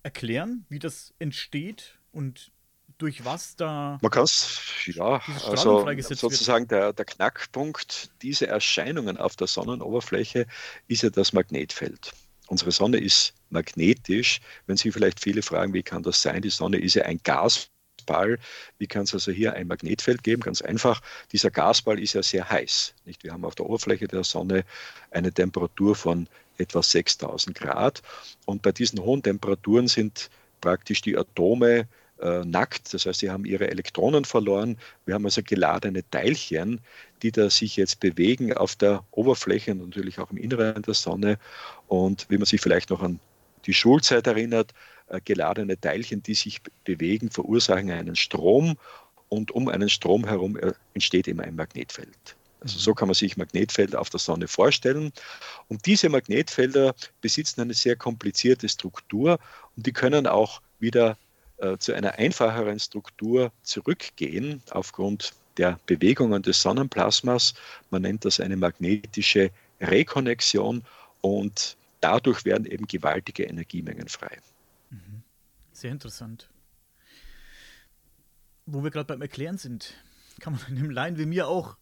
erklären, 0.09 0.65
wie 0.71 0.79
das 0.79 1.13
entsteht 1.19 1.99
und 2.13 2.51
durch 2.97 3.27
was 3.27 3.57
da. 3.57 3.99
Man 4.01 4.11
kann 4.11 4.25
es, 4.25 4.59
ja, 4.87 5.21
also 5.47 5.85
sozusagen 6.01 6.67
der, 6.67 6.95
der 6.95 7.05
Knackpunkt 7.05 8.11
dieser 8.23 8.49
Erscheinungen 8.49 9.19
auf 9.19 9.37
der 9.37 9.47
Sonnenoberfläche 9.47 10.47
ist 10.89 11.03
ja 11.03 11.11
das 11.11 11.35
Magnetfeld. 11.35 12.13
Unsere 12.47 12.73
Sonne 12.73 12.97
ist 12.97 13.35
magnetisch. 13.51 14.41
Wenn 14.67 14.79
Sie 14.79 14.91
vielleicht 14.91 15.21
viele 15.21 15.43
fragen, 15.43 15.75
wie 15.75 15.83
kann 15.83 16.03
das 16.03 16.23
sein? 16.23 16.41
Die 16.41 16.49
Sonne 16.49 16.79
ist 16.79 16.95
ja 16.95 17.05
ein 17.05 17.21
Gasball. 17.23 18.39
Wie 18.79 18.87
kann 18.87 19.03
es 19.03 19.13
also 19.13 19.31
hier 19.31 19.53
ein 19.53 19.67
Magnetfeld 19.67 20.23
geben? 20.25 20.41
Ganz 20.41 20.63
einfach, 20.63 21.03
dieser 21.33 21.51
Gasball 21.51 22.01
ist 22.01 22.15
ja 22.15 22.23
sehr 22.23 22.49
heiß. 22.49 22.95
Nicht? 23.05 23.23
Wir 23.25 23.33
haben 23.35 23.45
auf 23.45 23.55
der 23.55 23.67
Oberfläche 23.67 24.09
der 24.09 24.25
Sonne 24.25 24.65
eine 25.11 25.31
Temperatur 25.31 25.95
von 25.95 26.27
etwa 26.59 26.83
6000 26.83 27.57
Grad. 27.57 28.03
Und 28.47 28.63
bei 28.63 28.73
diesen 28.73 29.01
hohen 29.01 29.23
Temperaturen 29.23 29.89
sind 29.89 30.31
praktisch 30.61 31.01
die 31.01 31.17
Atome 31.17 31.89
äh, 32.21 32.45
nackt, 32.45 32.93
das 32.93 33.07
heißt, 33.07 33.21
sie 33.21 33.31
haben 33.31 33.45
ihre 33.45 33.71
Elektronen 33.71 34.25
verloren. 34.25 34.77
Wir 35.07 35.15
haben 35.15 35.25
also 35.25 35.43
geladene 35.43 36.09
Teilchen, 36.11 36.81
die 37.23 37.31
da 37.31 37.49
sich 37.49 37.77
jetzt 37.77 38.01
bewegen 38.01 38.53
auf 38.53 38.75
der 38.77 39.05
Oberfläche 39.13 39.73
und 39.73 39.79
natürlich 39.79 40.19
auch 40.19 40.31
im 40.31 40.37
Inneren 40.37 40.83
der 40.83 40.95
Sonne. 40.95 41.39
Und 41.87 42.27
wie 42.29 42.39
man 42.39 42.47
sich 42.47 42.61
vielleicht 42.61 42.91
noch 42.91 43.03
an 43.03 43.21
die 43.67 43.75
Schulzeit 43.75 44.27
erinnert, 44.27 44.75
äh, 45.09 45.21
geladene 45.25 45.81
Teilchen, 45.81 46.23
die 46.23 46.35
sich 46.35 46.61
bewegen, 46.85 47.31
verursachen 47.31 47.91
einen 47.91 48.17
Strom 48.17 48.77
und 49.29 49.53
um 49.53 49.69
einen 49.69 49.89
Strom 49.89 50.27
herum 50.27 50.57
äh, 50.57 50.73
entsteht 50.95 51.29
immer 51.29 51.45
ein 51.45 51.57
Magnetfeld. 51.57 52.38
Also 52.61 52.79
so 52.79 52.95
kann 52.95 53.09
man 53.09 53.15
sich 53.15 53.37
Magnetfelder 53.37 54.01
auf 54.01 54.11
der 54.11 54.21
Sonne 54.21 54.49
vorstellen. 54.49 55.13
Und 55.69 55.87
diese 55.87 56.09
Magnetfelder 56.09 56.95
besitzen 57.21 57.61
eine 57.61 57.75
sehr 57.75 57.97
komplizierte 57.97 58.69
Struktur 58.69 59.39
und 59.77 59.87
die 59.87 59.93
können 59.93 60.27
auch 60.27 60.61
wieder 60.81 61.17
äh, 61.59 61.77
zu 61.79 61.93
einer 61.93 62.15
einfacheren 62.15 62.79
Struktur 62.79 63.53
zurückgehen 63.63 64.63
aufgrund 64.71 65.33
der 65.57 65.79
Bewegungen 65.87 66.43
des 66.43 66.63
Sonnenplasmas. 66.63 67.55
Man 67.91 68.03
nennt 68.03 68.25
das 68.25 68.41
eine 68.41 68.57
magnetische 68.57 69.51
Rekonnexion 69.81 70.85
und 71.21 71.77
dadurch 72.01 72.45
werden 72.45 72.65
eben 72.67 72.87
gewaltige 72.87 73.45
Energiemengen 73.45 74.09
frei. 74.09 74.39
Mhm. 74.91 75.23
Sehr 75.73 75.91
interessant. 75.91 76.49
Wo 78.67 78.83
wir 78.83 78.91
gerade 78.91 79.07
beim 79.07 79.23
Erklären 79.23 79.59
sind, 79.59 79.95
kann 80.41 80.55
man 80.55 80.65
einem 80.67 80.91
Laien 80.91 81.19
wie 81.19 81.27
mir 81.27 81.49
auch 81.49 81.77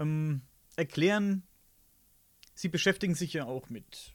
ähm, 0.00 0.42
erklären, 0.76 1.44
Sie 2.60 2.68
beschäftigen 2.68 3.14
sich 3.14 3.32
ja 3.32 3.46
auch 3.46 3.70
mit 3.70 4.12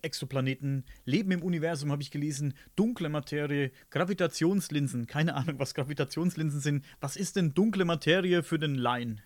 Exoplaneten, 0.00 0.86
Leben 1.04 1.30
im 1.30 1.42
Universum, 1.42 1.92
habe 1.92 2.00
ich 2.00 2.10
gelesen, 2.10 2.54
dunkle 2.74 3.10
Materie, 3.10 3.70
Gravitationslinsen. 3.90 5.06
Keine 5.06 5.34
Ahnung, 5.34 5.58
was 5.58 5.74
Gravitationslinsen 5.74 6.60
sind. 6.60 6.86
Was 7.00 7.16
ist 7.16 7.36
denn 7.36 7.52
dunkle 7.52 7.84
Materie 7.84 8.42
für 8.42 8.58
den 8.58 8.76
Laien? 8.76 9.20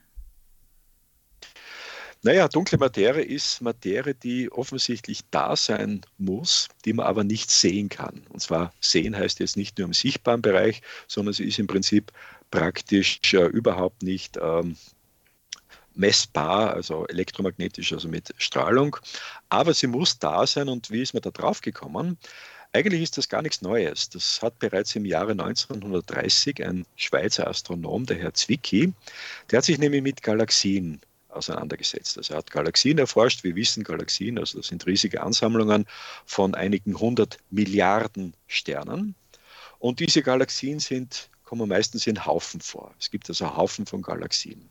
Naja, 2.23 2.49
dunkle 2.49 2.77
Materie 2.79 3.23
ist 3.23 3.61
Materie, 3.61 4.17
die 4.17 4.51
offensichtlich 4.51 5.21
da 5.31 5.55
sein 5.55 6.01
muss, 6.19 6.69
die 6.85 6.93
man 6.93 7.07
aber 7.07 7.23
nicht 7.23 7.53
sehen 7.53 7.89
kann. 7.89 8.27
Und 8.31 8.41
zwar 8.41 8.73
sehen 8.81 9.15
heißt 9.15 9.39
jetzt 9.39 9.57
nicht 9.57 9.79
nur 9.79 9.87
im 9.87 9.95
sichtbaren 9.95 10.43
Bereich, 10.43 10.83
sondern 11.07 11.35
sie 11.35 11.45
ist 11.45 11.61
im 11.61 11.69
Prinzip 11.69 12.11
praktisch 12.51 13.21
äh, 13.33 13.45
überhaupt 13.47 14.03
nicht 14.03 14.39
ähm, 14.43 14.77
messbar, 15.95 16.75
also 16.75 17.07
elektromagnetisch, 17.07 17.93
also 17.93 18.09
mit 18.09 18.35
Strahlung. 18.39 18.97
Aber 19.49 19.75
sie 19.75 19.87
muss 19.87 20.19
da 20.19 20.47
sein 20.47 20.69
und 20.69 20.91
wie 20.91 21.03
ist 21.03 21.15
man 21.15 21.23
da 21.23 21.31
drauf 21.31 21.61
gekommen? 21.61 22.19
Eigentlich 22.73 23.03
ist 23.03 23.17
das 23.19 23.29
gar 23.29 23.41
nichts 23.41 23.63
Neues. 23.63 24.09
Das 24.09 24.43
hat 24.43 24.59
bereits 24.59 24.97
im 24.97 25.05
Jahre 25.05 25.33
1930 25.33 26.65
ein 26.65 26.85
Schweizer 26.97 27.47
Astronom, 27.47 28.05
der 28.07 28.17
Herr 28.19 28.35
Zwicky, 28.35 28.93
der 29.51 29.59
hat 29.59 29.65
sich 29.65 29.79
nämlich 29.79 30.03
mit 30.03 30.23
Galaxien 30.23 31.01
auseinandergesetzt. 31.29 32.19
Also 32.19 32.35
er 32.35 32.39
hat 32.39 32.51
Galaxien 32.51 32.99
erforscht. 32.99 33.45
Wir 33.45 33.55
wissen, 33.55 33.85
Galaxien, 33.85 34.39
also 34.39 34.59
das 34.59 34.69
sind 34.69 34.87
riesige 34.87 35.23
Ansammlungen 35.23 35.87
von 36.27 36.55
einigen 36.55 36.99
hundert 36.99 37.39
Milliarden 37.51 38.35
Sternen. 38.47 39.15
Und 39.79 40.01
diese 40.01 40.23
Galaxien 40.23 40.81
sind, 40.81 41.29
kommen 41.45 41.69
meistens 41.69 42.07
in 42.07 42.25
Haufen 42.25 42.61
vor. 42.61 42.95
Es 42.99 43.11
gibt 43.11 43.29
also 43.29 43.57
Haufen 43.57 43.87
von 43.87 44.03
Galaxien. 44.03 44.69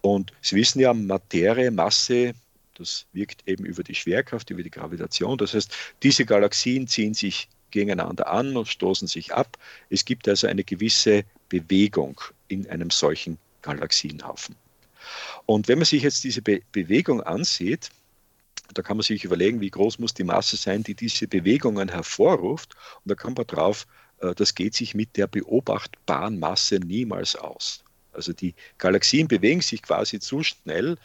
Und 0.00 0.32
Sie 0.42 0.56
wissen 0.56 0.80
ja, 0.80 0.94
Materie, 0.94 1.70
Masse, 1.70 2.34
das 2.78 3.06
wirkt 3.12 3.46
eben 3.46 3.64
über 3.64 3.82
die 3.82 3.94
Schwerkraft, 3.94 4.50
über 4.50 4.62
die 4.62 4.70
Gravitation. 4.70 5.36
Das 5.36 5.54
heißt, 5.54 5.74
diese 6.02 6.24
Galaxien 6.24 6.86
ziehen 6.86 7.14
sich 7.14 7.48
gegeneinander 7.70 8.28
an 8.28 8.56
und 8.56 8.68
stoßen 8.68 9.08
sich 9.08 9.34
ab. 9.34 9.58
Es 9.90 10.04
gibt 10.04 10.28
also 10.28 10.46
eine 10.46 10.64
gewisse 10.64 11.24
Bewegung 11.48 12.20
in 12.48 12.68
einem 12.68 12.90
solchen 12.90 13.38
Galaxienhaufen. 13.62 14.54
Und 15.46 15.68
wenn 15.68 15.78
man 15.78 15.84
sich 15.84 16.02
jetzt 16.02 16.24
diese 16.24 16.42
Be 16.42 16.60
Bewegung 16.72 17.22
ansieht, 17.22 17.90
da 18.74 18.82
kann 18.82 18.96
man 18.98 19.04
sich 19.04 19.24
überlegen, 19.24 19.60
wie 19.60 19.70
groß 19.70 19.98
muss 19.98 20.14
die 20.14 20.24
Masse 20.24 20.56
sein, 20.56 20.82
die 20.82 20.94
diese 20.94 21.26
Bewegungen 21.26 21.88
hervorruft. 21.88 22.74
Und 23.04 23.10
da 23.10 23.14
kommt 23.14 23.38
man 23.38 23.46
drauf, 23.46 23.86
äh, 24.20 24.34
das 24.34 24.54
geht 24.54 24.74
sich 24.74 24.94
mit 24.94 25.16
der 25.16 25.26
beobachtbaren 25.26 26.38
Masse 26.38 26.76
niemals 26.76 27.34
aus. 27.36 27.82
Also 28.18 28.32
die 28.32 28.54
Galaxien 28.76 29.28
bewegen 29.28 29.62
sich 29.62 29.80
quasi 29.80 30.20
zu 30.20 30.42
schnell 30.42 30.98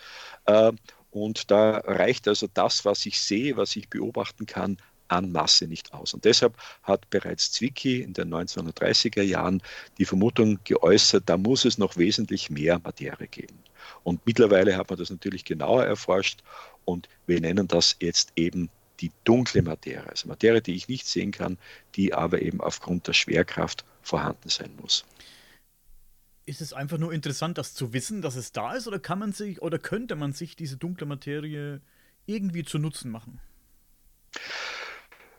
äh, 0.45 0.71
und 1.13 1.51
da 1.51 1.77
reicht 1.77 2.27
also 2.27 2.47
das, 2.51 2.85
was 2.85 3.05
ich 3.05 3.21
sehe, 3.21 3.55
was 3.55 3.75
ich 3.75 3.87
beobachten 3.87 4.47
kann, 4.47 4.77
an 5.09 5.31
Masse 5.31 5.67
nicht 5.67 5.93
aus. 5.93 6.15
Und 6.15 6.25
deshalb 6.25 6.57
hat 6.81 7.07
bereits 7.11 7.51
Zwicky 7.51 8.01
in 8.01 8.13
den 8.13 8.33
1930er 8.33 9.21
Jahren 9.21 9.61
die 9.99 10.05
Vermutung 10.05 10.59
geäußert, 10.63 11.23
da 11.27 11.37
muss 11.37 11.65
es 11.65 11.77
noch 11.77 11.97
wesentlich 11.97 12.49
mehr 12.49 12.79
Materie 12.83 13.27
geben. 13.27 13.59
Und 14.03 14.25
mittlerweile 14.25 14.75
hat 14.75 14.89
man 14.89 14.97
das 14.97 15.11
natürlich 15.11 15.45
genauer 15.45 15.85
erforscht 15.85 16.41
und 16.83 17.07
wir 17.27 17.39
nennen 17.39 17.67
das 17.67 17.95
jetzt 17.99 18.33
eben 18.35 18.69
die 18.99 19.11
dunkle 19.23 19.61
Materie, 19.61 20.09
also 20.09 20.27
Materie, 20.27 20.61
die 20.61 20.75
ich 20.75 20.87
nicht 20.87 21.05
sehen 21.05 21.31
kann, 21.31 21.57
die 21.95 22.13
aber 22.13 22.41
eben 22.41 22.59
aufgrund 22.59 23.07
der 23.07 23.13
Schwerkraft 23.13 23.85
vorhanden 24.01 24.49
sein 24.49 24.71
muss 24.81 25.05
ist 26.45 26.61
es 26.61 26.73
einfach 26.73 26.97
nur 26.97 27.13
interessant, 27.13 27.57
das 27.57 27.73
zu 27.73 27.93
wissen, 27.93 28.21
dass 28.21 28.35
es 28.35 28.51
da 28.51 28.73
ist, 28.73 28.87
oder 28.87 28.99
kann 28.99 29.19
man 29.19 29.31
sich 29.31 29.61
oder 29.61 29.79
könnte 29.79 30.15
man 30.15 30.33
sich 30.33 30.55
diese 30.55 30.77
dunkle 30.77 31.05
Materie 31.05 31.81
irgendwie 32.25 32.63
zu 32.63 32.79
Nutzen 32.79 33.11
machen? 33.11 33.39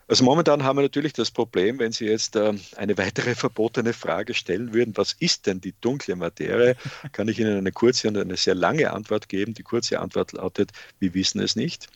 Also 0.06 0.22
momentan 0.24 0.64
haben 0.64 0.76
wir 0.76 0.82
natürlich 0.82 1.14
das 1.14 1.30
Problem, 1.30 1.78
wenn 1.78 1.92
Sie 1.92 2.04
jetzt 2.04 2.36
äh, 2.36 2.52
eine 2.76 2.98
weitere 2.98 3.34
verbotene 3.34 3.94
Frage 3.94 4.34
stellen 4.34 4.74
würden, 4.74 4.94
was 4.96 5.14
ist 5.14 5.46
denn 5.46 5.62
die 5.62 5.74
dunkle 5.80 6.14
Materie, 6.14 6.76
kann 7.12 7.28
ich 7.28 7.38
Ihnen 7.38 7.56
eine 7.56 7.72
kurze 7.72 8.08
und 8.08 8.18
eine 8.18 8.36
sehr 8.36 8.54
lange 8.54 8.92
Antwort 8.92 9.30
geben. 9.30 9.54
Die 9.54 9.62
kurze 9.62 10.00
Antwort 10.00 10.32
lautet, 10.32 10.72
wir 10.98 11.14
wissen 11.14 11.40
es 11.40 11.56
nicht. 11.56 11.88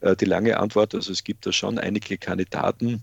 Äh, 0.00 0.14
die 0.14 0.26
lange 0.26 0.58
Antwort, 0.58 0.94
also 0.94 1.10
es 1.10 1.24
gibt 1.24 1.46
da 1.46 1.52
schon 1.52 1.78
einige 1.78 2.18
Kandidaten 2.18 3.02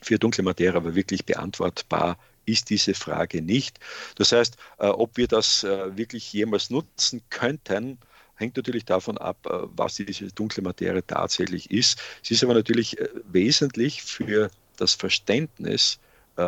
für 0.00 0.18
dunkle 0.18 0.44
Materie, 0.44 0.76
aber 0.76 0.94
wirklich 0.94 1.26
beantwortbar 1.26 2.18
ist 2.52 2.70
diese 2.70 2.94
Frage 2.94 3.42
nicht. 3.42 3.78
Das 4.16 4.32
heißt, 4.32 4.56
äh, 4.78 4.86
ob 4.86 5.16
wir 5.16 5.28
das 5.28 5.64
äh, 5.64 5.96
wirklich 5.96 6.32
jemals 6.32 6.70
nutzen 6.70 7.22
könnten, 7.30 7.98
hängt 8.36 8.56
natürlich 8.56 8.84
davon 8.84 9.18
ab, 9.18 9.38
äh, 9.46 9.68
was 9.76 9.96
diese 9.96 10.28
dunkle 10.28 10.62
Materie 10.62 11.06
tatsächlich 11.06 11.70
ist. 11.70 12.00
Sie 12.22 12.34
ist 12.34 12.44
aber 12.44 12.54
natürlich 12.54 12.96
wesentlich 13.30 14.02
für 14.02 14.50
das 14.76 14.94
Verständnis 14.94 15.98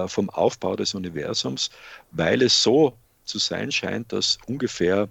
vom 0.07 0.31
Aufbau 0.31 0.75
des 0.75 0.95
Universums, 0.95 1.69
weil 2.13 2.41
es 2.41 2.63
so 2.63 2.97
zu 3.25 3.39
sein 3.39 3.71
scheint, 3.71 4.11
dass 4.13 4.39
ungefähr 4.47 5.09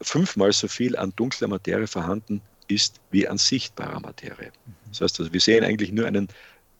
fünfmal 0.00 0.52
so 0.52 0.68
viel 0.68 0.96
an 0.96 1.12
dunkler 1.16 1.48
Materie 1.48 1.88
vorhanden 1.88 2.40
ist 2.68 3.00
wie 3.10 3.26
an 3.26 3.38
sichtbarer 3.38 3.98
Materie. 3.98 4.52
Das 4.90 5.00
heißt, 5.00 5.20
also 5.20 5.32
wir 5.32 5.40
sehen 5.40 5.64
eigentlich 5.64 5.90
nur 5.90 6.06
einen 6.06 6.28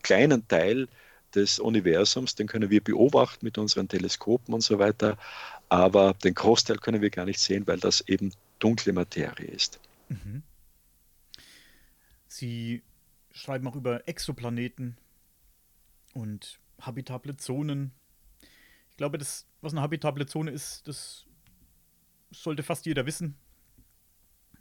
kleinen 0.02 0.46
Teil 0.46 0.88
des 1.34 1.58
Universums, 1.58 2.34
den 2.34 2.46
können 2.46 2.70
wir 2.70 2.82
beobachten 2.82 3.44
mit 3.44 3.58
unseren 3.58 3.88
Teleskopen 3.88 4.54
und 4.54 4.60
so 4.62 4.78
weiter, 4.78 5.18
aber 5.68 6.14
den 6.14 6.34
Großteil 6.34 6.78
können 6.78 7.02
wir 7.02 7.10
gar 7.10 7.24
nicht 7.24 7.40
sehen, 7.40 7.66
weil 7.66 7.78
das 7.78 8.02
eben 8.02 8.32
dunkle 8.58 8.92
Materie 8.92 9.46
ist. 9.46 9.80
Mhm. 10.08 10.42
Sie 12.28 12.82
schreiben 13.32 13.66
auch 13.66 13.76
über 13.76 14.06
Exoplaneten 14.08 14.96
und 16.14 16.58
habitable 16.80 17.36
Zonen. 17.36 17.92
Ich 18.90 18.96
glaube, 18.96 19.18
das, 19.18 19.46
was 19.60 19.72
eine 19.72 19.82
habitable 19.82 20.26
Zone 20.26 20.50
ist, 20.50 20.86
das 20.86 21.24
sollte 22.30 22.62
fast 22.62 22.86
jeder 22.86 23.06
wissen. 23.06 23.36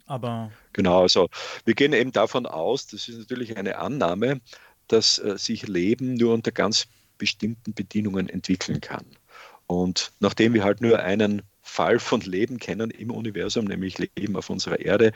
Aber 0.05 0.51
genau, 0.73 1.03
also 1.03 1.29
wir 1.63 1.73
gehen 1.73 1.93
eben 1.93 2.11
davon 2.11 2.45
aus, 2.45 2.87
das 2.87 3.07
ist 3.07 3.17
natürlich 3.17 3.57
eine 3.57 3.77
Annahme, 3.77 4.41
dass 4.91 5.19
äh, 5.19 5.37
sich 5.37 5.67
Leben 5.67 6.15
nur 6.15 6.33
unter 6.33 6.51
ganz 6.51 6.87
bestimmten 7.17 7.73
Bedingungen 7.73 8.29
entwickeln 8.29 8.81
kann. 8.81 9.05
Und 9.67 10.11
nachdem 10.19 10.53
wir 10.53 10.63
halt 10.63 10.81
nur 10.81 10.99
einen 10.99 11.43
Fall 11.61 11.99
von 11.99 12.21
Leben 12.21 12.57
kennen 12.57 12.91
im 12.91 13.11
Universum, 13.11 13.65
nämlich 13.65 13.97
Leben 13.97 14.35
auf 14.35 14.49
unserer 14.49 14.79
Erde, 14.79 15.13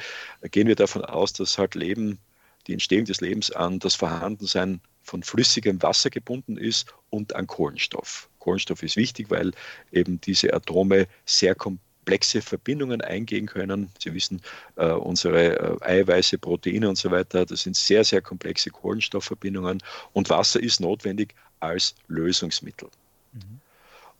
gehen 0.51 0.67
wir 0.67 0.75
davon 0.75 1.03
aus, 1.03 1.33
dass 1.33 1.57
halt 1.57 1.75
Leben, 1.75 2.19
die 2.67 2.73
Entstehung 2.73 3.05
des 3.05 3.21
Lebens 3.21 3.51
an 3.51 3.79
das 3.79 3.95
Vorhandensein 3.95 4.79
von 5.03 5.23
flüssigem 5.23 5.81
Wasser 5.81 6.09
gebunden 6.09 6.57
ist 6.57 6.87
und 7.09 7.35
an 7.35 7.47
Kohlenstoff. 7.47 8.29
Kohlenstoff 8.39 8.81
ist 8.83 8.95
wichtig, 8.95 9.29
weil 9.29 9.51
eben 9.91 10.21
diese 10.21 10.53
Atome 10.53 11.07
sehr 11.25 11.55
komplex 11.55 11.84
komplexe 12.05 12.43
Verbindungen 12.43 13.01
eingehen 13.01 13.47
können. 13.47 13.89
Sie 13.99 14.13
wissen, 14.13 14.39
äh, 14.75 14.91
unsere 14.91 15.79
äh, 15.81 16.01
Eiweiße, 16.01 16.37
Proteine 16.37 16.87
und 16.87 16.97
so 16.97 17.09
weiter, 17.09 17.47
das 17.47 17.63
sind 17.63 17.75
sehr, 17.75 18.03
sehr 18.03 18.21
komplexe 18.21 18.69
Kohlenstoffverbindungen 18.69 19.81
und 20.13 20.29
Wasser 20.29 20.61
ist 20.61 20.79
notwendig 20.79 21.33
als 21.61 21.95
Lösungsmittel. 22.07 22.89
Mhm. 23.33 23.59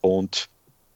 Und 0.00 0.48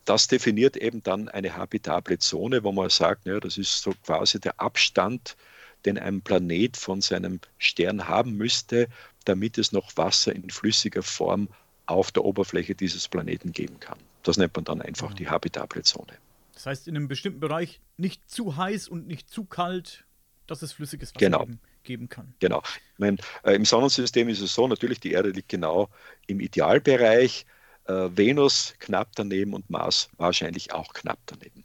das 0.04 0.26
definiert 0.26 0.76
eben 0.76 1.00
dann 1.04 1.28
eine 1.28 1.56
habitable 1.56 2.18
Zone, 2.18 2.64
wo 2.64 2.72
man 2.72 2.90
sagt, 2.90 3.24
ja, 3.24 3.38
das 3.38 3.56
ist 3.56 3.82
so 3.82 3.92
quasi 4.04 4.40
der 4.40 4.60
Abstand, 4.60 5.36
den 5.84 5.96
ein 5.96 6.22
Planet 6.22 6.76
von 6.76 7.00
seinem 7.00 7.38
Stern 7.58 8.08
haben 8.08 8.32
müsste, 8.32 8.88
damit 9.26 9.58
es 9.58 9.70
noch 9.70 9.96
Wasser 9.96 10.34
in 10.34 10.50
flüssiger 10.50 11.04
Form 11.04 11.48
auf 11.86 12.10
der 12.10 12.24
Oberfläche 12.24 12.74
dieses 12.74 13.06
Planeten 13.06 13.52
geben 13.52 13.78
kann. 13.78 13.98
Das 14.24 14.36
nennt 14.38 14.56
man 14.56 14.64
dann 14.64 14.82
einfach 14.82 15.10
mhm. 15.10 15.14
die 15.14 15.28
habitable 15.28 15.82
Zone. 15.82 16.14
Das 16.60 16.66
heißt, 16.66 16.88
in 16.88 16.96
einem 16.96 17.08
bestimmten 17.08 17.40
Bereich 17.40 17.80
nicht 17.96 18.30
zu 18.30 18.58
heiß 18.58 18.88
und 18.88 19.06
nicht 19.06 19.30
zu 19.30 19.46
kalt, 19.46 20.04
dass 20.46 20.60
es 20.60 20.72
flüssiges 20.72 21.14
Wasser 21.14 21.24
genau. 21.24 21.46
geben 21.84 22.10
kann. 22.10 22.34
Genau. 22.38 22.62
Ich 22.92 22.98
meine, 22.98 23.16
äh, 23.44 23.54
Im 23.54 23.64
Sonnensystem 23.64 24.28
ist 24.28 24.42
es 24.42 24.54
so, 24.54 24.68
natürlich, 24.68 25.00
die 25.00 25.12
Erde 25.12 25.30
liegt 25.30 25.48
genau 25.48 25.88
im 26.26 26.38
Idealbereich, 26.38 27.46
äh, 27.84 28.10
Venus 28.12 28.74
knapp 28.78 29.08
daneben 29.14 29.54
und 29.54 29.70
Mars 29.70 30.10
wahrscheinlich 30.18 30.74
auch 30.74 30.92
knapp 30.92 31.18
daneben. 31.24 31.64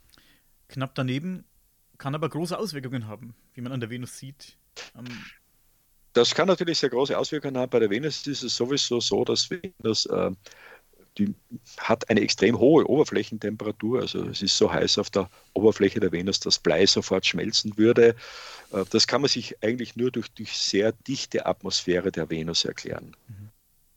Knapp 0.68 0.94
daneben 0.94 1.44
kann 1.98 2.14
aber 2.14 2.30
große 2.30 2.58
Auswirkungen 2.58 3.06
haben, 3.06 3.34
wie 3.52 3.60
man 3.60 3.72
an 3.72 3.80
der 3.80 3.90
Venus 3.90 4.16
sieht. 4.16 4.56
Ähm, 4.96 5.04
das 6.14 6.34
kann 6.34 6.48
natürlich 6.48 6.78
sehr 6.78 6.88
große 6.88 7.18
Auswirkungen 7.18 7.58
haben. 7.58 7.68
Bei 7.68 7.80
der 7.80 7.90
Venus 7.90 8.26
ist 8.26 8.42
es 8.42 8.56
sowieso 8.56 9.00
so, 9.00 9.26
dass 9.26 9.50
Venus 9.50 10.06
äh, 10.06 10.30
die 11.18 11.34
hat 11.78 12.08
eine 12.10 12.20
extrem 12.20 12.58
hohe 12.58 12.86
Oberflächentemperatur. 12.86 14.00
Also 14.00 14.24
es 14.24 14.42
ist 14.42 14.56
so 14.56 14.72
heiß 14.72 14.98
auf 14.98 15.10
der 15.10 15.30
Oberfläche 15.54 16.00
der 16.00 16.12
Venus, 16.12 16.40
dass 16.40 16.58
Blei 16.58 16.86
sofort 16.86 17.26
schmelzen 17.26 17.76
würde. 17.78 18.14
Äh, 18.72 18.84
das 18.90 19.06
kann 19.06 19.22
man 19.22 19.28
sich 19.28 19.62
eigentlich 19.62 19.96
nur 19.96 20.10
durch 20.10 20.28
die 20.28 20.44
sehr 20.44 20.92
dichte 20.92 21.46
Atmosphäre 21.46 22.12
der 22.12 22.28
Venus 22.30 22.64
erklären. 22.64 23.16
Mhm. 23.28 23.48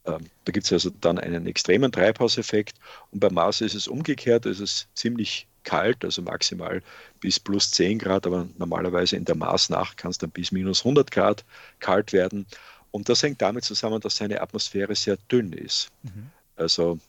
Ähm, 0.05 0.25
da 0.45 0.51
gibt 0.51 0.65
es 0.65 0.73
also 0.73 0.89
dann 0.89 1.19
einen 1.19 1.45
extremen 1.47 1.91
Treibhauseffekt. 1.91 2.77
Und 3.11 3.19
beim 3.19 3.33
Mars 3.33 3.61
ist 3.61 3.75
es 3.75 3.87
umgekehrt. 3.87 4.45
Es 4.45 4.59
ist 4.59 4.87
ziemlich 4.93 5.47
kalt, 5.63 6.05
also 6.05 6.21
maximal 6.21 6.81
bis 7.19 7.39
plus 7.39 7.71
10 7.71 7.99
Grad, 7.99 8.25
aber 8.25 8.47
normalerweise 8.57 9.17
in 9.17 9.25
der 9.25 9.35
Marsnacht 9.35 9.97
kann 9.97 10.11
es 10.11 10.17
dann 10.17 10.31
bis 10.31 10.51
minus 10.51 10.79
100 10.79 11.11
Grad 11.11 11.43
kalt 11.79 12.13
werden. 12.13 12.45
Und 12.91 13.09
das 13.09 13.21
hängt 13.21 13.41
damit 13.41 13.65
zusammen, 13.65 13.99
dass 14.01 14.15
seine 14.15 14.41
Atmosphäre 14.41 14.95
sehr 14.95 15.17
dünn 15.29 15.53
ist. 15.53 15.89
Mhm. 16.03 16.31
Also 16.59 16.99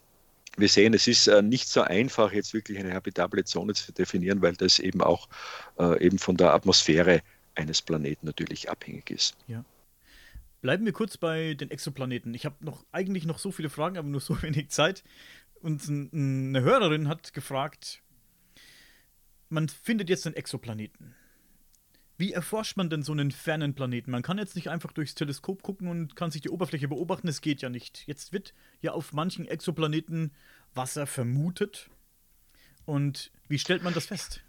wir 0.57 0.69
sehen, 0.69 0.95
es 0.95 1.07
ist 1.07 1.27
äh, 1.27 1.43
nicht 1.43 1.69
so 1.69 1.83
einfach, 1.83 2.33
jetzt 2.33 2.55
wirklich 2.55 2.79
eine 2.79 2.95
habitable 2.95 3.45
Zone 3.45 3.75
zu 3.75 3.93
definieren, 3.93 4.43
weil 4.43 4.55
das 4.55 4.79
eben 4.79 5.01
auch 5.01 5.29
äh, 5.79 6.05
eben 6.05 6.19
von 6.19 6.37
der 6.37 6.53
Atmosphäre 6.53 7.23
eines 7.55 7.83
Planeten 7.83 8.27
natürlich 8.27 8.71
abhängig 8.71 9.11
ist. 9.11 9.37
Ja. 9.47 9.65
Bleiben 10.61 10.85
wir 10.85 10.93
kurz 10.93 11.17
bei 11.17 11.55
den 11.55 11.71
Exoplaneten. 11.71 12.35
Ich 12.35 12.45
habe 12.45 12.57
noch 12.61 12.85
eigentlich 12.93 13.25
noch 13.25 13.39
so 13.39 13.51
viele 13.51 13.71
Fragen, 13.71 13.97
aber 13.97 14.09
nur 14.09 14.21
so 14.21 14.41
wenig 14.43 14.69
Zeit. 14.71 15.03
Und 15.61 15.89
eine 15.89 16.63
Hörerin 16.63 17.09
hat 17.09 17.33
gefragt, 17.33 18.03
man 19.49 19.69
findet 19.69 20.09
jetzt 20.09 20.27
einen 20.27 20.37
Exoplaneten. 20.37 21.15
Wie 22.21 22.35
erforscht 22.35 22.77
man 22.77 22.91
denn 22.91 23.03
so 23.03 23.13
einen 23.13 23.31
fernen 23.31 23.73
Planeten? 23.73 24.11
Man 24.11 24.21
kann 24.21 24.37
jetzt 24.37 24.55
nicht 24.55 24.69
einfach 24.69 24.93
durchs 24.93 25.15
Teleskop 25.15 25.63
gucken 25.63 25.89
und 25.89 26.17
kann 26.17 26.31
sich 26.31 26.43
die 26.43 26.51
Oberfläche 26.51 26.87
beobachten. 26.87 27.29
Es 27.29 27.41
geht 27.41 27.63
ja 27.63 27.71
nicht. 27.71 28.03
Jetzt 28.07 28.35
wird 28.35 28.53
ja 28.83 28.93
auf 28.93 29.15
manchen 29.15 29.49
Exoplaneten 29.49 30.31
Wasser 30.75 31.07
vermutet. 31.07 31.89
Und 32.85 33.33
wie 33.49 33.59
stellt 33.59 33.83
man 33.83 33.95
das 33.95 34.05
fest? 34.05 34.43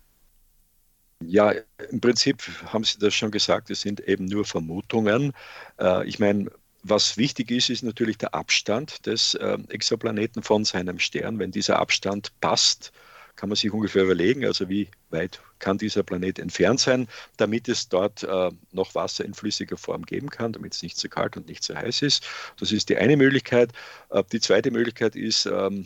Ja, 1.24 1.54
im 1.90 2.02
Prinzip 2.02 2.44
haben 2.66 2.84
Sie 2.84 3.00
das 3.00 3.14
schon 3.14 3.32
gesagt, 3.32 3.70
es 3.70 3.80
sind 3.80 4.02
eben 4.02 4.26
nur 4.26 4.44
Vermutungen. 4.44 5.32
Äh, 5.80 6.06
ich 6.06 6.20
meine, 6.20 6.52
was 6.84 7.16
wichtig 7.16 7.52
ist, 7.52 7.70
ist 7.70 7.84
natürlich 7.84 8.18
der 8.18 8.34
Abstand 8.34 9.06
des 9.06 9.36
äh, 9.36 9.58
Exoplaneten 9.70 10.44
von 10.44 10.66
seinem 10.66 11.00
Stern. 11.00 11.40
Wenn 11.40 11.52
dieser 11.52 11.80
Abstand 11.80 12.38
passt, 12.42 12.92
kann 13.38 13.48
man 13.48 13.56
sich 13.56 13.72
ungefähr 13.72 14.04
überlegen, 14.04 14.44
also 14.46 14.68
wie 14.68 14.90
weit 15.10 15.42
kann 15.62 15.78
dieser 15.78 16.04
Planet 16.04 16.40
entfernt 16.40 16.82
sein, 16.82 17.08
damit 17.38 17.70
es 17.70 17.88
dort 17.88 18.24
äh, 18.24 18.52
noch 18.74 18.94
Wasser 18.96 19.24
in 19.24 19.34
flüssiger 19.34 19.78
Form 19.78 20.06
geben 20.06 20.30
kann, 20.30 20.52
damit 20.52 20.74
es 20.74 20.84
nicht 20.84 20.98
zu 20.98 21.08
kalt 21.08 21.38
und 21.38 21.48
nicht 21.48 21.64
zu 21.64 21.76
heiß 21.76 22.02
ist. 22.02 22.28
Das 22.60 22.74
ist 22.74 22.90
die 22.90 22.98
eine 22.98 23.16
Möglichkeit. 23.16 23.72
Äh, 24.10 24.24
die 24.32 24.42
zweite 24.42 24.72
Möglichkeit 24.72 25.16
ist, 25.16 25.46
ähm, 25.46 25.86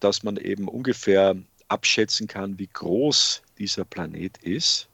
dass 0.00 0.24
man 0.24 0.36
eben 0.36 0.66
ungefähr 0.66 1.36
abschätzen 1.68 2.26
kann, 2.26 2.58
wie 2.58 2.68
groß 2.72 3.42
dieser 3.58 3.84
Planet 3.84 4.38
ist. 4.38 4.88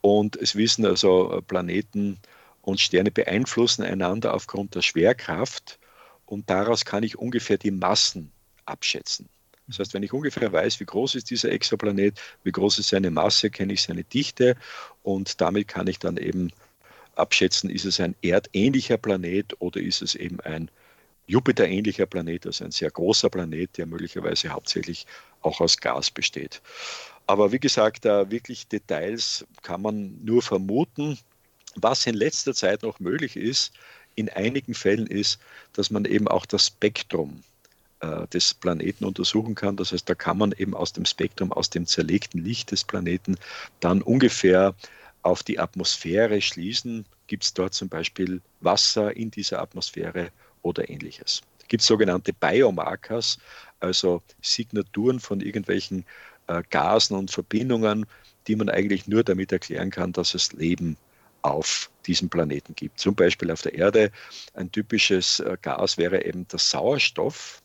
Und 0.00 0.36
es 0.36 0.54
wissen 0.54 0.86
also 0.86 1.32
äh, 1.32 1.42
Planeten 1.42 2.18
und 2.60 2.80
Sterne 2.80 3.10
beeinflussen 3.10 3.82
einander 3.82 4.34
aufgrund 4.34 4.74
der 4.74 4.82
Schwerkraft 4.82 5.78
und 6.26 6.48
daraus 6.48 6.84
kann 6.84 7.02
ich 7.02 7.18
ungefähr 7.18 7.58
die 7.58 7.70
Massen 7.70 8.32
abschätzen. 8.64 9.28
Das 9.68 9.78
heißt, 9.78 9.94
wenn 9.94 10.02
ich 10.02 10.12
ungefähr 10.12 10.52
weiß, 10.52 10.80
wie 10.80 10.84
groß 10.84 11.14
ist 11.14 11.30
dieser 11.30 11.50
Exoplanet, 11.52 12.20
wie 12.44 12.52
groß 12.52 12.78
ist 12.78 12.88
seine 12.88 13.10
Masse, 13.10 13.50
kenne 13.50 13.72
ich 13.72 13.82
seine 13.82 14.04
Dichte 14.04 14.56
und 15.02 15.40
damit 15.40 15.68
kann 15.68 15.86
ich 15.86 15.98
dann 15.98 16.16
eben 16.16 16.50
abschätzen, 17.14 17.70
ist 17.70 17.84
es 17.84 18.00
ein 18.00 18.14
erdähnlicher 18.22 18.96
Planet 18.96 19.54
oder 19.60 19.80
ist 19.80 20.02
es 20.02 20.14
eben 20.14 20.40
ein 20.40 20.70
Jupiter-ähnlicher 21.26 22.06
Planet, 22.06 22.46
also 22.46 22.64
ein 22.64 22.72
sehr 22.72 22.90
großer 22.90 23.30
Planet, 23.30 23.78
der 23.78 23.86
möglicherweise 23.86 24.48
hauptsächlich 24.48 25.06
auch 25.40 25.60
aus 25.60 25.76
Gas 25.76 26.10
besteht. 26.10 26.60
Aber 27.26 27.52
wie 27.52 27.60
gesagt, 27.60 28.04
wirklich 28.04 28.66
Details 28.66 29.46
kann 29.62 29.82
man 29.82 30.18
nur 30.24 30.42
vermuten. 30.42 31.18
Was 31.76 32.06
in 32.06 32.14
letzter 32.14 32.52
Zeit 32.52 32.82
noch 32.82 32.98
möglich 32.98 33.36
ist, 33.36 33.72
in 34.14 34.28
einigen 34.28 34.74
Fällen 34.74 35.06
ist, 35.06 35.38
dass 35.72 35.90
man 35.90 36.04
eben 36.04 36.28
auch 36.28 36.44
das 36.44 36.66
Spektrum 36.66 37.44
äh, 38.02 38.26
des 38.28 38.54
Planeten 38.54 39.04
untersuchen 39.04 39.54
kann. 39.54 39.76
Das 39.76 39.92
heißt, 39.92 40.08
da 40.08 40.14
kann 40.14 40.38
man 40.38 40.52
eben 40.52 40.74
aus 40.74 40.92
dem 40.92 41.04
Spektrum, 41.04 41.52
aus 41.52 41.70
dem 41.70 41.86
zerlegten 41.86 42.42
Licht 42.42 42.70
des 42.70 42.84
Planeten 42.84 43.36
dann 43.80 44.02
ungefähr 44.02 44.74
auf 45.22 45.42
die 45.42 45.58
Atmosphäre 45.58 46.40
schließen. 46.40 47.06
Gibt 47.28 47.44
es 47.44 47.54
dort 47.54 47.74
zum 47.74 47.88
Beispiel 47.88 48.42
Wasser 48.60 49.16
in 49.16 49.30
dieser 49.30 49.60
Atmosphäre 49.62 50.30
oder 50.62 50.90
ähnliches? 50.90 51.42
Es 51.60 51.68
gibt 51.68 51.82
sogenannte 51.82 52.32
Biomarkers, 52.32 53.38
also 53.80 54.20
Signaturen 54.42 55.20
von 55.20 55.40
irgendwelchen 55.40 56.04
äh, 56.48 56.62
Gasen 56.70 57.16
und 57.16 57.30
Verbindungen, 57.30 58.06
die 58.48 58.56
man 58.56 58.68
eigentlich 58.68 59.06
nur 59.06 59.22
damit 59.22 59.52
erklären 59.52 59.90
kann, 59.90 60.12
dass 60.12 60.34
es 60.34 60.52
Leben 60.52 60.96
auf 61.42 61.90
diesem 62.06 62.28
Planeten 62.28 62.74
gibt. 62.74 62.98
Zum 62.98 63.14
Beispiel 63.14 63.50
auf 63.50 63.62
der 63.62 63.74
Erde 63.74 64.10
ein 64.54 64.70
typisches 64.72 65.40
äh, 65.40 65.56
Gas 65.60 65.98
wäre 65.98 66.24
eben 66.24 66.46
der 66.48 66.58
Sauerstoff. 66.58 67.62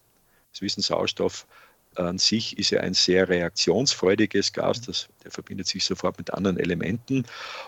Sie 0.57 0.65
wissen, 0.65 0.81
Sauerstoff 0.81 1.45
an 1.95 2.17
sich 2.17 2.57
ist 2.57 2.69
ja 2.69 2.81
ein 2.81 2.93
sehr 2.93 3.27
reaktionsfreudiges 3.29 4.53
Gas, 4.53 4.81
das, 4.81 5.09
der 5.23 5.31
verbindet 5.31 5.67
sich 5.67 5.83
sofort 5.85 6.17
mit 6.17 6.33
anderen 6.33 6.57
Elementen. 6.57 7.25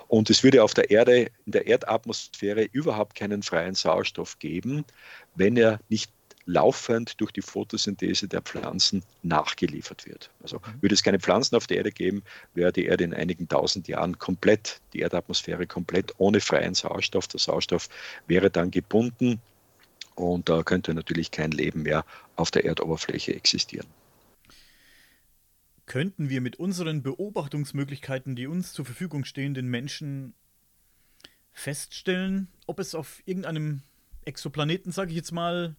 Und 0.07 0.29
es 0.29 0.43
würde 0.43 0.63
auf 0.63 0.73
der 0.73 0.89
Erde, 0.91 1.31
in 1.45 1.51
der 1.51 1.67
Erdatmosphäre 1.67 2.63
überhaupt 2.71 3.15
keinen 3.15 3.43
freien 3.43 3.75
Sauerstoff 3.75 4.39
geben, 4.39 4.85
wenn 5.35 5.57
er 5.57 5.79
nicht 5.89 6.11
laufend 6.45 7.21
durch 7.21 7.31
die 7.31 7.43
Photosynthese 7.43 8.27
der 8.27 8.41
Pflanzen 8.41 9.03
nachgeliefert 9.21 10.07
wird. 10.07 10.31
Also 10.41 10.57
mhm. 10.57 10.81
würde 10.81 10.95
es 10.95 11.03
keine 11.03 11.19
Pflanzen 11.19 11.55
auf 11.55 11.67
der 11.67 11.77
Erde 11.77 11.91
geben, 11.91 12.23
wäre 12.55 12.71
die 12.71 12.85
Erde 12.85 13.03
in 13.03 13.13
einigen 13.13 13.47
tausend 13.47 13.87
Jahren 13.87 14.17
komplett, 14.17 14.81
die 14.93 15.01
Erdatmosphäre 15.01 15.67
komplett 15.67 16.13
ohne 16.17 16.39
freien 16.39 16.73
Sauerstoff. 16.73 17.27
Der 17.27 17.39
Sauerstoff 17.39 17.87
wäre 18.25 18.49
dann 18.49 18.71
gebunden 18.71 19.39
und 20.19 20.49
da 20.49 20.63
könnte 20.63 20.93
natürlich 20.93 21.31
kein 21.31 21.51
Leben 21.51 21.83
mehr 21.83 22.05
auf 22.35 22.51
der 22.51 22.65
Erdoberfläche 22.65 23.33
existieren. 23.33 23.87
Könnten 25.85 26.29
wir 26.29 26.41
mit 26.41 26.57
unseren 26.57 27.01
Beobachtungsmöglichkeiten, 27.01 28.35
die 28.35 28.45
uns 28.45 28.73
zur 28.73 28.85
Verfügung 28.85 29.23
stehen, 29.23 29.53
den 29.53 29.67
Menschen 29.67 30.33
feststellen, 31.51 32.47
ob 32.67 32.79
es 32.79 32.95
auf 32.95 33.21
irgendeinem 33.25 33.81
Exoplaneten, 34.25 34.91
sage 34.91 35.11
ich 35.11 35.15
jetzt 35.15 35.31
mal, 35.31 35.75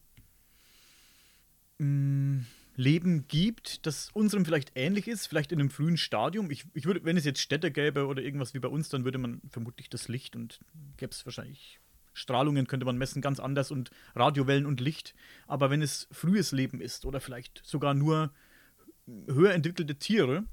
mm, 1.78 2.40
Leben 2.76 3.28
gibt, 3.28 3.86
das 3.86 4.10
unserem 4.14 4.44
vielleicht 4.44 4.72
ähnlich 4.74 5.06
ist, 5.06 5.26
vielleicht 5.26 5.52
in 5.52 5.60
einem 5.60 5.70
frühen 5.70 5.98
Stadium. 5.98 6.50
Ich, 6.50 6.64
ich 6.72 6.86
würde, 6.86 7.04
wenn 7.04 7.16
es 7.16 7.24
jetzt 7.24 7.40
Städte 7.40 7.70
gäbe 7.70 8.06
oder 8.06 8.22
irgendwas 8.22 8.54
wie 8.54 8.58
bei 8.58 8.68
uns, 8.68 8.88
dann 8.88 9.04
würde 9.04 9.18
man 9.18 9.42
vermutlich 9.50 9.90
das 9.90 10.08
Licht 10.08 10.34
und 10.34 10.60
gäbe 10.96 11.12
es 11.12 11.26
wahrscheinlich 11.26 11.78
Strahlungen 12.12 12.66
könnte 12.66 12.86
man 12.86 12.98
messen, 12.98 13.22
ganz 13.22 13.40
anders 13.40 13.70
und 13.70 13.90
Radiowellen 14.14 14.66
und 14.66 14.80
Licht. 14.80 15.14
Aber 15.46 15.70
wenn 15.70 15.82
es 15.82 16.08
frühes 16.10 16.52
Leben 16.52 16.80
ist 16.80 17.04
oder 17.04 17.20
vielleicht 17.20 17.62
sogar 17.64 17.94
nur 17.94 18.32
höher 19.26 19.52
entwickelte 19.54 19.96
Tiere, 19.96 20.44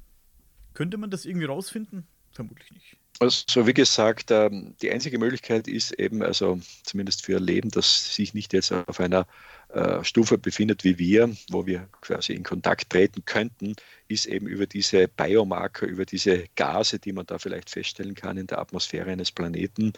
könnte 0.74 0.98
man 0.98 1.10
das 1.10 1.26
irgendwie 1.26 1.46
rausfinden? 1.46 2.08
Vermutlich 2.32 2.72
nicht. 2.72 2.98
Also 3.20 3.66
wie 3.66 3.74
gesagt, 3.74 4.30
ähm, 4.30 4.76
die 4.82 4.92
einzige 4.92 5.18
Möglichkeit 5.18 5.68
ist 5.68 5.92
eben, 5.94 6.22
also 6.22 6.60
zumindest 6.84 7.26
für 7.26 7.40
Leben, 7.40 7.72
das 7.72 8.14
sich 8.14 8.36
nicht 8.36 8.54
jetzt 8.54 8.72
auf 8.72 9.00
einer 9.00 9.26
äh, 9.70 10.04
Stufe 10.04 10.38
befindet 10.38 10.84
wie 10.84 11.00
wir, 11.00 11.36
wo 11.50 11.66
wir 11.66 11.90
quasi 12.02 12.34
in 12.34 12.44
Kontakt 12.44 12.92
treten 12.92 13.26
könnten, 13.26 13.76
ist 14.08 14.28
eben 14.28 14.46
über 14.46 14.68
diese 14.68 15.08
Biomarker, 15.08 15.88
über 15.88 16.06
diese 16.06 16.46
Gase, 16.56 17.00
die 17.00 17.12
man 17.12 17.26
da 17.26 17.40
vielleicht 17.40 17.72
feststellen 17.72 18.14
kann 18.14 18.38
in 18.38 18.48
der 18.48 18.60
Atmosphäre 18.60 19.10
eines 19.10 19.32
Planeten. 19.32 19.94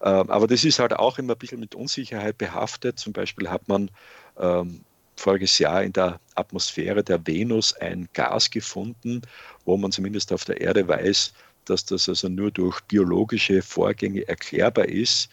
Ähm, 0.00 0.30
aber 0.30 0.46
das 0.46 0.64
ist 0.64 0.78
halt 0.78 0.94
auch 0.94 1.18
immer 1.18 1.34
ein 1.34 1.38
bisschen 1.38 1.60
mit 1.60 1.74
Unsicherheit 1.74 2.38
behaftet. 2.38 2.98
Zum 2.98 3.12
Beispiel 3.12 3.50
hat 3.50 3.68
man 3.68 3.90
ähm, 4.38 4.80
voriges 5.16 5.58
Jahr 5.58 5.82
in 5.82 5.92
der 5.92 6.18
Atmosphäre 6.34 7.04
der 7.04 7.24
Venus 7.26 7.72
ein 7.74 8.08
Gas 8.14 8.50
gefunden, 8.50 9.22
wo 9.64 9.76
man 9.76 9.92
zumindest 9.92 10.32
auf 10.32 10.44
der 10.44 10.60
Erde 10.60 10.88
weiß, 10.88 11.34
dass 11.64 11.84
das 11.84 12.08
also 12.08 12.28
nur 12.28 12.50
durch 12.50 12.80
biologische 12.82 13.62
Vorgänge 13.62 14.26
erklärbar 14.28 14.86
ist. 14.86 15.30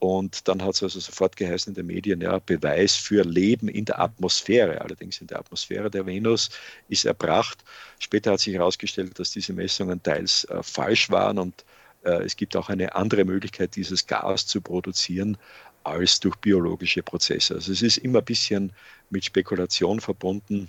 Und 0.00 0.46
dann 0.46 0.62
hat 0.62 0.74
es 0.74 0.82
also 0.84 1.00
sofort 1.00 1.36
geheißen 1.36 1.72
in 1.72 1.74
den 1.74 1.86
Medien, 1.86 2.20
ja, 2.20 2.38
Beweis 2.38 2.94
für 2.94 3.24
Leben 3.24 3.66
in 3.68 3.84
der 3.84 4.00
Atmosphäre, 4.00 4.80
allerdings 4.80 5.20
in 5.20 5.26
der 5.26 5.40
Atmosphäre 5.40 5.90
der 5.90 6.06
Venus, 6.06 6.50
ist 6.88 7.04
erbracht. 7.04 7.64
Später 7.98 8.32
hat 8.32 8.40
sich 8.40 8.54
herausgestellt, 8.54 9.18
dass 9.18 9.32
diese 9.32 9.52
Messungen 9.52 10.00
teils 10.00 10.44
äh, 10.44 10.62
falsch 10.62 11.10
waren 11.10 11.38
und 11.38 11.64
äh, 12.04 12.22
es 12.22 12.36
gibt 12.36 12.54
auch 12.56 12.68
eine 12.68 12.94
andere 12.94 13.24
Möglichkeit, 13.24 13.74
dieses 13.74 14.06
Gas 14.06 14.46
zu 14.46 14.60
produzieren 14.60 15.36
als 15.82 16.20
durch 16.20 16.36
biologische 16.36 17.02
Prozesse. 17.02 17.54
Also 17.54 17.72
es 17.72 17.82
ist 17.82 17.98
immer 17.98 18.20
ein 18.20 18.24
bisschen 18.24 18.72
mit 19.10 19.24
Spekulation 19.24 20.00
verbunden 20.00 20.68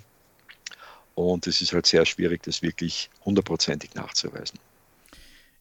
und 1.15 1.45
es 1.47 1.61
ist 1.61 1.73
halt 1.73 1.85
sehr 1.85 2.05
schwierig, 2.05 2.43
das 2.43 2.61
wirklich 2.61 3.09
hundertprozentig 3.25 3.93
nachzuweisen. 3.93 4.59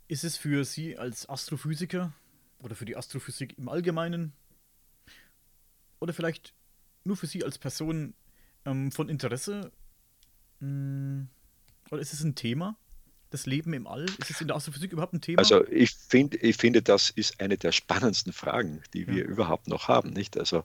Ist 0.08 0.24
es 0.24 0.38
für 0.38 0.64
Sie 0.64 0.96
als 0.96 1.28
Astrophysiker 1.28 2.14
oder 2.60 2.74
für 2.74 2.86
die 2.86 2.96
Astrophysik 2.96 3.58
im 3.58 3.68
Allgemeinen 3.68 4.32
oder 6.00 6.14
vielleicht 6.14 6.54
nur 7.04 7.16
für 7.16 7.26
Sie 7.26 7.44
als 7.44 7.58
Person 7.58 8.14
ähm, 8.64 8.90
von 8.90 9.10
Interesse? 9.10 9.70
Hm, 10.60 11.28
oder 11.90 12.00
ist 12.00 12.14
es 12.14 12.22
ein 12.22 12.34
Thema? 12.34 12.76
Das 13.28 13.44
Leben 13.44 13.74
im 13.74 13.86
All? 13.86 14.06
Ist 14.18 14.30
es 14.30 14.40
in 14.40 14.46
der 14.46 14.56
Astrophysik 14.56 14.92
überhaupt 14.92 15.12
ein 15.12 15.20
Thema? 15.20 15.40
Also 15.40 15.66
ich, 15.68 15.90
find, 15.90 16.34
ich 16.42 16.56
finde, 16.56 16.80
das 16.80 17.10
ist 17.10 17.38
eine 17.38 17.58
der 17.58 17.72
spannendsten 17.72 18.32
Fragen, 18.32 18.80
die 18.94 19.06
wir 19.06 19.24
ja. 19.24 19.28
überhaupt 19.28 19.68
noch 19.68 19.88
haben. 19.88 20.14
Nicht? 20.14 20.38
Also 20.38 20.64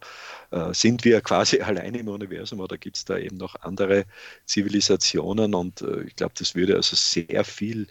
äh, 0.52 0.74
sind 0.74 1.04
wir 1.04 1.20
quasi 1.20 1.60
alleine 1.62 1.98
im 1.98 2.08
Universum 2.08 2.62
oder 2.62 2.78
gibt 2.78 2.96
es 2.96 3.04
da 3.04 3.18
eben 3.18 3.36
noch 3.36 3.56
andere 3.56 4.06
Zivilisationen? 4.46 5.54
Und 5.54 5.82
äh, 5.82 6.04
ich 6.04 6.16
glaube, 6.16 6.36
das 6.38 6.56
würde 6.56 6.78
also 6.78 6.96
sehr 6.96 7.44
viel 7.44 7.88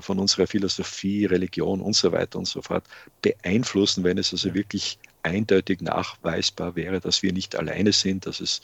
von 0.00 0.18
unserer 0.18 0.46
Philosophie, 0.46 1.26
Religion 1.26 1.80
und 1.80 1.94
so 1.94 2.12
weiter 2.12 2.38
und 2.38 2.46
so 2.46 2.62
fort 2.62 2.84
beeinflussen, 3.22 4.04
wenn 4.04 4.18
es 4.18 4.32
also 4.32 4.54
wirklich 4.54 4.98
eindeutig 5.22 5.80
nachweisbar 5.80 6.76
wäre, 6.76 7.00
dass 7.00 7.22
wir 7.22 7.32
nicht 7.32 7.56
alleine 7.56 7.92
sind, 7.92 8.26
dass 8.26 8.40
es 8.40 8.62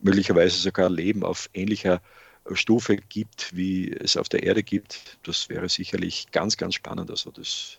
möglicherweise 0.00 0.56
sogar 0.56 0.90
Leben 0.90 1.24
auf 1.24 1.48
ähnlicher 1.54 2.00
Stufe 2.52 2.96
gibt, 2.96 3.56
wie 3.56 3.90
es 3.90 4.16
auf 4.16 4.28
der 4.28 4.42
Erde 4.42 4.62
gibt. 4.62 5.18
Das 5.22 5.48
wäre 5.48 5.68
sicherlich 5.68 6.30
ganz, 6.30 6.56
ganz 6.56 6.74
spannend. 6.74 7.10
Also 7.10 7.30
das 7.30 7.78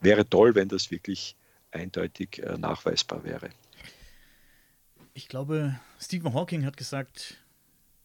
wäre 0.00 0.28
toll, 0.28 0.54
wenn 0.54 0.68
das 0.68 0.90
wirklich 0.90 1.36
eindeutig 1.70 2.42
äh, 2.42 2.58
nachweisbar 2.58 3.24
wäre. 3.24 3.50
Ich 5.14 5.28
glaube, 5.28 5.78
Stephen 6.00 6.34
Hawking 6.34 6.64
hat 6.64 6.76
gesagt, 6.76 7.36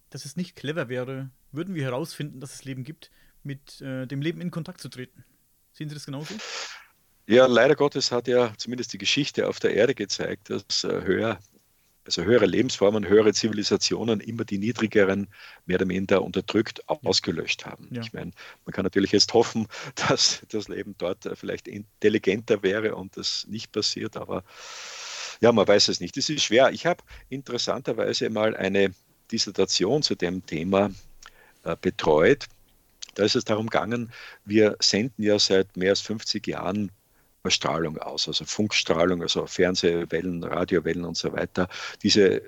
dass 0.10 0.26
es 0.26 0.38
nicht 0.38 0.56
clever 0.56 0.89
wäre, 0.89 1.30
würden 1.52 1.76
wir 1.76 1.84
herausfinden, 1.84 2.39
dass 2.39 2.54
es 2.54 2.64
Leben 2.64 2.84
gibt, 2.84 3.12
mit 3.44 3.82
äh, 3.82 4.06
dem 4.06 4.22
Leben 4.22 4.42
in 4.42 4.52
Kontakt 4.52 4.82
zu 4.82 4.90
treten. 4.90 5.24
Sehen 5.74 5.90
Sie 5.90 5.96
das 5.96 6.06
genauso? 6.06 6.34
Ja, 7.28 7.46
leider 7.46 7.76
Gottes 7.76 8.12
hat 8.12 8.28
ja 8.28 8.54
zumindest 8.58 8.92
die 8.94 8.98
Geschichte 8.98 9.48
auf 9.48 9.60
der 9.60 9.74
Erde 9.76 9.94
gezeigt, 9.94 10.50
dass 10.50 10.84
äh, 10.84 11.02
höher 11.04 11.40
also 12.10 12.24
höhere 12.24 12.48
Lebensformen, 12.48 13.08
höhere 13.08 13.34
Zivilisationen 13.34 14.20
immer 14.20 14.44
die 14.44 14.58
niedrigeren 14.58 15.28
mehr 15.68 15.78
oder 15.78 15.86
minder 15.86 16.24
unterdrückt 16.24 16.82
ausgelöscht 16.88 17.68
haben. 17.68 17.88
Ja. 17.92 18.02
Ich 18.02 18.14
meine, 18.14 18.32
man 18.66 18.74
kann 18.74 18.84
natürlich 18.84 19.12
jetzt 19.12 19.32
hoffen, 19.36 19.68
dass 20.08 20.42
das 20.50 20.68
Leben 20.70 20.96
dort 20.98 21.30
vielleicht 21.36 21.68
intelligenter 21.68 22.64
wäre 22.64 22.96
und 22.96 23.16
das 23.16 23.46
nicht 23.48 23.72
passiert, 23.72 24.18
aber 24.18 24.44
ja, 25.40 25.52
man 25.52 25.68
weiß 25.68 25.90
es 25.90 26.00
nicht. 26.00 26.18
Es 26.18 26.30
ist 26.30 26.44
schwer. 26.44 26.72
Ich 26.72 26.88
habe 26.88 27.04
interessanterweise 27.30 28.30
mal 28.32 28.58
eine 28.58 28.92
Dissertation 29.32 30.02
zu 30.02 30.16
dem 30.16 30.46
Thema 30.46 30.90
äh, 31.64 31.76
betreut. 31.80 32.46
Da 33.16 33.24
ist 33.24 33.36
es 33.36 33.43
darum 33.43 33.68
gegangen, 33.68 34.12
wir 34.45 34.76
senden 34.80 35.24
ja 35.24 35.39
seit 35.39 35.76
mehr 35.78 35.91
als 35.91 36.01
50 36.01 36.45
Jahren 36.47 36.91
Strahlung 37.47 37.97
aus, 37.97 38.28
also 38.28 38.45
Funkstrahlung, 38.45 39.22
also 39.22 39.45
Fernsehwellen, 39.45 40.43
Radiowellen 40.43 41.05
und 41.05 41.18
so 41.18 41.32
weiter. 41.34 41.68
Diese 42.03 42.41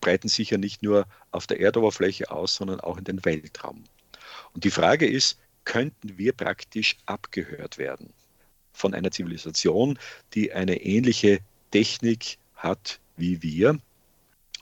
breiten 0.00 0.28
sich 0.28 0.50
ja 0.50 0.58
nicht 0.58 0.82
nur 0.82 1.06
auf 1.30 1.46
der 1.46 1.60
Erdoberfläche 1.60 2.30
aus, 2.30 2.54
sondern 2.54 2.80
auch 2.80 2.98
in 2.98 3.04
den 3.04 3.24
Weltraum. 3.24 3.84
Und 4.54 4.64
die 4.64 4.70
Frage 4.70 5.06
ist, 5.06 5.38
könnten 5.64 6.16
wir 6.16 6.32
praktisch 6.32 6.96
abgehört 7.06 7.78
werden 7.78 8.12
von 8.72 8.94
einer 8.94 9.10
Zivilisation, 9.10 9.98
die 10.34 10.52
eine 10.52 10.80
ähnliche 10.80 11.40
Technik 11.70 12.38
hat 12.54 13.00
wie 13.16 13.42
wir? 13.42 13.78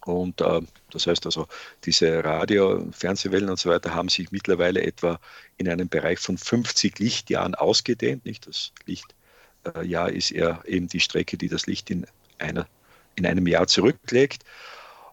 Und 0.06 0.40
äh, 0.40 0.60
das 0.90 1.06
heißt 1.06 1.26
also, 1.26 1.48
diese 1.84 2.22
Radio-, 2.24 2.86
Fernsehwellen 2.92 3.50
und 3.50 3.58
so 3.58 3.70
weiter 3.70 3.94
haben 3.94 4.08
sich 4.08 4.30
mittlerweile 4.30 4.82
etwa 4.82 5.18
in 5.56 5.68
einem 5.68 5.88
Bereich 5.88 6.20
von 6.20 6.38
50 6.38 6.98
Lichtjahren 6.98 7.54
ausgedehnt. 7.54 8.24
Nicht 8.24 8.46
das 8.46 8.72
Licht 8.86 9.14
äh, 9.64 10.16
ist 10.16 10.30
er 10.30 10.62
eben 10.66 10.86
die 10.88 11.00
Strecke, 11.00 11.36
die 11.36 11.48
das 11.48 11.66
Licht 11.66 11.90
in, 11.90 12.06
einer, 12.38 12.66
in 13.16 13.26
einem 13.26 13.46
Jahr 13.48 13.66
zurücklegt. 13.66 14.44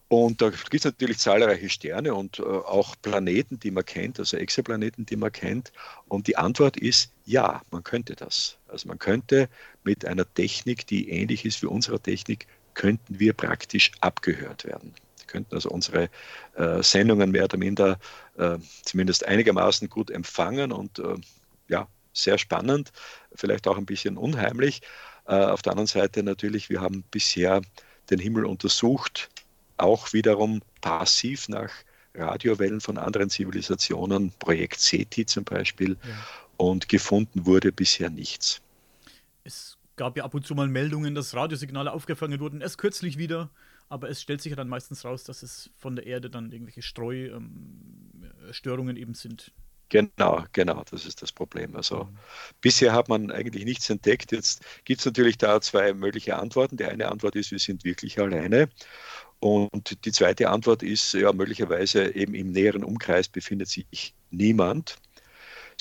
Und 0.09 0.43
da 0.43 0.51
gibt 0.51 0.75
es 0.75 0.83
natürlich 0.83 1.17
zahlreiche 1.17 1.69
Sterne 1.69 2.13
und 2.13 2.37
äh, 2.37 2.43
auch 2.43 2.95
Planeten, 3.01 3.59
die 3.59 3.71
man 3.71 3.83
kennt, 3.83 4.19
also 4.19 4.37
Exoplaneten, 4.37 5.07
die 5.07 5.15
man 5.15 5.31
kennt. 5.31 5.71
Und 6.07 6.27
die 6.27 6.37
Antwort 6.37 6.77
ist 6.77 7.11
ja, 7.25 7.63
man 7.71 7.83
könnte 7.83 8.15
das. 8.15 8.57
Also 8.67 8.87
man 8.89 8.99
könnte 8.99 9.49
mit 9.83 10.05
einer 10.05 10.31
Technik, 10.31 10.85
die 10.85 11.09
ähnlich 11.09 11.45
ist 11.45 11.63
wie 11.63 11.67
unsere 11.67 11.99
Technik, 11.99 12.45
könnten 12.73 13.19
wir 13.19 13.33
praktisch 13.33 13.91
abgehört 14.01 14.65
werden. 14.65 14.93
Wir 15.17 15.27
könnten 15.27 15.55
also 15.55 15.69
unsere 15.69 16.09
äh, 16.55 16.81
Sendungen 16.83 17.31
mehr 17.31 17.45
oder 17.45 17.57
minder 17.57 17.99
äh, 18.37 18.57
zumindest 18.83 19.25
einigermaßen 19.25 19.89
gut 19.89 20.11
empfangen 20.11 20.71
und 20.71 20.99
äh, 20.99 21.15
ja, 21.67 21.87
sehr 22.13 22.37
spannend, 22.37 22.91
vielleicht 23.35 23.67
auch 23.67 23.77
ein 23.77 23.85
bisschen 23.85 24.17
unheimlich. 24.17 24.81
Äh, 25.25 25.35
auf 25.35 25.61
der 25.61 25.71
anderen 25.73 25.87
Seite 25.87 26.23
natürlich, 26.23 26.69
wir 26.69 26.81
haben 26.81 27.03
bisher 27.11 27.61
den 28.09 28.19
Himmel 28.19 28.45
untersucht, 28.45 29.29
auch 29.77 30.13
wiederum 30.13 30.61
passiv 30.81 31.49
nach 31.49 31.71
Radiowellen 32.15 32.81
von 32.81 32.97
anderen 32.97 33.29
Zivilisationen, 33.29 34.31
Projekt 34.37 34.79
SETI 34.79 35.25
zum 35.25 35.43
Beispiel, 35.45 35.97
ja. 36.03 36.13
und 36.57 36.89
gefunden 36.89 37.45
wurde 37.45 37.71
bisher 37.71 38.09
nichts. 38.09 38.61
Es 39.93 39.97
gab 39.97 40.17
ja 40.17 40.23
ab 40.23 40.33
und 40.33 40.43
zu 40.43 40.55
mal 40.55 40.67
Meldungen, 40.67 41.13
dass 41.13 41.35
Radiosignale 41.35 41.93
aufgefangen 41.93 42.39
wurden, 42.39 42.61
erst 42.61 42.79
kürzlich 42.79 43.19
wieder, 43.19 43.51
aber 43.89 44.09
es 44.09 44.23
stellt 44.23 44.41
sich 44.41 44.49
ja 44.49 44.55
dann 44.55 44.67
meistens 44.67 45.05
raus, 45.05 45.23
dass 45.23 45.43
es 45.43 45.69
von 45.77 45.95
der 45.95 46.07
Erde 46.07 46.31
dann 46.31 46.51
irgendwelche 46.51 46.81
Streustörungen 46.81 48.95
ähm, 48.95 49.03
eben 49.03 49.13
sind. 49.13 49.53
Genau, 49.89 50.45
genau, 50.51 50.83
das 50.89 51.05
ist 51.05 51.21
das 51.21 51.31
Problem. 51.31 51.75
Also 51.75 52.05
mhm. 52.05 52.17
bisher 52.59 52.93
hat 52.93 53.07
man 53.07 53.29
eigentlich 53.29 53.65
nichts 53.65 53.87
entdeckt. 53.91 54.31
Jetzt 54.31 54.65
gibt 54.83 55.01
es 55.01 55.05
natürlich 55.05 55.37
da 55.37 55.61
zwei 55.61 55.93
mögliche 55.93 56.37
Antworten. 56.37 56.77
Die 56.77 56.85
eine 56.85 57.11
Antwort 57.11 57.35
ist, 57.35 57.51
wir 57.51 57.59
sind 57.59 57.83
wirklich 57.83 58.19
alleine. 58.19 58.69
Und 59.39 60.03
die 60.05 60.11
zweite 60.11 60.49
Antwort 60.49 60.81
ist, 60.81 61.13
ja, 61.13 61.31
möglicherweise 61.31 62.15
eben 62.15 62.33
im 62.33 62.51
näheren 62.51 62.83
Umkreis 62.83 63.29
befindet 63.29 63.67
sich 63.67 64.15
niemand. 64.31 64.97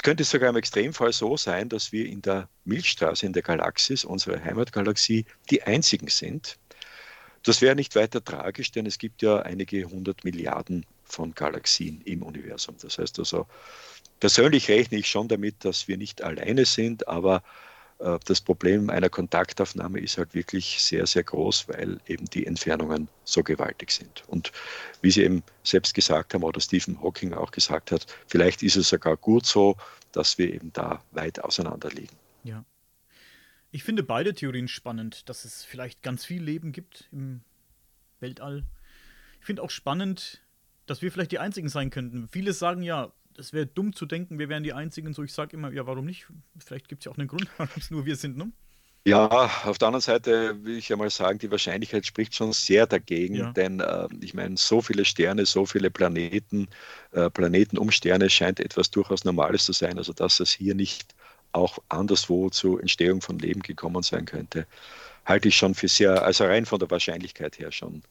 Es 0.02 0.04
könnte 0.04 0.24
sogar 0.24 0.50
im 0.50 0.56
Extremfall 0.56 1.12
so 1.12 1.36
sein, 1.36 1.68
dass 1.68 1.92
wir 1.92 2.06
in 2.06 2.22
der 2.22 2.48
Milchstraße, 2.64 3.24
in 3.24 3.32
der 3.32 3.42
Galaxis, 3.42 4.04
unserer 4.04 4.42
Heimatgalaxie, 4.44 5.26
die 5.48 5.62
einzigen 5.62 6.08
sind. 6.08 6.58
Das 7.44 7.62
wäre 7.62 7.76
nicht 7.76 7.94
weiter 7.94 8.24
tragisch, 8.24 8.72
denn 8.72 8.84
es 8.84 8.98
gibt 8.98 9.22
ja 9.22 9.42
einige 9.42 9.84
hundert 9.84 10.24
Milliarden 10.24 10.84
von 11.04 11.32
Galaxien 11.36 12.00
im 12.04 12.24
Universum. 12.24 12.74
Das 12.82 12.98
heißt 12.98 13.20
also, 13.20 13.46
Persönlich 14.18 14.68
rechne 14.68 14.98
ich 14.98 15.08
schon 15.08 15.26
damit, 15.26 15.64
dass 15.64 15.86
wir 15.86 15.96
nicht 15.96 16.22
alleine 16.22 16.64
sind, 16.64 17.06
aber 17.06 17.44
das 18.24 18.40
Problem 18.40 18.90
einer 18.90 19.08
Kontaktaufnahme 19.08 20.00
ist 20.00 20.18
halt 20.18 20.34
wirklich 20.34 20.82
sehr, 20.82 21.06
sehr 21.06 21.22
groß, 21.22 21.68
weil 21.68 22.00
eben 22.06 22.24
die 22.26 22.46
Entfernungen 22.46 23.08
so 23.24 23.42
gewaltig 23.42 23.92
sind. 23.92 24.24
Und 24.26 24.50
wie 25.02 25.10
Sie 25.10 25.22
eben 25.22 25.42
selbst 25.62 25.94
gesagt 25.94 26.34
haben 26.34 26.42
oder 26.42 26.60
Stephen 26.60 27.00
Hawking 27.00 27.32
auch 27.32 27.52
gesagt 27.52 27.92
hat, 27.92 28.06
vielleicht 28.26 28.62
ist 28.62 28.76
es 28.76 28.88
sogar 28.88 29.16
gut 29.16 29.46
so, 29.46 29.76
dass 30.10 30.36
wir 30.38 30.52
eben 30.52 30.72
da 30.72 31.02
weit 31.12 31.42
auseinander 31.44 31.90
liegen. 31.90 32.16
Ja. 32.44 32.64
Ich 33.70 33.84
finde 33.84 34.02
beide 34.02 34.34
Theorien 34.34 34.68
spannend, 34.68 35.28
dass 35.28 35.44
es 35.44 35.64
vielleicht 35.64 36.02
ganz 36.02 36.24
viel 36.24 36.42
Leben 36.42 36.72
gibt 36.72 37.08
im 37.12 37.42
Weltall. 38.20 38.64
Ich 39.40 39.46
finde 39.46 39.62
auch 39.62 39.70
spannend, 39.70 40.42
dass 40.86 41.02
wir 41.02 41.12
vielleicht 41.12 41.32
die 41.32 41.38
Einzigen 41.38 41.68
sein 41.68 41.90
könnten. 41.90 42.28
Viele 42.28 42.52
sagen 42.52 42.82
ja, 42.82 43.12
es 43.38 43.52
wäre 43.52 43.66
dumm 43.66 43.94
zu 43.94 44.06
denken, 44.06 44.38
wir 44.38 44.48
wären 44.48 44.62
die 44.62 44.72
Einzigen. 44.72 45.12
So, 45.14 45.22
ich 45.22 45.32
sage 45.32 45.56
immer, 45.56 45.72
ja, 45.72 45.86
warum 45.86 46.04
nicht? 46.04 46.26
Vielleicht 46.58 46.88
gibt 46.88 47.02
es 47.02 47.04
ja 47.06 47.12
auch 47.12 47.18
einen 47.18 47.28
Grund, 47.28 47.48
warum 47.56 47.74
es 47.76 47.90
nur 47.90 48.04
wir 48.04 48.16
sind, 48.16 48.36
ne? 48.36 48.52
Ja, 49.04 49.50
auf 49.64 49.78
der 49.78 49.88
anderen 49.88 50.00
Seite 50.00 50.64
will 50.64 50.76
ich 50.76 50.88
ja 50.88 50.96
mal 50.96 51.10
sagen, 51.10 51.40
die 51.40 51.50
Wahrscheinlichkeit 51.50 52.06
spricht 52.06 52.36
schon 52.36 52.52
sehr 52.52 52.86
dagegen, 52.86 53.34
ja. 53.34 53.52
denn 53.52 53.80
äh, 53.80 54.06
ich 54.20 54.32
meine, 54.32 54.56
so 54.56 54.80
viele 54.80 55.04
Sterne, 55.04 55.44
so 55.44 55.66
viele 55.66 55.90
Planeten, 55.90 56.68
äh, 57.10 57.28
Planeten 57.28 57.78
um 57.78 57.90
Sterne 57.90 58.30
scheint 58.30 58.60
etwas 58.60 58.92
durchaus 58.92 59.24
Normales 59.24 59.64
zu 59.64 59.72
sein. 59.72 59.98
Also, 59.98 60.12
dass 60.12 60.38
es 60.38 60.52
hier 60.52 60.76
nicht 60.76 61.16
auch 61.50 61.80
anderswo 61.88 62.48
zur 62.50 62.80
Entstehung 62.80 63.20
von 63.22 63.40
Leben 63.40 63.62
gekommen 63.62 64.04
sein 64.04 64.24
könnte, 64.24 64.68
halte 65.24 65.48
ich 65.48 65.56
schon 65.56 65.74
für 65.74 65.88
sehr, 65.88 66.22
also 66.22 66.44
rein 66.44 66.64
von 66.64 66.78
der 66.78 66.90
Wahrscheinlichkeit 66.90 67.58
her 67.58 67.72
schon 67.72 68.04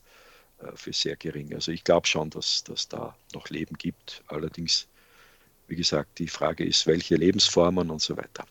äh, 0.60 0.76
für 0.76 0.92
sehr 0.92 1.16
gering. 1.16 1.54
Also, 1.54 1.72
ich 1.72 1.86
glaube 1.86 2.06
schon, 2.06 2.30
dass, 2.32 2.66
dass 2.66 2.90
da 2.90 3.16
noch 3.34 3.50
Leben 3.50 3.78
gibt. 3.78 4.24
Allerdings 4.28 4.90
wie 5.72 5.78
gesagt, 5.78 6.20
die 6.20 6.28
Frage 6.28 6.66
ist, 6.66 6.86
welche 6.86 7.16
Lebensformen 7.16 7.90
und 7.90 8.02
so 8.02 8.18
weiter. 8.18 8.46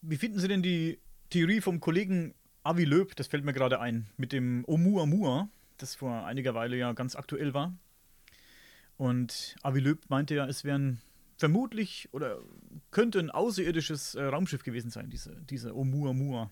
Wie 0.00 0.16
finden 0.16 0.38
Sie 0.38 0.48
denn 0.48 0.62
die 0.62 0.98
Theorie 1.28 1.60
vom 1.60 1.80
Kollegen 1.80 2.34
Avi 2.62 2.84
Löb, 2.84 3.14
das 3.16 3.26
fällt 3.26 3.44
mir 3.44 3.52
gerade 3.52 3.78
ein, 3.78 4.08
mit 4.16 4.32
dem 4.32 4.64
Oumuamua, 4.66 5.50
das 5.76 5.94
vor 5.94 6.24
einiger 6.24 6.54
Weile 6.54 6.76
ja 6.76 6.94
ganz 6.94 7.14
aktuell 7.14 7.52
war. 7.52 7.74
Und 8.96 9.54
Avi 9.62 9.80
Löb 9.80 10.08
meinte 10.08 10.34
ja, 10.34 10.46
es 10.46 10.64
wären 10.64 11.02
vermutlich 11.36 12.08
oder 12.12 12.38
könnte 12.90 13.18
ein 13.18 13.30
außerirdisches 13.30 14.14
äh, 14.14 14.22
Raumschiff 14.22 14.62
gewesen 14.62 14.90
sein, 14.90 15.10
diese, 15.10 15.36
diese 15.50 15.74
Oumuamua. 15.74 16.50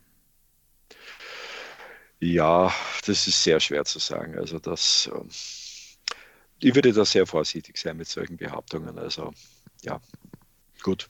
Ja, 2.21 2.75
das 3.07 3.27
ist 3.27 3.43
sehr 3.43 3.61
schwer 3.61 3.87
zu 3.87 4.01
sagen. 4.01 4.37
Also 4.37 4.59
das. 4.59 5.11
Ähm 5.15 5.29
ich 6.61 6.75
würde 6.75 6.93
da 6.93 7.05
sehr 7.05 7.27
vorsichtig 7.27 7.77
sein 7.77 7.97
mit 7.97 8.09
solchen 8.09 8.37
Behauptungen. 8.37 8.99
Also, 8.99 9.33
ja. 9.83 10.01
Gut, 10.83 11.09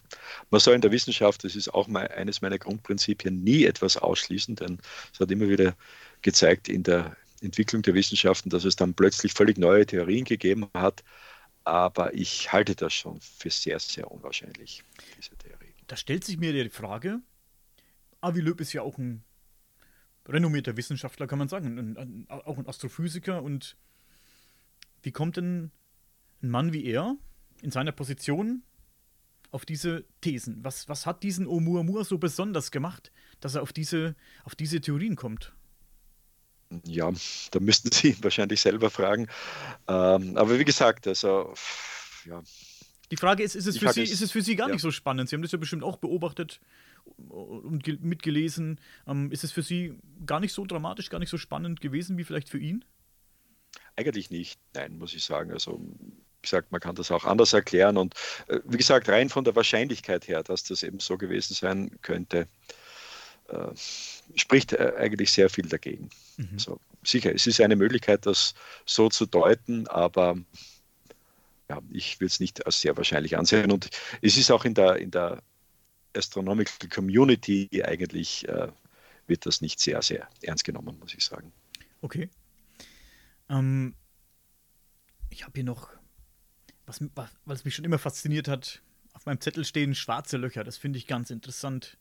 man 0.51 0.61
soll 0.61 0.75
in 0.75 0.81
der 0.81 0.93
Wissenschaft, 0.93 1.45
das 1.45 1.55
ist 1.55 1.69
auch 1.69 1.89
mal 1.89 2.09
eines 2.09 2.41
meiner 2.41 2.59
Grundprinzipien, 2.59 3.45
nie 3.45 3.65
etwas 3.65 3.99
ausschließen, 3.99 4.57
denn 4.57 4.79
es 5.13 5.21
hat 5.21 5.31
immer 5.31 5.47
wieder 5.47 5.77
gezeigt 6.23 6.71
in 6.71 6.85
der 6.85 7.15
Entwicklung 7.43 7.83
der 7.83 7.93
Wissenschaften, 7.93 8.49
dass 8.49 8.65
es 8.65 8.77
dann 8.77 8.95
plötzlich 8.95 9.35
völlig 9.35 9.59
neue 9.59 9.85
Theorien 9.85 10.25
gegeben 10.25 10.69
hat. 10.75 11.05
Aber 11.65 12.15
ich 12.15 12.51
halte 12.51 12.75
das 12.75 12.95
schon 12.95 13.21
für 13.21 13.51
sehr, 13.51 13.79
sehr 13.79 14.11
unwahrscheinlich, 14.11 14.83
diese 15.19 15.37
Theorie. 15.37 15.75
Da 15.87 15.97
stellt 15.97 16.25
sich 16.25 16.39
mir 16.39 16.53
die 16.53 16.71
Frage, 16.71 17.21
Avi 18.23 18.41
Löb 18.41 18.61
ist 18.63 18.73
ja 18.73 18.81
auch 18.83 18.97
ein 18.97 19.23
renommierter 20.27 20.77
Wissenschaftler, 20.77 21.27
kann 21.27 21.39
man 21.39 21.49
sagen, 21.49 21.79
ein, 21.79 22.27
auch 22.29 22.59
ein 22.59 22.67
Astrophysiker. 22.67 23.43
Und 23.43 23.77
wie 25.03 25.13
kommt 25.13 25.37
denn 25.37 25.71
ein 26.43 26.51
Mann 26.51 26.73
wie 26.73 26.85
er 26.85 27.17
in 27.63 27.71
seiner 27.71 27.93
Position 27.93 28.63
auf 29.51 29.65
diese 29.65 30.05
Thesen? 30.21 30.63
Was, 30.63 30.89
was 30.89 31.07
hat 31.07 31.23
diesen 31.23 31.47
Oumuamua 31.47 32.05
so 32.05 32.19
besonders 32.19 32.71
gemacht, 32.71 33.11
dass 33.41 33.55
er 33.55 33.63
auf 33.63 33.73
diese, 33.73 34.15
auf 34.45 34.55
diese 34.55 34.81
Theorien 34.81 35.17
kommt? 35.17 35.53
Ja, 36.85 37.11
da 37.51 37.61
müssten 37.61 37.91
Sie 37.91 38.11
ihn 38.11 38.23
wahrscheinlich 38.23 38.61
selber 38.61 38.91
fragen. 38.91 39.27
Ähm, 39.87 40.37
aber 40.37 40.59
wie 40.59 40.65
gesagt, 40.65 41.07
also 41.07 41.55
ja. 42.27 42.43
Die 43.11 43.17
Frage 43.17 43.43
ist, 43.43 43.55
ist 43.55 43.67
es, 43.67 43.79
für 43.79 43.91
Sie, 43.91 44.03
ist 44.03 44.21
es 44.21 44.31
für 44.31 44.43
Sie 44.43 44.55
gar 44.55 44.69
ja. 44.69 44.75
nicht 44.75 44.83
so 44.83 44.91
spannend? 44.91 45.31
Sie 45.31 45.37
haben 45.37 45.43
das 45.43 45.53
ja 45.53 45.59
bestimmt 45.59 45.83
auch 45.83 45.97
beobachtet 45.97 46.61
und 47.17 47.87
mitgelesen. 48.03 48.79
Ähm, 49.07 49.33
ist 49.33 49.45
es 49.45 49.53
für 49.53 49.63
Sie 49.63 49.95
gar 50.27 50.41
nicht 50.41 50.53
so 50.53 50.67
dramatisch, 50.67 51.09
gar 51.09 51.19
nicht 51.19 51.31
so 51.31 51.39
spannend 51.39 51.81
gewesen 51.81 52.19
wie 52.19 52.25
vielleicht 52.25 52.51
für 52.51 52.59
ihn? 52.59 52.85
Eigentlich 53.99 54.31
nicht, 54.31 54.61
nein, 54.75 54.97
muss 54.97 55.13
ich 55.13 55.25
sagen. 55.25 55.51
Also 55.51 55.81
wie 55.81 56.43
gesagt, 56.43 56.71
man 56.71 56.81
kann 56.81 56.95
das 56.95 57.11
auch 57.11 57.25
anders 57.25 57.53
erklären. 57.53 57.97
Und 57.97 58.15
äh, 58.47 58.61
wie 58.65 58.77
gesagt, 58.77 59.09
rein 59.09 59.29
von 59.29 59.43
der 59.43 59.57
Wahrscheinlichkeit 59.57 60.29
her, 60.29 60.45
dass 60.45 60.63
das 60.63 60.85
eben 60.85 61.01
so 61.01 61.19
gewesen 61.19 61.55
sein 61.55 61.91
könnte, 62.03 62.47
äh, 63.49 63.69
spricht 64.37 64.73
äh, 64.73 64.93
eigentlich 64.97 65.33
sehr 65.33 65.51
viel 65.51 65.67
dagegen. 65.67 66.11
Mhm. 66.37 66.61
So, 66.61 66.81
sicher, 67.03 67.35
es 67.35 67.49
ist 67.49 67.61
eine 67.61 67.75
Möglichkeit, 67.75 68.25
das 68.25 68.55
so 68.87 69.09
zu 69.09 69.27
deuten, 69.27 69.89
aber 69.89 70.37
ja, 71.69 71.81
ich 71.91 72.21
will 72.21 72.29
es 72.29 72.39
nicht 72.39 72.65
als 72.67 72.81
sehr 72.81 72.97
wahrscheinlich 72.97 73.37
ansehen. 73.37 73.73
Und 73.73 73.91
es 74.23 74.37
ist 74.37 74.53
auch 74.53 74.65
in 74.65 74.75
der, 74.75 74.97
in 74.99 75.11
der 75.11 75.43
Astronomical 76.15 76.89
Community 76.89 77.69
eigentlich, 77.85 78.47
äh, 78.49 78.69
wird 79.27 79.45
das 79.45 79.61
nicht 79.61 79.81
sehr, 79.81 80.01
sehr 80.03 80.29
ernst 80.43 80.65
genommen, 80.65 80.97
muss 81.01 81.15
ich 81.15 81.25
sagen. 81.25 81.53
Okay. 82.01 82.31
Ähm, 83.49 83.95
ich 85.31 85.43
habe 85.43 85.53
hier 85.55 85.65
noch, 85.65 85.91
was, 86.87 87.01
was 87.45 87.65
mich 87.65 87.75
schon 87.75 87.85
immer 87.85 87.99
fasziniert 87.99 88.49
hat, 88.49 88.83
auf 89.13 89.27
meinem 89.27 89.41
Zettel 89.41 89.65
stehen 89.65 89.95
schwarze 89.95 90.37
Löcher. 90.37 90.65
Das 90.65 90.77
finde 90.77 90.99
ich 90.99 91.07
ganz 91.07 91.31
interessant. 91.31 91.99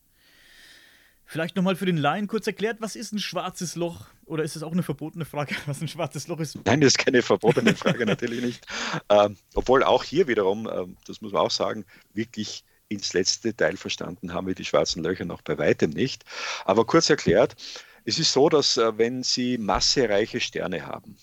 Vielleicht 1.30 1.58
nochmal 1.58 1.76
für 1.76 1.86
den 1.86 1.98
Laien 1.98 2.28
kurz 2.28 2.48
erklärt, 2.48 2.80
was 2.80 2.96
ist 2.96 3.12
ein 3.12 3.20
schwarzes 3.20 3.76
Loch? 3.76 4.06
Oder 4.26 4.44
ist 4.44 4.56
es 4.56 4.64
auch 4.64 4.72
eine 4.72 4.84
verbotene 4.84 5.26
Frage, 5.26 5.56
was 5.66 5.82
ein 5.82 5.90
schwarzes 5.90 6.28
Loch 6.28 6.40
ist? 6.40 6.58
Nein, 6.66 6.80
das 6.80 6.90
ist 6.90 7.00
keine 7.00 7.22
verbotene 7.22 7.76
Frage, 7.76 8.06
natürlich 8.06 8.42
nicht. 8.42 8.66
Ähm, 9.10 9.36
obwohl 9.54 9.84
auch 9.84 10.04
hier 10.04 10.28
wiederum, 10.28 10.70
ähm, 10.72 10.96
das 11.06 11.20
muss 11.22 11.34
man 11.34 11.42
auch 11.42 11.52
sagen, 11.52 11.86
wirklich 12.14 12.64
ins 12.88 13.12
letzte 13.14 13.50
Detail 13.50 13.76
verstanden 13.76 14.34
haben 14.34 14.48
wir 14.48 14.56
die 14.56 14.64
schwarzen 14.64 15.04
Löcher 15.04 15.26
noch 15.26 15.42
bei 15.42 15.58
weitem 15.58 15.90
nicht. 15.90 16.24
Aber 16.64 16.86
kurz 16.86 17.10
erklärt, 17.10 17.56
es 18.06 18.20
ist 18.20 18.32
so, 18.32 18.48
dass 18.48 18.78
äh, 18.78 18.98
wenn 18.98 19.22
Sie 19.22 19.58
massereiche 19.58 20.40
Sterne 20.40 20.86
haben, 20.86 21.18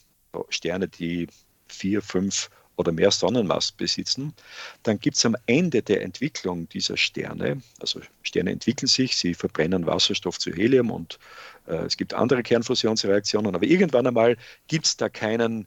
Sterne, 0.48 0.88
die 0.88 1.28
vier, 1.68 2.02
fünf 2.02 2.50
oder 2.76 2.92
mehr 2.92 3.10
Sonnenmass 3.10 3.72
besitzen, 3.72 4.34
dann 4.82 4.98
gibt 4.98 5.16
es 5.16 5.24
am 5.24 5.36
Ende 5.46 5.82
der 5.82 6.02
Entwicklung 6.02 6.68
dieser 6.68 6.96
Sterne, 6.96 7.60
also 7.80 8.00
Sterne 8.22 8.50
entwickeln 8.50 8.88
sich, 8.88 9.16
sie 9.16 9.34
verbrennen 9.34 9.86
Wasserstoff 9.86 10.38
zu 10.38 10.52
Helium 10.52 10.90
und 10.90 11.18
äh, 11.66 11.84
es 11.84 11.96
gibt 11.96 12.14
andere 12.14 12.42
Kernfusionsreaktionen, 12.42 13.54
aber 13.54 13.64
irgendwann 13.64 14.06
einmal 14.06 14.36
gibt 14.66 14.86
es 14.86 14.96
da 14.96 15.08
keinen, 15.08 15.66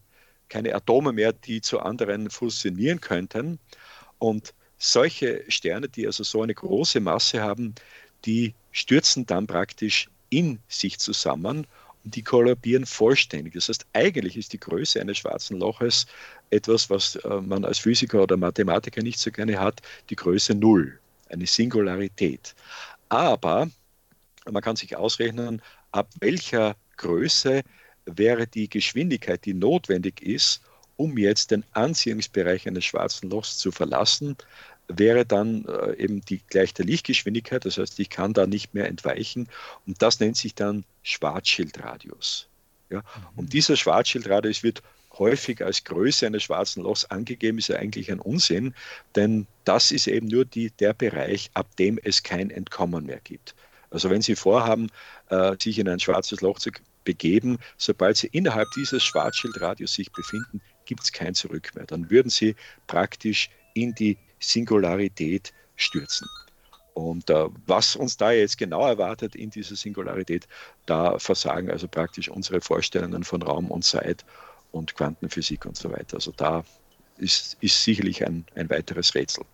keine 0.49 0.75
Atome 0.75 1.13
mehr, 1.13 1.33
die 1.33 1.61
zu 1.61 1.79
anderen 1.79 2.29
fusionieren 2.29 3.01
könnten. 3.01 3.59
Und 4.19 4.53
solche 4.77 5.43
Sterne, 5.47 5.89
die 5.89 6.05
also 6.05 6.23
so 6.23 6.41
eine 6.41 6.53
große 6.53 6.99
Masse 6.99 7.41
haben, 7.41 7.75
die 8.25 8.53
stürzen 8.71 9.25
dann 9.25 9.47
praktisch 9.47 10.09
in 10.29 10.59
sich 10.67 10.99
zusammen 10.99 11.67
die 12.11 12.23
kollabieren 12.23 12.85
vollständig. 12.85 13.53
Das 13.53 13.69
heißt, 13.69 13.85
eigentlich 13.93 14.37
ist 14.37 14.53
die 14.53 14.59
Größe 14.59 14.99
eines 14.99 15.19
schwarzen 15.19 15.59
Loches 15.59 16.05
etwas, 16.49 16.89
was 16.89 17.15
äh, 17.15 17.41
man 17.41 17.65
als 17.65 17.79
Physiker 17.79 18.23
oder 18.23 18.37
Mathematiker 18.37 19.01
nicht 19.01 19.19
so 19.19 19.31
gerne 19.31 19.59
hat, 19.59 19.81
die 20.09 20.15
Größe 20.15 20.55
Null, 20.55 20.99
eine 21.29 21.45
Singularität. 21.45 22.55
Aber 23.09 23.69
man 24.49 24.61
kann 24.61 24.75
sich 24.75 24.95
ausrechnen, 24.95 25.61
ab 25.91 26.09
welcher 26.19 26.75
Größe 26.97 27.61
wäre 28.05 28.47
die 28.47 28.69
Geschwindigkeit, 28.69 29.45
die 29.45 29.53
notwendig 29.53 30.21
ist, 30.21 30.61
um 30.95 31.17
jetzt 31.17 31.51
den 31.51 31.63
Anziehungsbereich 31.73 32.67
eines 32.67 32.85
schwarzen 32.85 33.29
Lochs 33.29 33.57
zu 33.57 33.71
verlassen, 33.71 34.35
wäre 34.87 35.25
dann 35.25 35.65
äh, 35.65 35.95
eben 35.95 36.21
die 36.21 36.41
gleich 36.49 36.73
der 36.73 36.85
Lichtgeschwindigkeit. 36.85 37.65
Das 37.65 37.77
heißt, 37.77 37.99
ich 37.99 38.09
kann 38.09 38.33
da 38.33 38.47
nicht 38.47 38.73
mehr 38.73 38.87
entweichen. 38.87 39.49
Und 39.85 40.01
das 40.01 40.19
nennt 40.19 40.37
sich 40.37 40.55
dann 40.55 40.85
Schwarzschildradius. 41.03 42.47
Ja? 42.89 43.03
Und 43.35 43.45
mhm. 43.45 43.49
dieser 43.49 43.75
Schwarzschildradius 43.75 44.63
wird 44.63 44.81
häufig 45.19 45.63
als 45.63 45.83
Größe 45.83 46.27
eines 46.27 46.43
schwarzen 46.43 46.83
Lochs 46.83 47.05
angegeben, 47.05 47.57
ist 47.57 47.69
ja 47.69 47.77
eigentlich 47.77 48.11
ein 48.11 48.19
Unsinn, 48.19 48.75
denn 49.15 49.47
das 49.65 49.91
ist 49.91 50.07
eben 50.07 50.27
nur 50.27 50.45
die, 50.45 50.69
der 50.71 50.93
Bereich, 50.93 51.49
ab 51.53 51.75
dem 51.77 51.99
es 52.03 52.23
kein 52.23 52.51
Entkommen 52.51 53.05
mehr 53.05 53.19
gibt. 53.23 53.55
Also 53.89 54.09
wenn 54.09 54.21
Sie 54.21 54.35
vorhaben, 54.35 54.91
äh, 55.29 55.55
sich 55.59 55.79
in 55.79 55.89
ein 55.89 55.99
schwarzes 55.99 56.41
Loch 56.41 56.59
zu 56.59 56.71
begeben, 57.03 57.57
sobald 57.77 58.17
Sie 58.17 58.27
innerhalb 58.27 58.67
dieses 58.75 59.03
Schwarzschildradius 59.03 59.93
sich 59.93 60.11
befinden, 60.11 60.61
gibt 60.85 61.03
es 61.03 61.11
kein 61.11 61.33
Zurück 61.33 61.71
mehr. 61.73 61.85
Dann 61.85 62.09
würden 62.09 62.29
Sie 62.29 62.55
praktisch 62.85 63.49
in 63.73 63.95
die 63.95 64.17
Singularität 64.39 65.53
stürzen. 65.75 66.27
Und 66.93 67.29
äh, 67.29 67.45
was 67.67 67.95
uns 67.95 68.17
da 68.17 68.31
jetzt 68.31 68.57
genau 68.57 68.87
erwartet 68.87 69.35
in 69.35 69.51
dieser 69.51 69.75
Singularität, 69.75 70.47
da 70.87 71.19
versagen 71.19 71.69
also 71.69 71.87
praktisch 71.87 72.27
unsere 72.27 72.59
Vorstellungen 72.59 73.23
von 73.23 73.43
Raum 73.43 73.69
und 73.69 73.83
Zeit 73.83 74.25
und 74.71 74.95
Quantenphysik 74.95 75.65
und 75.65 75.77
so 75.77 75.91
weiter. 75.91 76.15
Also 76.15 76.31
da 76.35 76.63
ist, 77.17 77.57
ist 77.61 77.83
sicherlich 77.83 78.25
ein, 78.25 78.45
ein 78.55 78.69
weiteres 78.69 79.13
Rätsel. 79.13 79.45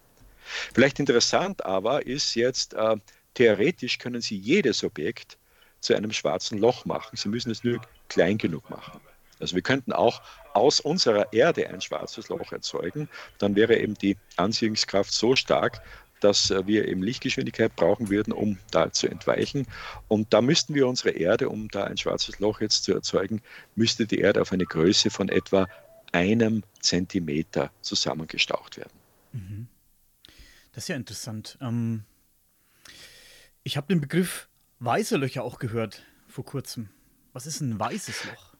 Vielleicht 0.73 0.99
interessant 0.99 1.65
aber 1.65 2.05
ist 2.05 2.35
jetzt, 2.35 2.73
äh, 2.75 2.95
theoretisch 3.33 3.97
können 3.97 4.21
Sie 4.21 4.37
jedes 4.37 4.83
Objekt 4.83 5.37
zu 5.79 5.93
einem 5.93 6.13
schwarzen 6.13 6.57
Loch 6.59 6.85
machen. 6.85 7.17
Sie 7.17 7.29
müssen 7.29 7.51
es 7.51 7.63
nur 7.63 7.81
klein 8.07 8.37
genug 8.37 8.69
machen. 8.69 9.01
Also 9.43 9.55
wir 9.55 9.61
könnten 9.61 9.91
auch 9.91 10.21
aus 10.53 10.79
unserer 10.79 11.33
Erde 11.33 11.69
ein 11.69 11.81
schwarzes 11.81 12.29
Loch 12.29 12.51
erzeugen. 12.51 13.09
Dann 13.37 13.55
wäre 13.55 13.77
eben 13.77 13.93
die 13.95 14.17
Anziehungskraft 14.37 15.11
so 15.11 15.35
stark, 15.35 15.81
dass 16.21 16.49
äh, 16.49 16.65
wir 16.65 16.87
eben 16.87 17.03
Lichtgeschwindigkeit 17.03 17.75
brauchen 17.75 18.09
würden, 18.09 18.31
um 18.31 18.57
da 18.71 18.91
zu 18.91 19.07
entweichen. 19.07 19.67
Und 20.07 20.33
da 20.33 20.41
müssten 20.41 20.73
wir 20.73 20.87
unsere 20.87 21.11
Erde, 21.11 21.49
um 21.49 21.67
da 21.67 21.83
ein 21.83 21.97
schwarzes 21.97 22.39
Loch 22.39 22.61
jetzt 22.61 22.85
zu 22.85 22.93
erzeugen, 22.93 23.41
müsste 23.75 24.07
die 24.07 24.19
Erde 24.19 24.41
auf 24.41 24.51
eine 24.53 24.65
Größe 24.65 25.09
von 25.09 25.27
etwa 25.29 25.67
einem 26.13 26.63
Zentimeter 26.79 27.71
zusammengestaucht 27.81 28.77
werden. 28.77 28.99
Mhm. 29.33 29.67
Das 30.71 30.85
ist 30.85 30.87
ja 30.87 30.95
interessant. 30.95 31.57
Ähm, 31.59 32.03
ich 33.63 33.77
habe 33.77 33.87
den 33.87 33.99
Begriff 33.99 34.47
weiße 34.79 35.17
Löcher 35.17 35.43
auch 35.43 35.59
gehört 35.59 36.03
vor 36.27 36.45
kurzem. 36.45 36.89
Was 37.33 37.45
ist 37.45 37.61
ein 37.61 37.79
weißes 37.79 38.25
Loch? 38.25 38.52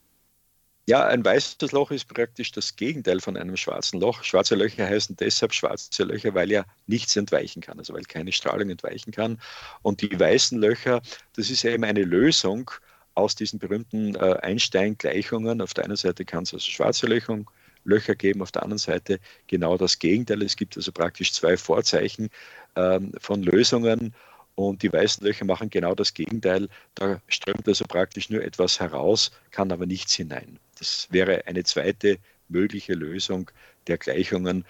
Ja, 0.86 1.08
ein 1.08 1.24
weißes 1.24 1.72
Loch 1.72 1.92
ist 1.92 2.10
praktisch 2.10 2.52
das 2.52 2.76
Gegenteil 2.76 3.22
von 3.22 3.38
einem 3.38 3.56
schwarzen 3.56 4.02
Loch. 4.02 4.22
Schwarze 4.24 4.56
Löcher 4.56 4.86
heißen 4.86 5.16
deshalb 5.16 5.54
schwarze 5.54 6.04
Löcher, 6.04 6.34
weil 6.34 6.52
ja 6.52 6.66
nichts 6.88 7.16
entweichen 7.16 7.62
kann, 7.62 7.80
also 7.80 7.94
weil 7.94 8.04
keine 8.04 8.34
Strahlung 8.34 8.70
entweichen 8.70 9.12
kann. 9.12 9.40
Und 9.82 10.02
die 10.02 10.20
weißen 10.20 10.60
Löcher, 10.60 11.02
das 11.38 11.50
ist 11.50 11.64
eben 11.64 11.86
eine 11.86 12.04
Lösung 12.04 12.70
aus 13.16 13.36
diesen 13.36 13.60
berühmten 13.60 14.16
äh, 14.16 14.38
Einstein-Gleichungen. 14.42 15.62
Auf 15.62 15.74
der 15.74 15.86
einen 15.86 15.96
Seite 15.96 16.26
kann 16.26 16.44
es 16.44 16.54
also 16.54 16.70
schwarze 16.70 17.08
Löcher, 17.08 17.40
Löcher 17.86 18.16
geben, 18.16 18.42
auf 18.42 18.52
der 18.52 18.64
anderen 18.64 18.80
Seite 18.80 19.20
genau 19.48 19.78
das 19.78 20.00
Gegenteil. 20.00 20.42
Es 20.42 20.58
gibt 20.58 20.76
also 20.76 20.92
praktisch 20.92 21.32
zwei 21.32 21.56
Vorzeichen 21.56 22.30
ähm, 22.76 23.14
von 23.20 23.42
Lösungen 23.42 24.14
und 24.56 24.84
die 24.84 24.92
weißen 24.92 25.26
Löcher 25.26 25.46
machen 25.46 25.70
genau 25.70 25.96
das 25.96 26.14
Gegenteil. 26.14 26.70
Da 26.96 27.22
strömt 27.28 27.68
also 27.68 27.86
praktisch 27.86 28.30
nur 28.30 28.44
etwas 28.44 28.80
heraus, 28.80 29.32
kann 29.52 29.72
aber 29.72 29.86
nichts 29.86 30.14
hinein. 30.14 30.60
Das 30.78 31.08
wäre 31.12 31.48
eine 31.48 31.64
zweite 31.64 32.18
mögliche 32.50 32.94
Lösung 32.94 33.50
der 33.88 33.98
Gleichungen. 33.98 34.66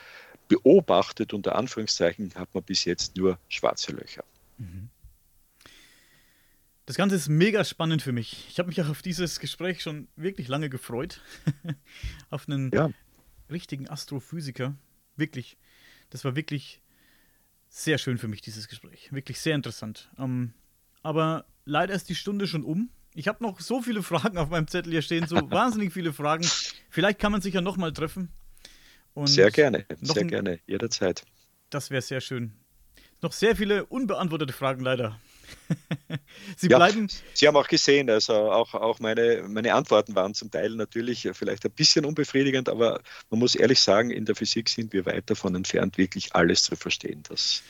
Beobachtet 0.47 1.33
unter 1.33 1.55
Anführungszeichen 1.55 2.33
hat 2.35 2.53
man 2.53 2.63
bis 2.63 2.85
jetzt 2.85 3.17
nur 3.17 3.39
schwarze 3.49 3.91
Löcher. 3.91 4.23
Mhm. 4.57 4.89
Das 6.85 6.97
Ganze 6.97 7.15
ist 7.15 7.29
mega 7.29 7.63
spannend 7.63 8.01
für 8.01 8.11
mich. 8.11 8.45
Ich 8.49 8.59
habe 8.59 8.67
mich 8.67 8.81
auch 8.81 8.89
auf 8.89 9.01
dieses 9.01 9.39
Gespräch 9.39 9.81
schon 9.81 10.09
wirklich 10.17 10.49
lange 10.49 10.69
gefreut. 10.69 11.21
auf 12.29 12.47
einen 12.47 12.71
ja. 12.71 12.89
richtigen 13.49 13.89
Astrophysiker. 13.89 14.75
Wirklich. 15.15 15.57
Das 16.09 16.25
war 16.25 16.35
wirklich 16.35 16.81
sehr 17.73 17.97
schön 17.97 18.19
für 18.19 18.27
mich, 18.27 18.41
dieses 18.41 18.67
Gespräch. 18.67 19.11
Wirklich 19.11 19.39
sehr 19.41 19.55
interessant. 19.55 20.09
Ähm, 20.19 20.53
aber 21.01 21.45
leider 21.65 21.93
ist 21.95 22.07
die 22.07 22.15
Stunde 22.15 22.47
schon 22.47 22.63
um. 22.63 22.89
Ich 23.15 23.27
habe 23.27 23.43
noch 23.43 23.59
so 23.59 23.81
viele 23.81 24.03
Fragen 24.11 24.37
auf 24.37 24.49
meinem 24.49 24.67
Zettel 24.67 24.91
hier 24.91 25.01
stehen, 25.01 25.27
so 25.27 25.35
wahnsinnig 25.51 25.91
viele 25.91 26.13
Fragen. 26.13 26.47
Vielleicht 26.89 27.19
kann 27.19 27.31
man 27.31 27.41
sich 27.41 27.55
ja 27.55 27.61
nochmal 27.61 27.91
treffen. 27.91 28.29
Und 29.15 29.27
sehr 29.27 29.51
gerne, 29.51 29.85
sehr 30.01 30.23
gerne, 30.23 30.59
jederzeit. 30.65 31.23
Das 31.69 31.89
wäre 31.89 32.01
sehr 32.01 32.21
schön. 32.21 32.53
Noch 33.21 33.31
sehr 33.31 33.55
viele 33.55 33.85
unbeantwortete 33.85 34.53
Fragen 34.53 34.81
leider. 34.81 35.19
Sie 36.57 36.67
ja, 36.67 36.77
bleiben. 36.77 37.07
Sie 37.33 37.47
haben 37.47 37.55
auch 37.55 37.67
gesehen, 37.67 38.09
also 38.09 38.33
auch, 38.33 38.73
auch 38.73 38.99
meine, 38.99 39.43
meine 39.47 39.73
Antworten 39.73 40.15
waren 40.15 40.33
zum 40.33 40.51
Teil 40.51 40.71
natürlich 40.75 41.27
vielleicht 41.33 41.65
ein 41.65 41.71
bisschen 41.71 42.05
unbefriedigend, 42.05 42.69
aber 42.69 43.01
man 43.29 43.39
muss 43.39 43.55
ehrlich 43.55 43.81
sagen, 43.81 44.11
in 44.11 44.25
der 44.25 44.35
Physik 44.35 44.69
sind 44.69 44.93
wir 44.93 45.05
weit 45.05 45.29
davon 45.29 45.55
entfernt, 45.55 45.97
wirklich 45.97 46.35
alles 46.35 46.63
zu 46.63 46.75
verstehen. 46.75 47.23
Das 47.29 47.63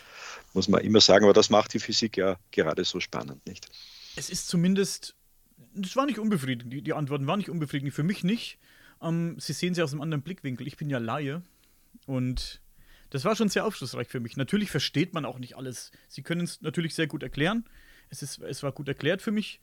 muss 0.53 0.67
man 0.67 0.81
immer 0.81 1.01
sagen, 1.01 1.25
aber 1.25 1.33
das 1.33 1.49
macht 1.49 1.73
die 1.73 1.79
Physik 1.79 2.17
ja 2.17 2.37
gerade 2.51 2.83
so 2.83 2.99
spannend, 2.99 3.45
nicht? 3.45 3.67
Es 4.15 4.29
ist 4.29 4.47
zumindest, 4.47 5.15
es 5.81 5.95
war 5.95 6.05
nicht 6.05 6.19
unbefriedigend, 6.19 6.71
die, 6.71 6.81
die 6.81 6.93
Antworten 6.93 7.27
waren 7.27 7.39
nicht 7.39 7.49
unbefriedigend, 7.49 7.93
für 7.93 8.03
mich 8.03 8.23
nicht. 8.23 8.59
Ähm, 9.01 9.35
Sie 9.39 9.53
sehen 9.53 9.73
sie 9.73 9.81
aus 9.81 9.91
einem 9.91 10.01
anderen 10.01 10.21
Blickwinkel. 10.21 10.67
Ich 10.67 10.77
bin 10.77 10.89
ja 10.89 10.99
Laie 10.99 11.41
und 12.05 12.61
das 13.13 13.25
war 13.25 13.35
schon 13.35 13.47
sehr 13.47 13.63
aufschlussreich 13.63 14.07
für 14.07 14.19
mich. 14.19 14.37
Natürlich 14.37 14.71
versteht 14.71 15.13
man 15.13 15.23
auch 15.23 15.37
nicht 15.37 15.55
alles. 15.55 15.91
Sie 16.07 16.23
können 16.23 16.41
es 16.41 16.63
natürlich 16.63 16.95
sehr 16.95 17.05
gut 17.05 17.21
erklären. 17.21 17.63
Es, 18.09 18.23
ist, 18.23 18.39
es 18.39 18.63
war 18.63 18.71
gut 18.71 18.87
erklärt 18.87 19.21
für 19.21 19.31
mich. 19.31 19.61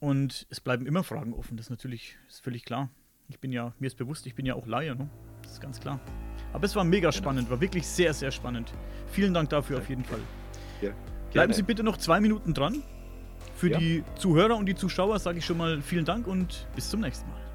Und 0.00 0.48
es 0.50 0.60
bleiben 0.60 0.84
immer 0.84 1.04
Fragen 1.04 1.32
offen. 1.32 1.56
Das 1.56 1.66
ist 1.66 1.70
natürlich 1.70 2.16
ist 2.28 2.42
völlig 2.42 2.64
klar. 2.64 2.90
Ich 3.28 3.38
bin 3.38 3.52
ja, 3.52 3.72
mir 3.78 3.86
ist 3.86 3.96
bewusst, 3.96 4.26
ich 4.26 4.34
bin 4.34 4.46
ja 4.46 4.56
auch 4.56 4.66
Laie, 4.66 4.96
ne? 4.96 5.08
Das 5.42 5.52
ist 5.52 5.60
ganz 5.60 5.78
klar. 5.78 6.00
Aber 6.52 6.64
es 6.64 6.74
war 6.74 6.82
mega 6.82 7.12
spannend, 7.12 7.48
war 7.50 7.60
wirklich 7.60 7.86
sehr, 7.86 8.12
sehr 8.14 8.32
spannend. 8.32 8.72
Vielen 9.12 9.32
Dank 9.32 9.50
dafür 9.50 9.78
auf 9.78 9.88
jeden 9.88 10.04
Fall. 10.04 10.20
Ja, 10.80 10.90
Bleiben 11.30 11.52
Sie 11.52 11.62
bitte 11.62 11.84
noch 11.84 11.98
zwei 11.98 12.20
Minuten 12.20 12.52
dran. 12.52 12.82
Für 13.54 13.70
ja. 13.70 13.78
die 13.78 14.02
Zuhörer 14.18 14.56
und 14.56 14.66
die 14.66 14.74
Zuschauer 14.74 15.20
sage 15.20 15.38
ich 15.38 15.46
schon 15.46 15.56
mal 15.56 15.80
vielen 15.82 16.04
Dank 16.04 16.26
und 16.26 16.66
bis 16.74 16.90
zum 16.90 17.00
nächsten 17.00 17.30
Mal. 17.30 17.51